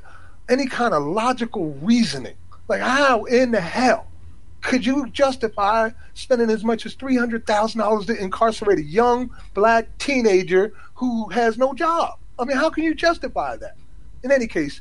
[0.48, 2.34] any kind of logical reasoning.
[2.66, 4.08] Like, how in the hell
[4.60, 11.28] could you justify spending as much as $300,000 to incarcerate a young black teenager who
[11.30, 12.18] has no job?
[12.38, 13.76] I mean, how can you justify that?
[14.22, 14.80] In any case,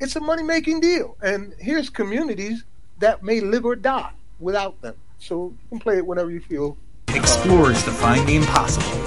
[0.00, 1.16] it's a money making deal.
[1.22, 2.64] And here's communities
[2.98, 4.94] that may live or die without them.
[5.18, 6.76] So you can play it whenever you feel.
[7.08, 9.00] Explorers define the impossible.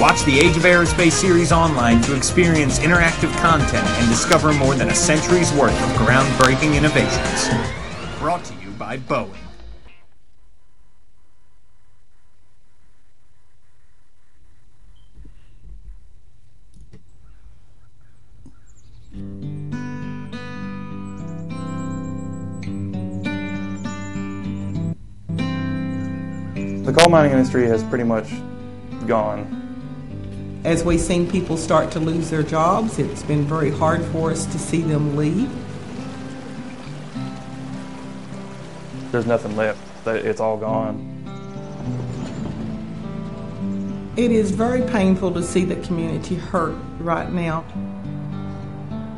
[0.00, 4.88] Watch the Age of Aerospace series online to experience interactive content and discover more than
[4.88, 7.48] a century's worth of groundbreaking innovations.
[8.18, 9.34] Brought to you by Boeing.
[26.84, 28.28] The coal mining industry has pretty much
[29.06, 29.62] gone.
[30.64, 34.44] As we've seen people start to lose their jobs, it's been very hard for us
[34.46, 35.50] to see them leave.
[39.14, 39.78] There's nothing left.
[40.08, 40.98] It's all gone.
[44.16, 47.64] It is very painful to see the community hurt right now.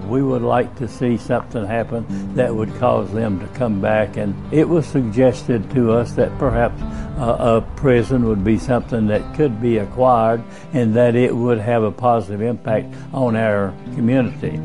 [0.07, 4.19] We would like to see something happen that would cause them to come back.
[4.19, 6.79] And it was suggested to us that perhaps
[7.19, 10.45] a prison would be something that could be acquired
[10.75, 14.61] and that it would have a positive impact on our community.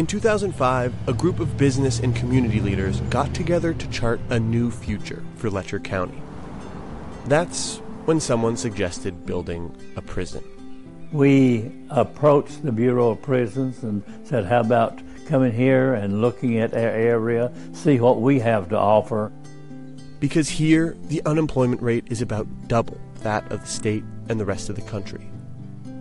[0.00, 4.70] In 2005, a group of business and community leaders got together to chart a new
[4.70, 6.22] future for Letcher County.
[7.26, 10.42] That's when someone suggested building a prison.
[11.12, 16.72] We approached the Bureau of Prisons and said, How about coming here and looking at
[16.72, 19.30] our area, see what we have to offer?
[20.18, 24.70] Because here, the unemployment rate is about double that of the state and the rest
[24.70, 25.28] of the country.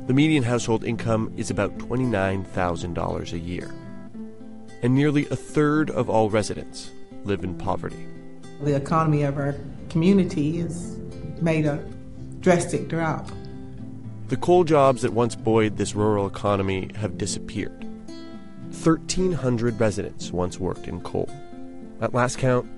[0.07, 3.69] The median household income is about $29,000 a year
[4.81, 6.91] and nearly a third of all residents
[7.23, 8.05] live in poverty.
[8.61, 9.55] The economy of our
[9.89, 10.97] community has
[11.41, 11.83] made a
[12.39, 13.29] drastic drop.
[14.27, 17.83] The coal jobs that once buoyed this rural economy have disappeared.
[18.83, 21.29] 1,300 residents once worked in coal.
[22.01, 22.69] At last count,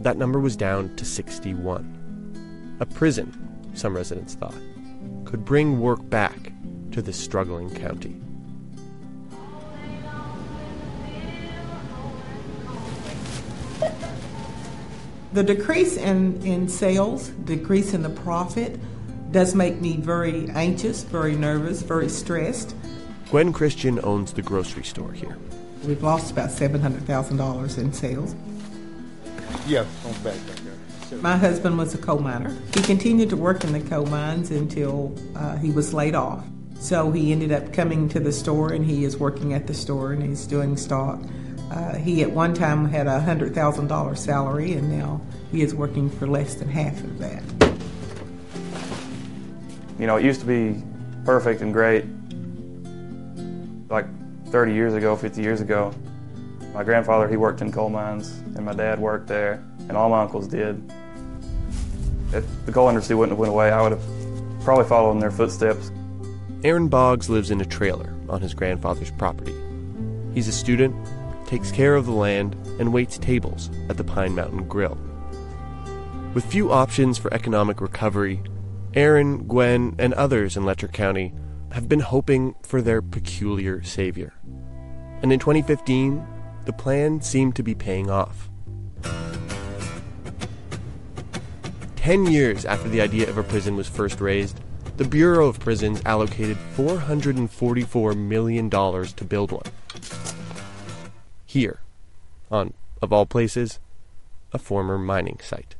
[0.00, 2.76] that number was down to 61.
[2.80, 3.32] A prison,
[3.74, 4.54] some residents thought,
[5.24, 6.52] could bring work back
[6.90, 8.20] to this struggling county.
[15.32, 18.78] The decrease in, in sales, decrease in the profit,
[19.32, 22.74] does make me very anxious, very nervous, very stressed.
[23.30, 25.36] Gwen Christian owns the grocery store here.
[25.84, 28.34] We've lost about $700,000 in sales.
[29.66, 30.36] Yeah, on back
[31.20, 32.56] My husband was a coal miner.
[32.74, 36.44] He continued to work in the coal mines until uh, he was laid off.
[36.78, 40.12] So he ended up coming to the store and he is working at the store
[40.12, 41.20] and he's doing stock.
[41.70, 45.20] Uh, he at one time had a hundred thousand dollar salary, and now
[45.50, 47.42] he is working for less than half of that.
[49.98, 50.82] You know, it used to be
[51.24, 52.04] perfect and great.
[53.88, 54.06] Like
[54.50, 55.92] 30 years ago, 50 years ago,
[56.74, 60.22] my grandfather he worked in coal mines, and my dad worked there, and all my
[60.22, 60.80] uncles did.
[62.32, 64.02] If the coal industry wouldn't have went away, I would have
[64.62, 65.90] probably followed in their footsteps.
[66.64, 69.54] Aaron Boggs lives in a trailer on his grandfather's property.
[70.34, 70.94] He's a student
[71.46, 74.98] takes care of the land, and waits tables at the Pine Mountain Grill.
[76.34, 78.42] With few options for economic recovery,
[78.94, 81.32] Aaron, Gwen, and others in Letcher County
[81.72, 84.34] have been hoping for their peculiar savior.
[85.22, 86.26] And in 2015,
[86.64, 88.50] the plan seemed to be paying off.
[91.96, 94.60] Ten years after the idea of a prison was first raised,
[94.96, 99.62] the Bureau of Prisons allocated $444 million to build one.
[101.56, 101.80] Here,
[102.50, 103.80] on, of all places,
[104.52, 105.74] a former mining site.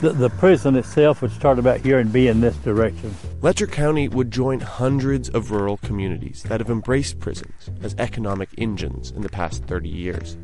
[0.00, 3.14] The, the prison itself would start about here and be in this direction.
[3.40, 9.12] Letcher County would join hundreds of rural communities that have embraced prisons as economic engines
[9.12, 10.36] in the past 30 years.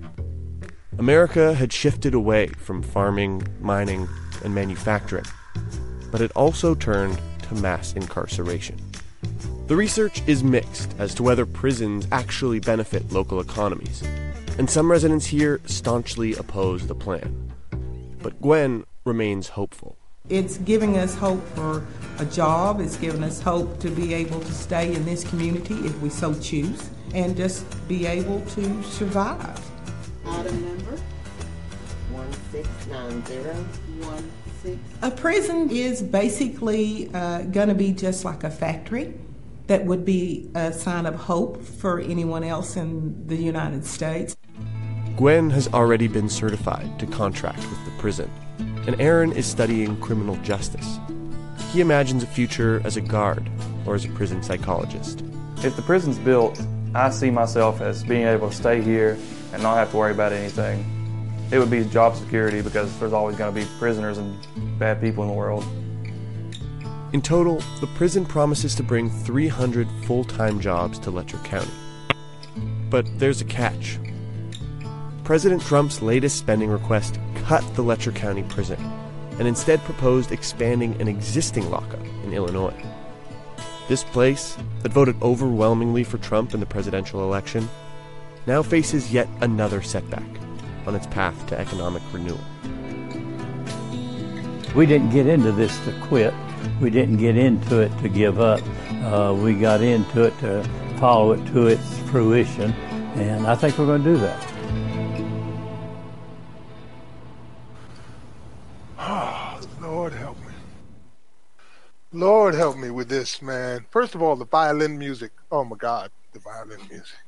[0.99, 4.09] America had shifted away from farming, mining,
[4.45, 5.27] and manufacturing,
[6.13, 8.79] but it also turned to mass incarceration.
[9.67, 14.05] The research is mixed as to whether prisons actually benefit local economies,
[14.59, 17.53] and some residents here staunchly oppose the plan.
[18.23, 19.99] But Gwen remains hopeful.
[20.29, 21.87] It's giving us hope for
[22.19, 22.81] a job.
[22.81, 26.33] It's giving us hope to be able to stay in this community if we so
[26.35, 29.61] choose and just be able to survive.
[30.27, 30.99] Item number
[32.13, 34.81] 169016.
[35.03, 39.13] A prison is basically uh, going to be just like a factory
[39.67, 44.35] that would be a sign of hope for anyone else in the United States.
[45.17, 48.29] Gwen has already been certified to contract with the prison,
[48.59, 50.99] and Aaron is studying criminal justice.
[51.71, 53.49] He imagines a future as a guard
[53.87, 55.23] or as a prison psychologist.
[55.59, 56.61] If the prison's built,
[56.97, 59.17] I see myself as being able to stay here
[59.53, 60.85] and not have to worry about anything.
[61.53, 64.37] It would be job security because there's always going to be prisoners and
[64.81, 65.65] bad people in the world.
[67.13, 71.71] In total, the prison promises to bring 300 full time jobs to Letcher County.
[72.91, 74.01] But there's a catch.
[75.25, 78.79] President Trump's latest spending request cut the Letcher County prison
[79.39, 82.75] and instead proposed expanding an existing lockup in Illinois.
[83.89, 87.71] This place, that voted overwhelmingly for Trump in the presidential election,
[88.47, 90.29] now faces yet another setback
[90.87, 92.41] on its path to economic renewal.
[94.75, 96.35] We didn't get into this to quit.
[96.83, 98.61] We didn't get into it to give up.
[99.03, 100.63] Uh, we got into it to
[100.99, 102.73] follow it to its fruition,
[103.15, 104.54] and I think we're going to do that.
[109.07, 110.53] Oh, Lord help me.
[112.13, 113.85] Lord help me with this, man.
[113.91, 115.33] First of all, the violin music.
[115.53, 117.19] Oh my God, the violin music.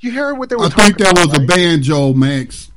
[0.00, 2.70] You heard what they were I talking think that about, was a banjo, Max.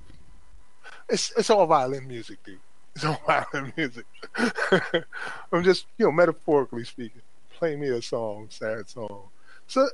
[1.10, 2.60] It's it's all violin music, dude.
[2.96, 4.06] It's all violin music.
[5.52, 7.22] I'm just, you know, metaphorically speaking.
[7.58, 9.24] Play me a song, sad song.
[9.68, 9.88] So,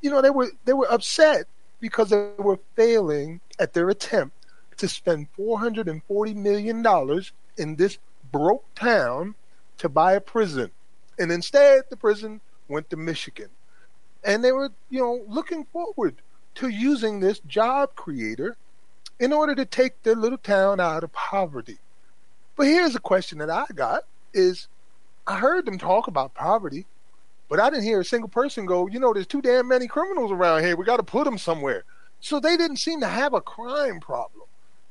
[0.00, 1.46] you know, they were they were upset
[1.80, 4.35] because they were failing at their attempt
[4.78, 7.98] to spend 440 million dollars in this
[8.30, 9.34] broke town
[9.78, 10.70] to buy a prison,
[11.18, 13.48] and instead the prison went to Michigan,
[14.24, 16.16] and they were, you know, looking forward
[16.56, 18.56] to using this job creator
[19.20, 21.78] in order to take their little town out of poverty.
[22.56, 24.68] But here's a question that I got is
[25.26, 26.86] I heard them talk about poverty,
[27.48, 30.32] but I didn't hear a single person go, you know, there's too damn many criminals
[30.32, 30.76] around here.
[30.76, 31.84] We got to put them somewhere.
[32.20, 34.45] So they didn't seem to have a crime problem.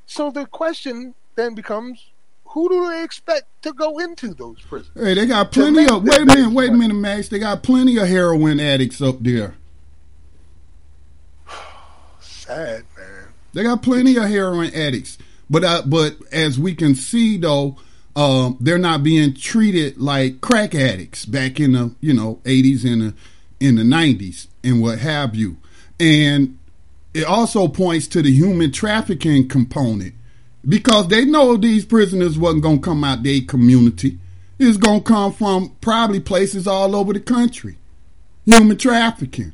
[0.06, 2.11] So the question then becomes
[2.56, 4.91] who do they expect to go into those prisons?
[4.95, 6.03] Hey, they got plenty of.
[6.03, 7.27] Wait a minute, wait a minute, Max.
[7.27, 9.56] They got plenty of heroin addicts up there.
[12.22, 13.27] Sad, man.
[13.52, 15.18] They got plenty of heroin addicts,
[15.49, 17.76] but uh, but as we can see though,
[18.15, 23.02] um, they're not being treated like crack addicts back in the you know eighties and
[23.02, 23.14] the
[23.60, 25.57] in the nineties and what have you,
[25.99, 26.57] and
[27.16, 30.14] it also points to the human trafficking component
[30.68, 34.20] because they know these prisoners wasn't gonna come out their community.
[34.60, 37.78] It's gonna come from probably places all over the country.
[38.46, 39.54] Human trafficking.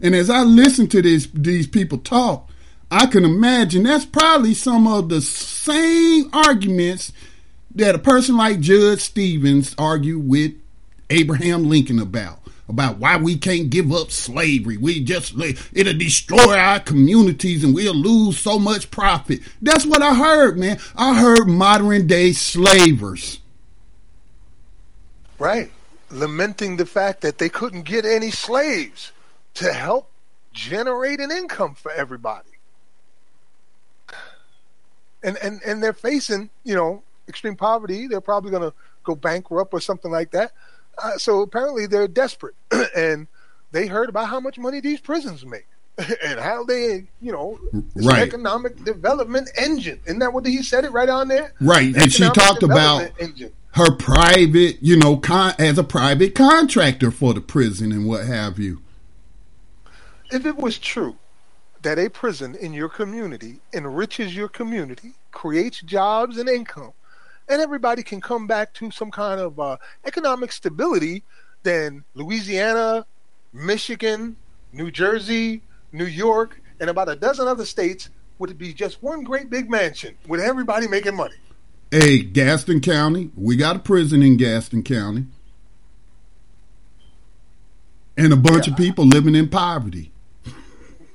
[0.00, 2.48] And as I listen to these these people talk,
[2.92, 7.12] I can imagine that's probably some of the same arguments
[7.74, 10.52] that a person like Judge Stevens argued with
[11.10, 12.39] Abraham Lincoln about
[12.70, 14.76] about why we can't give up slavery.
[14.78, 15.34] We just
[15.72, 19.40] it'll destroy our communities and we'll lose so much profit.
[19.60, 20.78] That's what I heard, man.
[20.96, 23.40] I heard modern day slavers.
[25.38, 25.70] Right.
[26.10, 29.12] Lamenting the fact that they couldn't get any slaves
[29.54, 30.10] to help
[30.52, 32.48] generate an income for everybody.
[35.22, 38.06] And and and they're facing, you know, extreme poverty.
[38.06, 38.74] They're probably going to
[39.04, 40.52] go bankrupt or something like that.
[41.02, 42.54] Uh, so apparently they're desperate,
[42.96, 43.26] and
[43.72, 45.66] they heard about how much money these prisons make
[46.24, 47.58] and how they, you know,
[47.96, 48.22] it's Right.
[48.22, 50.00] an economic development engine.
[50.06, 51.52] Isn't that what he said it right on there?
[51.60, 51.94] Right.
[51.96, 53.52] And she talked about engine.
[53.74, 58.58] her private, you know, con- as a private contractor for the prison and what have
[58.58, 58.82] you.
[60.32, 61.16] if it was true
[61.82, 66.92] that a prison in your community enriches your community, creates jobs and income,
[67.50, 71.24] and everybody can come back to some kind of uh, economic stability,
[71.64, 73.04] then Louisiana,
[73.52, 74.36] Michigan,
[74.72, 75.62] New Jersey,
[75.92, 78.08] New York, and about a dozen other states
[78.38, 81.34] would be just one great big mansion with everybody making money.
[81.90, 85.26] Hey, Gaston County, we got a prison in Gaston County.
[88.16, 88.74] And a bunch yeah.
[88.74, 90.12] of people living in poverty.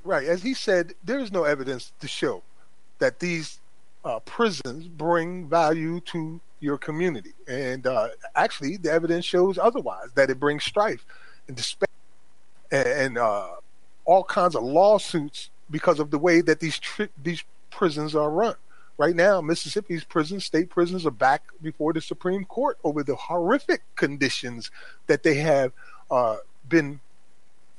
[0.04, 0.28] Right.
[0.28, 2.44] As he said, there is no evidence to show
[3.00, 3.60] that these
[4.06, 7.34] uh, prisons bring value to your community.
[7.48, 11.04] And uh, actually, the evidence shows otherwise that it brings strife
[11.48, 11.88] and despair
[12.72, 13.50] and, uh,
[14.06, 18.56] all kinds of lawsuits because of the way that these tri- these prisons are run.
[18.98, 23.82] Right now, Mississippi's prisons, state prisons, are back before the Supreme Court over the horrific
[23.96, 24.72] conditions
[25.08, 25.74] that they have
[26.10, 26.38] uh,
[26.70, 27.00] been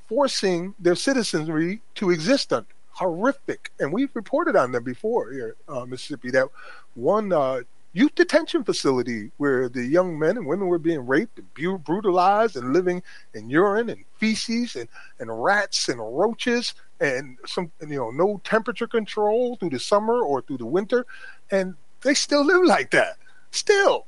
[0.08, 2.66] forcing their citizenry to exist under.
[2.96, 6.30] Horrific, and we've reported on them before here, uh, Mississippi.
[6.30, 6.48] That
[6.94, 7.60] one uh,
[7.92, 12.72] youth detention facility where the young men and women were being raped and brutalized and
[12.72, 13.02] living
[13.34, 18.86] in urine and feces and, and rats and roaches and some you know no temperature
[18.86, 21.04] control through the summer or through the winter
[21.50, 23.16] and they still live like that
[23.50, 24.06] still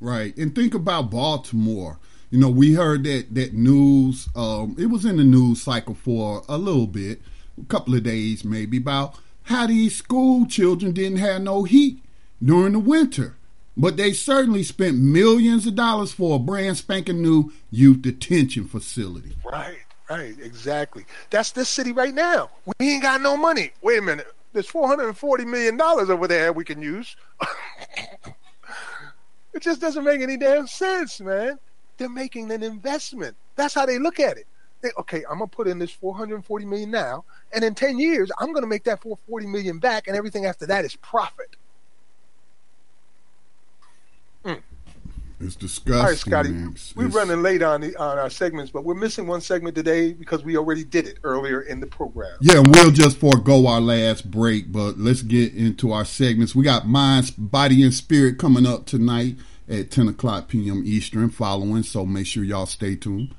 [0.00, 1.98] right and think about baltimore
[2.30, 4.28] you know, we heard that that news.
[4.34, 7.20] Um, it was in the news cycle for a little bit,
[7.60, 12.02] a couple of days maybe, about how these school children didn't have no heat
[12.42, 13.36] during the winter.
[13.76, 19.36] But they certainly spent millions of dollars for a brand spanking new youth detention facility.
[19.44, 21.04] Right, right, exactly.
[21.28, 22.50] That's this city right now.
[22.78, 23.72] We ain't got no money.
[23.82, 24.32] Wait a minute.
[24.54, 27.14] There's $440 million over there we can use.
[29.52, 31.58] it just doesn't make any damn sense, man
[31.96, 33.36] they're making an investment.
[33.56, 34.46] That's how they look at it.
[34.86, 38.52] They, okay, I'm gonna put in this 440 million now, and in 10 years, I'm
[38.52, 41.56] gonna make that 440 million back, and everything after that is profit.
[44.44, 44.62] Mm.
[45.40, 45.94] It's disgusting.
[45.94, 49.40] All right, Scotty, we're running late on the, on our segments, but we're missing one
[49.40, 52.38] segment today because we already did it earlier in the program.
[52.40, 56.54] Yeah, and we'll just forego our last break, but let's get into our segments.
[56.54, 59.34] We got Mind, Body, and Spirit coming up tonight
[59.68, 60.84] at 10 o'clock p.m.
[60.86, 63.34] Eastern following, so make sure y'all stay tuned.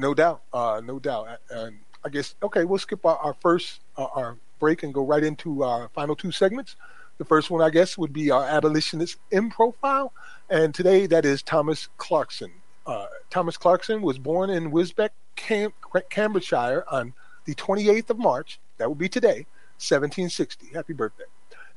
[0.00, 1.28] No doubt, uh, no doubt.
[1.50, 5.22] And I guess, okay, we'll skip our, our first uh, our break and go right
[5.22, 6.74] into our final two segments.
[7.18, 10.14] The first one, I guess, would be our abolitionist in profile.
[10.48, 12.50] And today that is Thomas Clarkson.
[12.86, 15.74] Uh, Thomas Clarkson was born in Wisbech, Cam-
[16.08, 17.12] Cambridgeshire on
[17.44, 19.44] the 28th of March, that would be today,
[19.76, 20.68] 1760.
[20.72, 21.24] Happy birthday.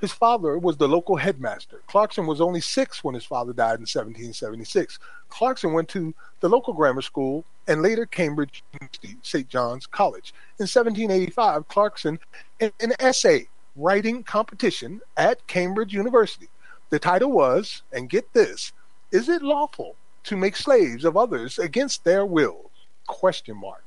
[0.04, 1.80] His father was the local headmaster.
[1.88, 5.00] Clarkson was only six when his father died in 1776.
[5.30, 8.66] Clarkson went to the local grammar school and later Cambridge
[9.22, 9.48] St.
[9.48, 10.34] John's College.
[10.60, 12.20] In 1785, Clarkson
[12.60, 13.48] in an essay
[13.78, 16.50] writing competition at Cambridge University.
[16.90, 18.74] The title was, and get this,
[19.14, 22.72] is it lawful to make slaves of others against their wills?
[23.08, 23.86] Question mark.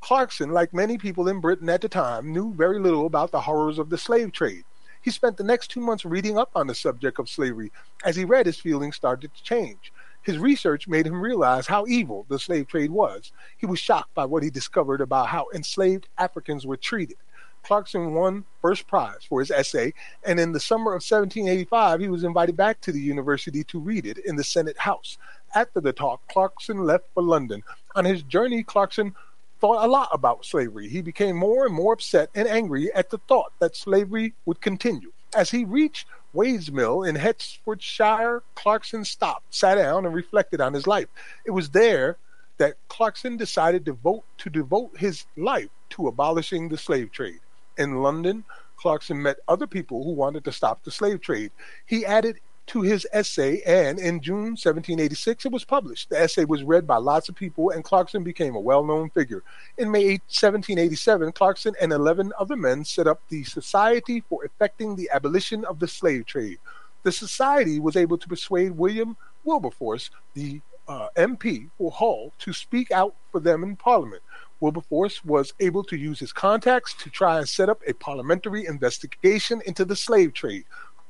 [0.00, 3.78] Clarkson, like many people in Britain at the time, knew very little about the horrors
[3.78, 4.64] of the slave trade.
[5.02, 7.72] He spent the next two months reading up on the subject of slavery.
[8.04, 9.92] As he read, his feelings started to change.
[10.22, 13.32] His research made him realize how evil the slave trade was.
[13.56, 17.16] He was shocked by what he discovered about how enslaved Africans were treated.
[17.62, 19.92] Clarkson won first prize for his essay,
[20.24, 24.06] and in the summer of 1785, he was invited back to the university to read
[24.06, 25.18] it in the Senate House.
[25.54, 27.62] After the talk, Clarkson left for London.
[27.94, 29.14] On his journey, Clarkson
[29.60, 30.88] thought a lot about slavery.
[30.88, 35.12] He became more and more upset and angry at the thought that slavery would continue.
[35.34, 40.86] As he reached Wade's Mill in Hertfordshire, Clarkson stopped, sat down, and reflected on his
[40.86, 41.08] life.
[41.44, 42.16] It was there
[42.58, 47.40] that Clarkson decided to vote to devote his life to abolishing the slave trade.
[47.76, 48.44] In London,
[48.76, 51.50] Clarkson met other people who wanted to stop the slave trade.
[51.86, 56.10] He added to his essay, and in June 1786, it was published.
[56.10, 59.42] The essay was read by lots of people, and Clarkson became a well known figure.
[59.76, 65.10] In May 1787, Clarkson and 11 other men set up the Society for Effecting the
[65.12, 66.58] Abolition of the Slave Trade.
[67.02, 72.90] The society was able to persuade William Wilberforce, the uh, MP for Hull, to speak
[72.90, 74.22] out for them in Parliament.
[74.60, 79.62] Wilberforce was able to use his contacts to try and set up a parliamentary investigation
[79.66, 80.64] into the slave trade.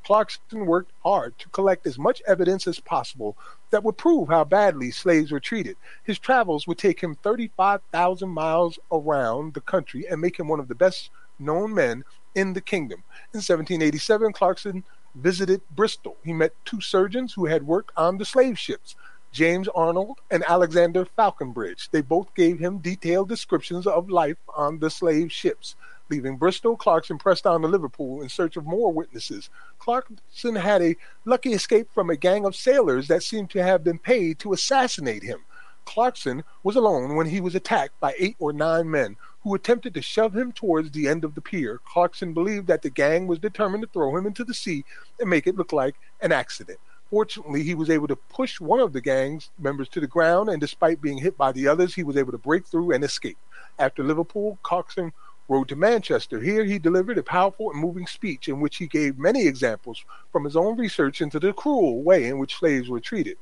[0.09, 3.37] Clarkson worked hard to collect as much evidence as possible
[3.69, 5.77] that would prove how badly slaves were treated.
[6.03, 10.69] His travels would take him 35,000 miles around the country and make him one of
[10.69, 12.05] the best known men
[12.35, 13.03] in the kingdom.
[13.35, 14.83] In 1787, Clarkson
[15.15, 16.17] visited Bristol.
[16.25, 18.97] He met two surgeons who had worked on the slave ships.
[19.31, 21.91] James Arnold and Alexander Falconbridge.
[21.91, 25.77] They both gave him detailed descriptions of life on the slave ships.
[26.11, 29.51] Leaving Bristol, Clarkson pressed on to Liverpool in search of more witnesses.
[29.79, 33.99] Clarkson had a lucky escape from a gang of sailors that seemed to have been
[33.99, 35.41] paid to assassinate him.
[35.85, 40.03] Clarkson was alone when he was attacked by eight or nine men who attempted to
[40.03, 41.81] shove him towards the end of the pier.
[41.85, 44.85] Clarkson believed that the gang was determined to throw him into the sea
[45.21, 46.79] and make it look like an accident.
[47.11, 50.61] Fortunately, he was able to push one of the gang's members to the ground, and
[50.61, 53.39] despite being hit by the others, he was able to break through and escape.
[53.79, 55.15] After Liverpool, Clarkson
[55.49, 56.41] rode to Manchester.
[56.41, 60.45] Here he delivered a powerful and moving speech in which he gave many examples from
[60.45, 63.39] his own research into the cruel way in which slaves were treated.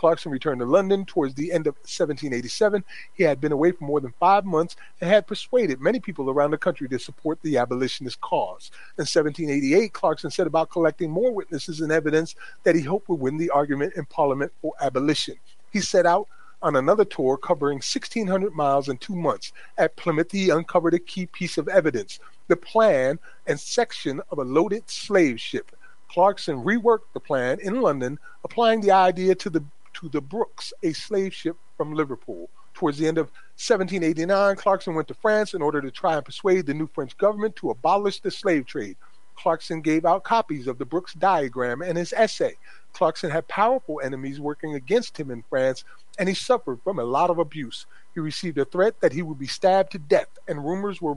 [0.00, 2.82] Clarkson returned to London towards the end of 1787.
[3.12, 6.52] He had been away for more than five months and had persuaded many people around
[6.52, 8.70] the country to support the abolitionist cause.
[8.96, 13.36] In 1788, Clarkson set about collecting more witnesses and evidence that he hoped would win
[13.36, 15.34] the argument in Parliament for abolition.
[15.70, 16.28] He set out
[16.62, 19.52] on another tour covering 1,600 miles in two months.
[19.78, 22.18] At Plymouth, he uncovered a key piece of evidence
[22.48, 25.70] the plan and section of a loaded slave ship.
[26.10, 29.64] Clarkson reworked the plan in London, applying the idea to the
[29.94, 32.48] to the Brooks, a slave ship from Liverpool.
[32.74, 33.26] Towards the end of
[33.56, 37.56] 1789, Clarkson went to France in order to try and persuade the new French government
[37.56, 38.96] to abolish the slave trade.
[39.40, 42.56] Clarkson gave out copies of the Brooks diagram and his essay.
[42.92, 45.84] Clarkson had powerful enemies working against him in France,
[46.18, 47.86] and he suffered from a lot of abuse.
[48.12, 51.16] He received a threat that he would be stabbed to death, and rumors were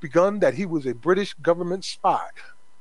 [0.00, 2.26] begun that he was a British government spy.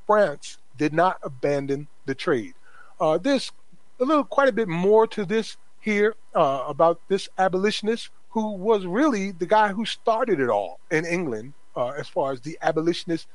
[0.06, 2.54] France did not abandon the trade.
[3.00, 3.52] Uh, there's
[4.00, 8.86] a little, quite a bit more to this here uh, about this abolitionist who was
[8.86, 13.28] really the guy who started it all in England uh, as far as the abolitionist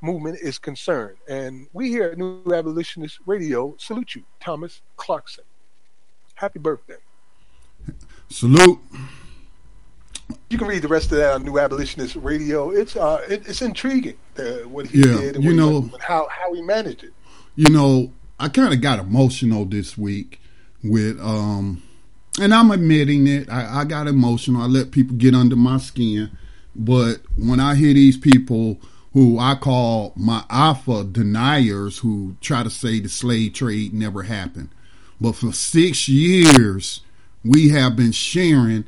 [0.00, 1.16] movement is concerned.
[1.28, 5.44] And we here at New Abolitionist Radio salute you, Thomas Clarkson.
[6.34, 6.96] Happy birthday.
[8.28, 8.78] Salute.
[10.48, 12.70] You can read the rest of that on New Abolitionist Radio.
[12.70, 16.52] It's uh, it, it's intriguing the, what he Yeah, did and you know- how how
[16.54, 17.12] he managed it.
[17.56, 20.40] you know, I kind of got emotional this week
[20.82, 21.82] with, um,
[22.40, 23.50] and I'm admitting it.
[23.50, 24.62] I, I got emotional.
[24.62, 26.30] I let people get under my skin,
[26.74, 28.80] but when I hear these people
[29.12, 34.70] who I call my alpha deniers, who try to say the slave trade never happened,
[35.20, 37.00] but for six years
[37.44, 38.84] we have been sharing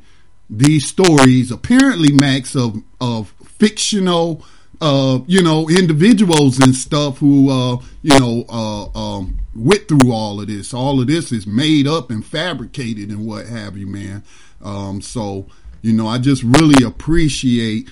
[0.49, 4.43] these stories, apparently, Max, of of fictional
[4.83, 10.41] uh, you know, individuals and stuff who, uh, you know, uh, um, went through all
[10.41, 10.73] of this.
[10.73, 14.23] All of this is made up and fabricated and what have you, man.
[14.61, 15.47] Um, so,
[15.81, 17.87] you know, I just really appreciate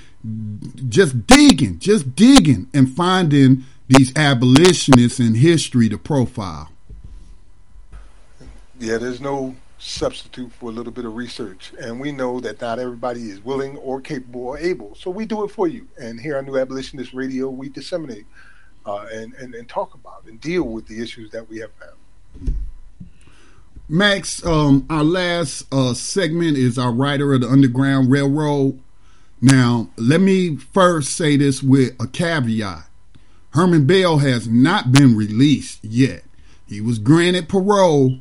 [0.90, 6.70] just digging, just digging and finding these abolitionists in history to profile.
[8.80, 11.74] Yeah, there's no substitute for a little bit of research.
[11.80, 14.96] And we know that not everybody is willing or capable or able.
[14.96, 15.88] So we do it for you.
[16.00, 18.26] And here on New Abolitionist Radio, we disseminate
[18.86, 22.56] uh, and, and, and talk about and deal with the issues that we have found.
[23.90, 28.80] Max, um, our last uh, segment is our writer of the Underground Railroad.
[29.42, 32.88] Now, let me first say this with a caveat.
[33.54, 36.24] Herman Bell has not been released yet.
[36.68, 38.20] He was granted parole,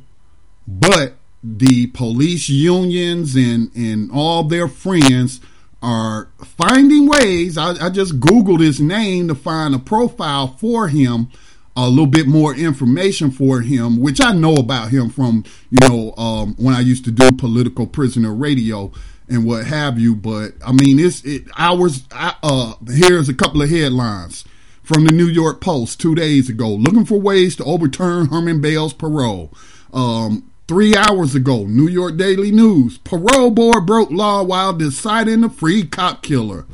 [0.67, 5.39] but the police unions and, and all their friends
[5.81, 7.57] are finding ways.
[7.57, 11.29] I, I just Googled his name to find a profile for him,
[11.75, 16.13] a little bit more information for him, which I know about him from, you know,
[16.17, 18.91] um, when I used to do political prisoner radio
[19.31, 20.15] and what have you.
[20.15, 22.03] But I mean, it's it hours.
[22.11, 24.45] I, uh, here's a couple of headlines
[24.83, 26.69] from the New York Post two days ago.
[26.69, 29.53] Looking for ways to overturn Herman Bell's parole.
[29.93, 35.49] Um, Three hours ago, New York Daily News, parole board broke law while deciding to
[35.49, 36.65] free cop killer,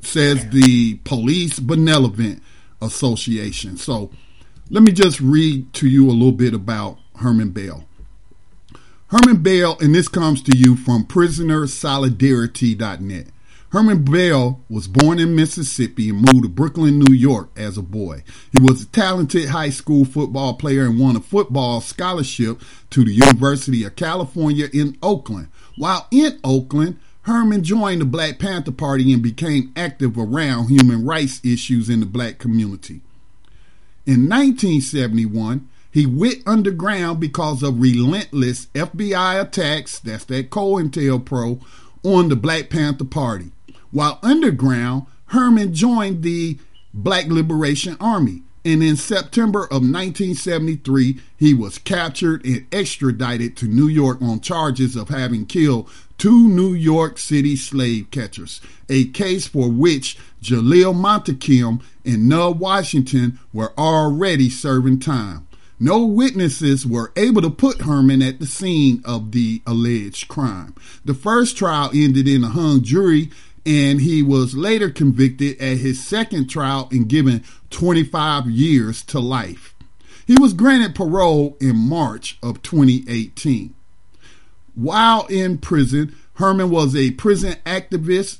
[0.00, 2.42] says the Police Benevolent
[2.82, 3.76] Association.
[3.76, 4.10] So
[4.70, 7.84] let me just read to you a little bit about Herman Bell.
[9.14, 13.26] Herman Bell, and this comes to you from prisonersolidarity.net.
[13.70, 18.24] Herman Bell was born in Mississippi and moved to Brooklyn, New York as a boy.
[18.50, 22.60] He was a talented high school football player and won a football scholarship
[22.90, 25.46] to the University of California in Oakland.
[25.76, 31.40] While in Oakland, Herman joined the Black Panther Party and became active around human rights
[31.44, 33.02] issues in the black community.
[34.06, 41.60] In 1971, he went underground because of relentless FBI attacks, that's that COINTELPRO,
[42.02, 43.52] on the Black Panther Party.
[43.92, 46.58] While underground, Herman joined the
[46.92, 53.86] Black Liberation Army, and in September of 1973, he was captured and extradited to New
[53.86, 55.88] York on charges of having killed
[56.18, 63.38] two New York City slave catchers, a case for which Jalil Muntaqim and Nuh Washington
[63.52, 65.43] were already serving time.
[65.80, 70.74] No witnesses were able to put Herman at the scene of the alleged crime.
[71.04, 73.30] The first trial ended in a hung jury,
[73.66, 79.74] and he was later convicted at his second trial and given 25 years to life.
[80.26, 83.74] He was granted parole in March of 2018.
[84.74, 88.38] While in prison, Herman was a prison activist.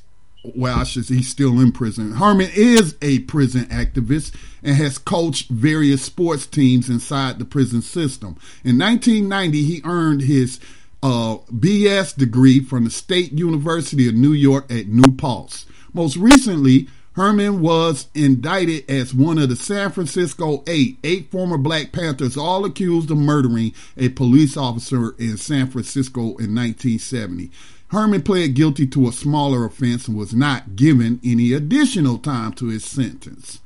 [0.55, 2.13] Well, I should say he's still in prison.
[2.13, 8.37] Herman is a prison activist and has coached various sports teams inside the prison system.
[8.63, 10.59] In 1990, he earned his
[11.01, 15.65] uh, BS degree from the State University of New York at New Paltz.
[15.93, 21.93] Most recently, Herman was indicted as one of the San Francisco Eight, eight former Black
[21.93, 27.51] Panthers, all accused of murdering a police officer in San Francisco in 1970.
[27.95, 32.67] Herman pled guilty to a smaller offense and was not given any additional time to
[32.67, 33.61] his sentence.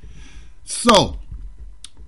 [0.63, 1.17] So,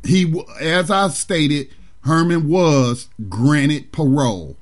[0.03, 1.69] he, as I stated,
[2.01, 4.55] Herman was granted parole,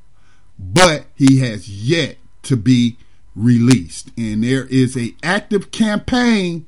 [0.57, 2.98] but he has yet to be
[3.36, 4.11] released.
[4.18, 6.65] And there is a active campaign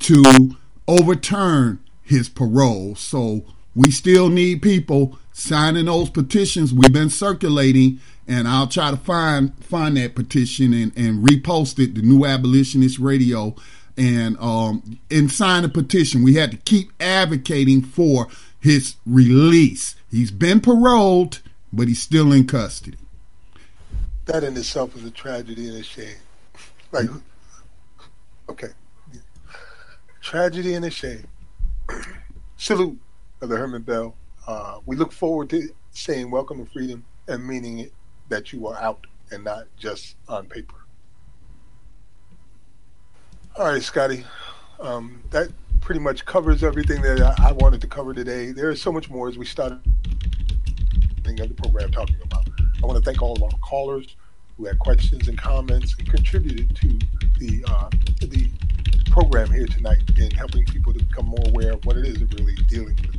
[0.00, 0.56] to
[0.88, 2.96] overturn his parole.
[2.96, 3.44] So
[3.76, 6.72] we still need people signing those petitions.
[6.72, 11.94] We've been circulating, and I'll try to find find that petition and, and repost it.
[11.94, 13.54] The New Abolitionist Radio
[13.96, 16.24] and um, and sign a petition.
[16.24, 18.28] We had to keep advocating for
[18.58, 19.94] his release.
[20.10, 22.96] He's been paroled, but he's still in custody.
[24.24, 26.16] That in itself is a tragedy and a shame.
[26.92, 27.10] Like,
[28.48, 28.70] okay,
[30.22, 31.26] tragedy and a shame.
[32.56, 32.98] Salute,
[33.38, 34.14] Brother Herman Bell.
[34.46, 37.92] Uh, we look forward to saying welcome to freedom and meaning it
[38.28, 40.76] that you are out and not just on paper.
[43.56, 44.24] All right, Scotty.
[44.80, 45.50] Um, that
[45.80, 48.52] pretty much covers everything that I, I wanted to cover today.
[48.52, 49.80] There is so much more as we started
[51.40, 52.48] of the program talking about.
[52.82, 54.16] I want to thank all of our callers
[54.56, 56.98] who had questions and comments and contributed to
[57.38, 57.90] the uh,
[58.20, 58.48] the
[59.10, 62.28] program here tonight in helping people to become more aware of what it is they're
[62.38, 63.15] really dealing with.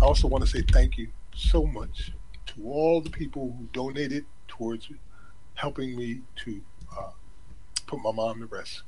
[0.00, 2.12] I also want to say thank you so much
[2.46, 4.88] to all the people who donated towards
[5.54, 6.60] helping me to
[6.96, 7.10] uh,
[7.86, 8.82] put my mom to rest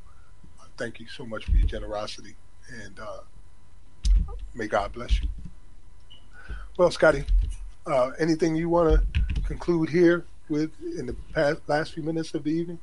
[0.77, 2.35] thank you so much for your generosity,
[2.85, 3.21] and uh,
[4.55, 5.29] may God bless you.
[6.77, 7.25] Well, Scotty,
[7.87, 12.45] uh, anything you want to conclude here with in the past, last few minutes of
[12.45, 12.79] the evening?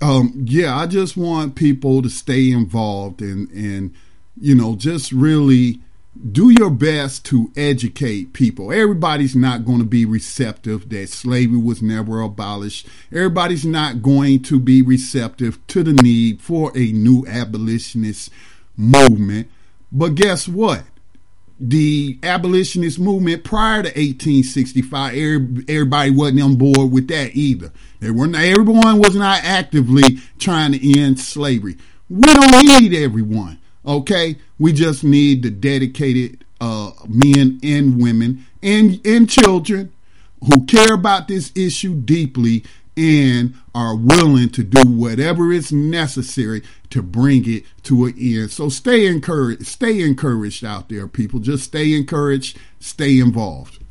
[0.00, 3.94] Um, yeah, I just want people to stay involved and and
[4.40, 5.80] you know just really
[6.18, 8.72] do your best to educate people.
[8.72, 12.88] Everybody's not going to be receptive that slavery was never abolished.
[13.12, 18.30] Everybody's not going to be receptive to the need for a new abolitionist
[18.76, 19.48] movement.
[19.92, 20.84] But guess what?
[21.60, 27.72] The abolitionist movement prior to 1865, everybody wasn't on board with that either.
[28.00, 31.76] They were not, everyone was not actively trying to end slavery.
[32.08, 33.58] We don't need everyone.
[33.88, 39.90] Okay, we just need the dedicated uh, men and women and and children
[40.44, 42.64] who care about this issue deeply
[42.98, 48.50] and are willing to do whatever is necessary to bring it to an end.
[48.50, 51.40] So stay encouraged, stay encouraged out there, people.
[51.40, 53.82] Just stay encouraged, stay involved.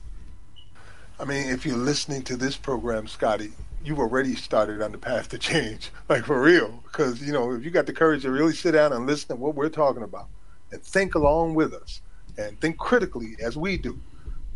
[1.19, 3.53] I mean, if you're listening to this program, Scotty,
[3.87, 6.83] you've already started on the path to change, like for real.
[6.83, 9.35] Because you know, if you got the courage to really sit down and listen to
[9.35, 10.27] what we're talking about,
[10.71, 12.01] and think along with us,
[12.37, 13.99] and think critically as we do,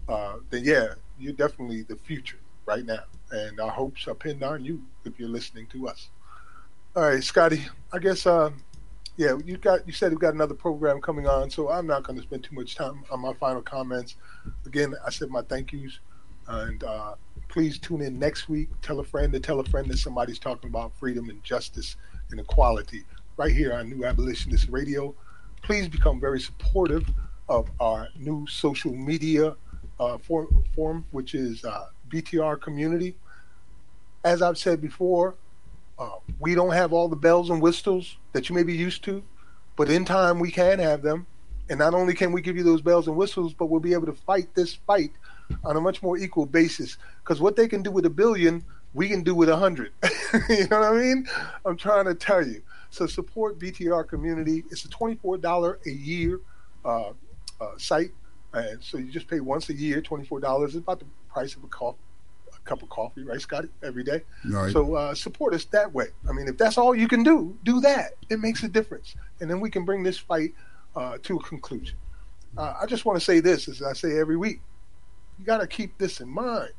[0.10, 3.04] uh, then yeah, you're definitely the future right now.
[3.32, 6.10] And our hopes are pinned on you if you're listening to us.
[6.96, 7.66] All right, Scotty.
[7.94, 8.52] I guess uh,
[9.16, 12.18] yeah, you got you said you've got another program coming on, so I'm not going
[12.18, 14.16] to spend too much time on my final comments.
[14.66, 16.00] Again, I said my thank yous,
[16.48, 17.16] and uh,
[17.52, 18.70] please tune in next week.
[18.82, 21.98] Tell a friend to tell a friend that somebody's talking about freedom and justice
[22.32, 23.04] and equality
[23.36, 25.14] right here on New Abolitionist Radio.
[25.62, 27.06] Please become very supportive
[27.50, 29.56] of our new social media
[30.00, 33.18] uh, form, form, which is uh, BTR Community.
[34.24, 35.36] As I've said before,
[36.00, 36.10] uh,
[36.40, 39.22] we don't have all the bells and whistles that you may be used to,
[39.76, 41.28] but in time we can have them.
[41.70, 44.08] And not only can we give you those bells and whistles, but we'll be able
[44.08, 45.12] to fight this fight
[45.64, 46.98] on a much more equal basis.
[47.24, 48.64] Because what they can do with a billion,
[48.94, 49.92] we can do with a hundred.
[50.50, 51.28] you know what I mean?
[51.66, 52.62] I'm trying to tell you.
[52.90, 54.64] So support BTR community.
[54.70, 56.40] It's a $24 a year
[56.84, 57.12] uh,
[57.62, 58.12] uh, site,
[58.54, 60.76] and so you just pay once a year, twenty four dollars.
[60.76, 62.00] It's about the price of a coffee,
[62.54, 64.24] a cup of coffee, right, Scotty, every day.
[64.46, 64.72] Right.
[64.72, 66.08] So uh, support us that way.
[66.28, 68.14] I mean, if that's all you can do, do that.
[68.30, 70.54] It makes a difference, and then we can bring this fight
[70.96, 71.98] uh, to a conclusion.
[72.58, 74.60] Uh, I just want to say this, as I say every week,
[75.42, 76.70] you got to keep this in mind.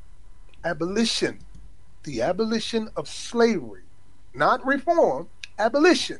[0.63, 1.39] Abolition,
[2.03, 3.81] the abolition of slavery,
[4.33, 5.27] not reform,
[5.59, 6.19] abolition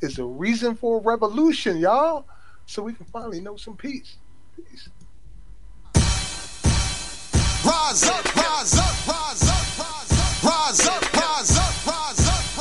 [0.00, 2.26] is a reason for a revolution, y'all,
[2.64, 4.18] so we can finally know some peace.
[4.54, 4.88] Peace.
[7.64, 12.56] Rise up, rise up, rise up, rise up, rise up, rise up, rise up,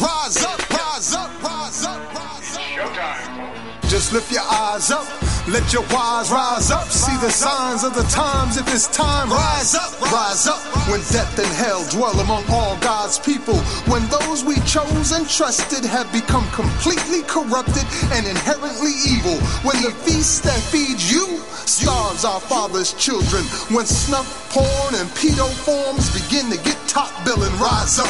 [0.00, 2.70] rise up, rise up, rise up, rise up.
[2.76, 3.90] Showtime.
[3.90, 5.29] Just lift your eyes up.
[5.50, 6.86] Let your wise rise up.
[6.90, 8.56] See the signs of the times.
[8.56, 10.62] If it's time, rise up, rise up.
[10.86, 13.58] When death and hell dwell among all God's people.
[13.90, 17.82] When those we chose and trusted have become completely corrupted
[18.14, 19.34] and inherently evil.
[19.66, 23.42] When the feast that feeds you starves our father's children.
[23.74, 27.98] When snuff, porn, and pedo forms begin to get top billing, rise up.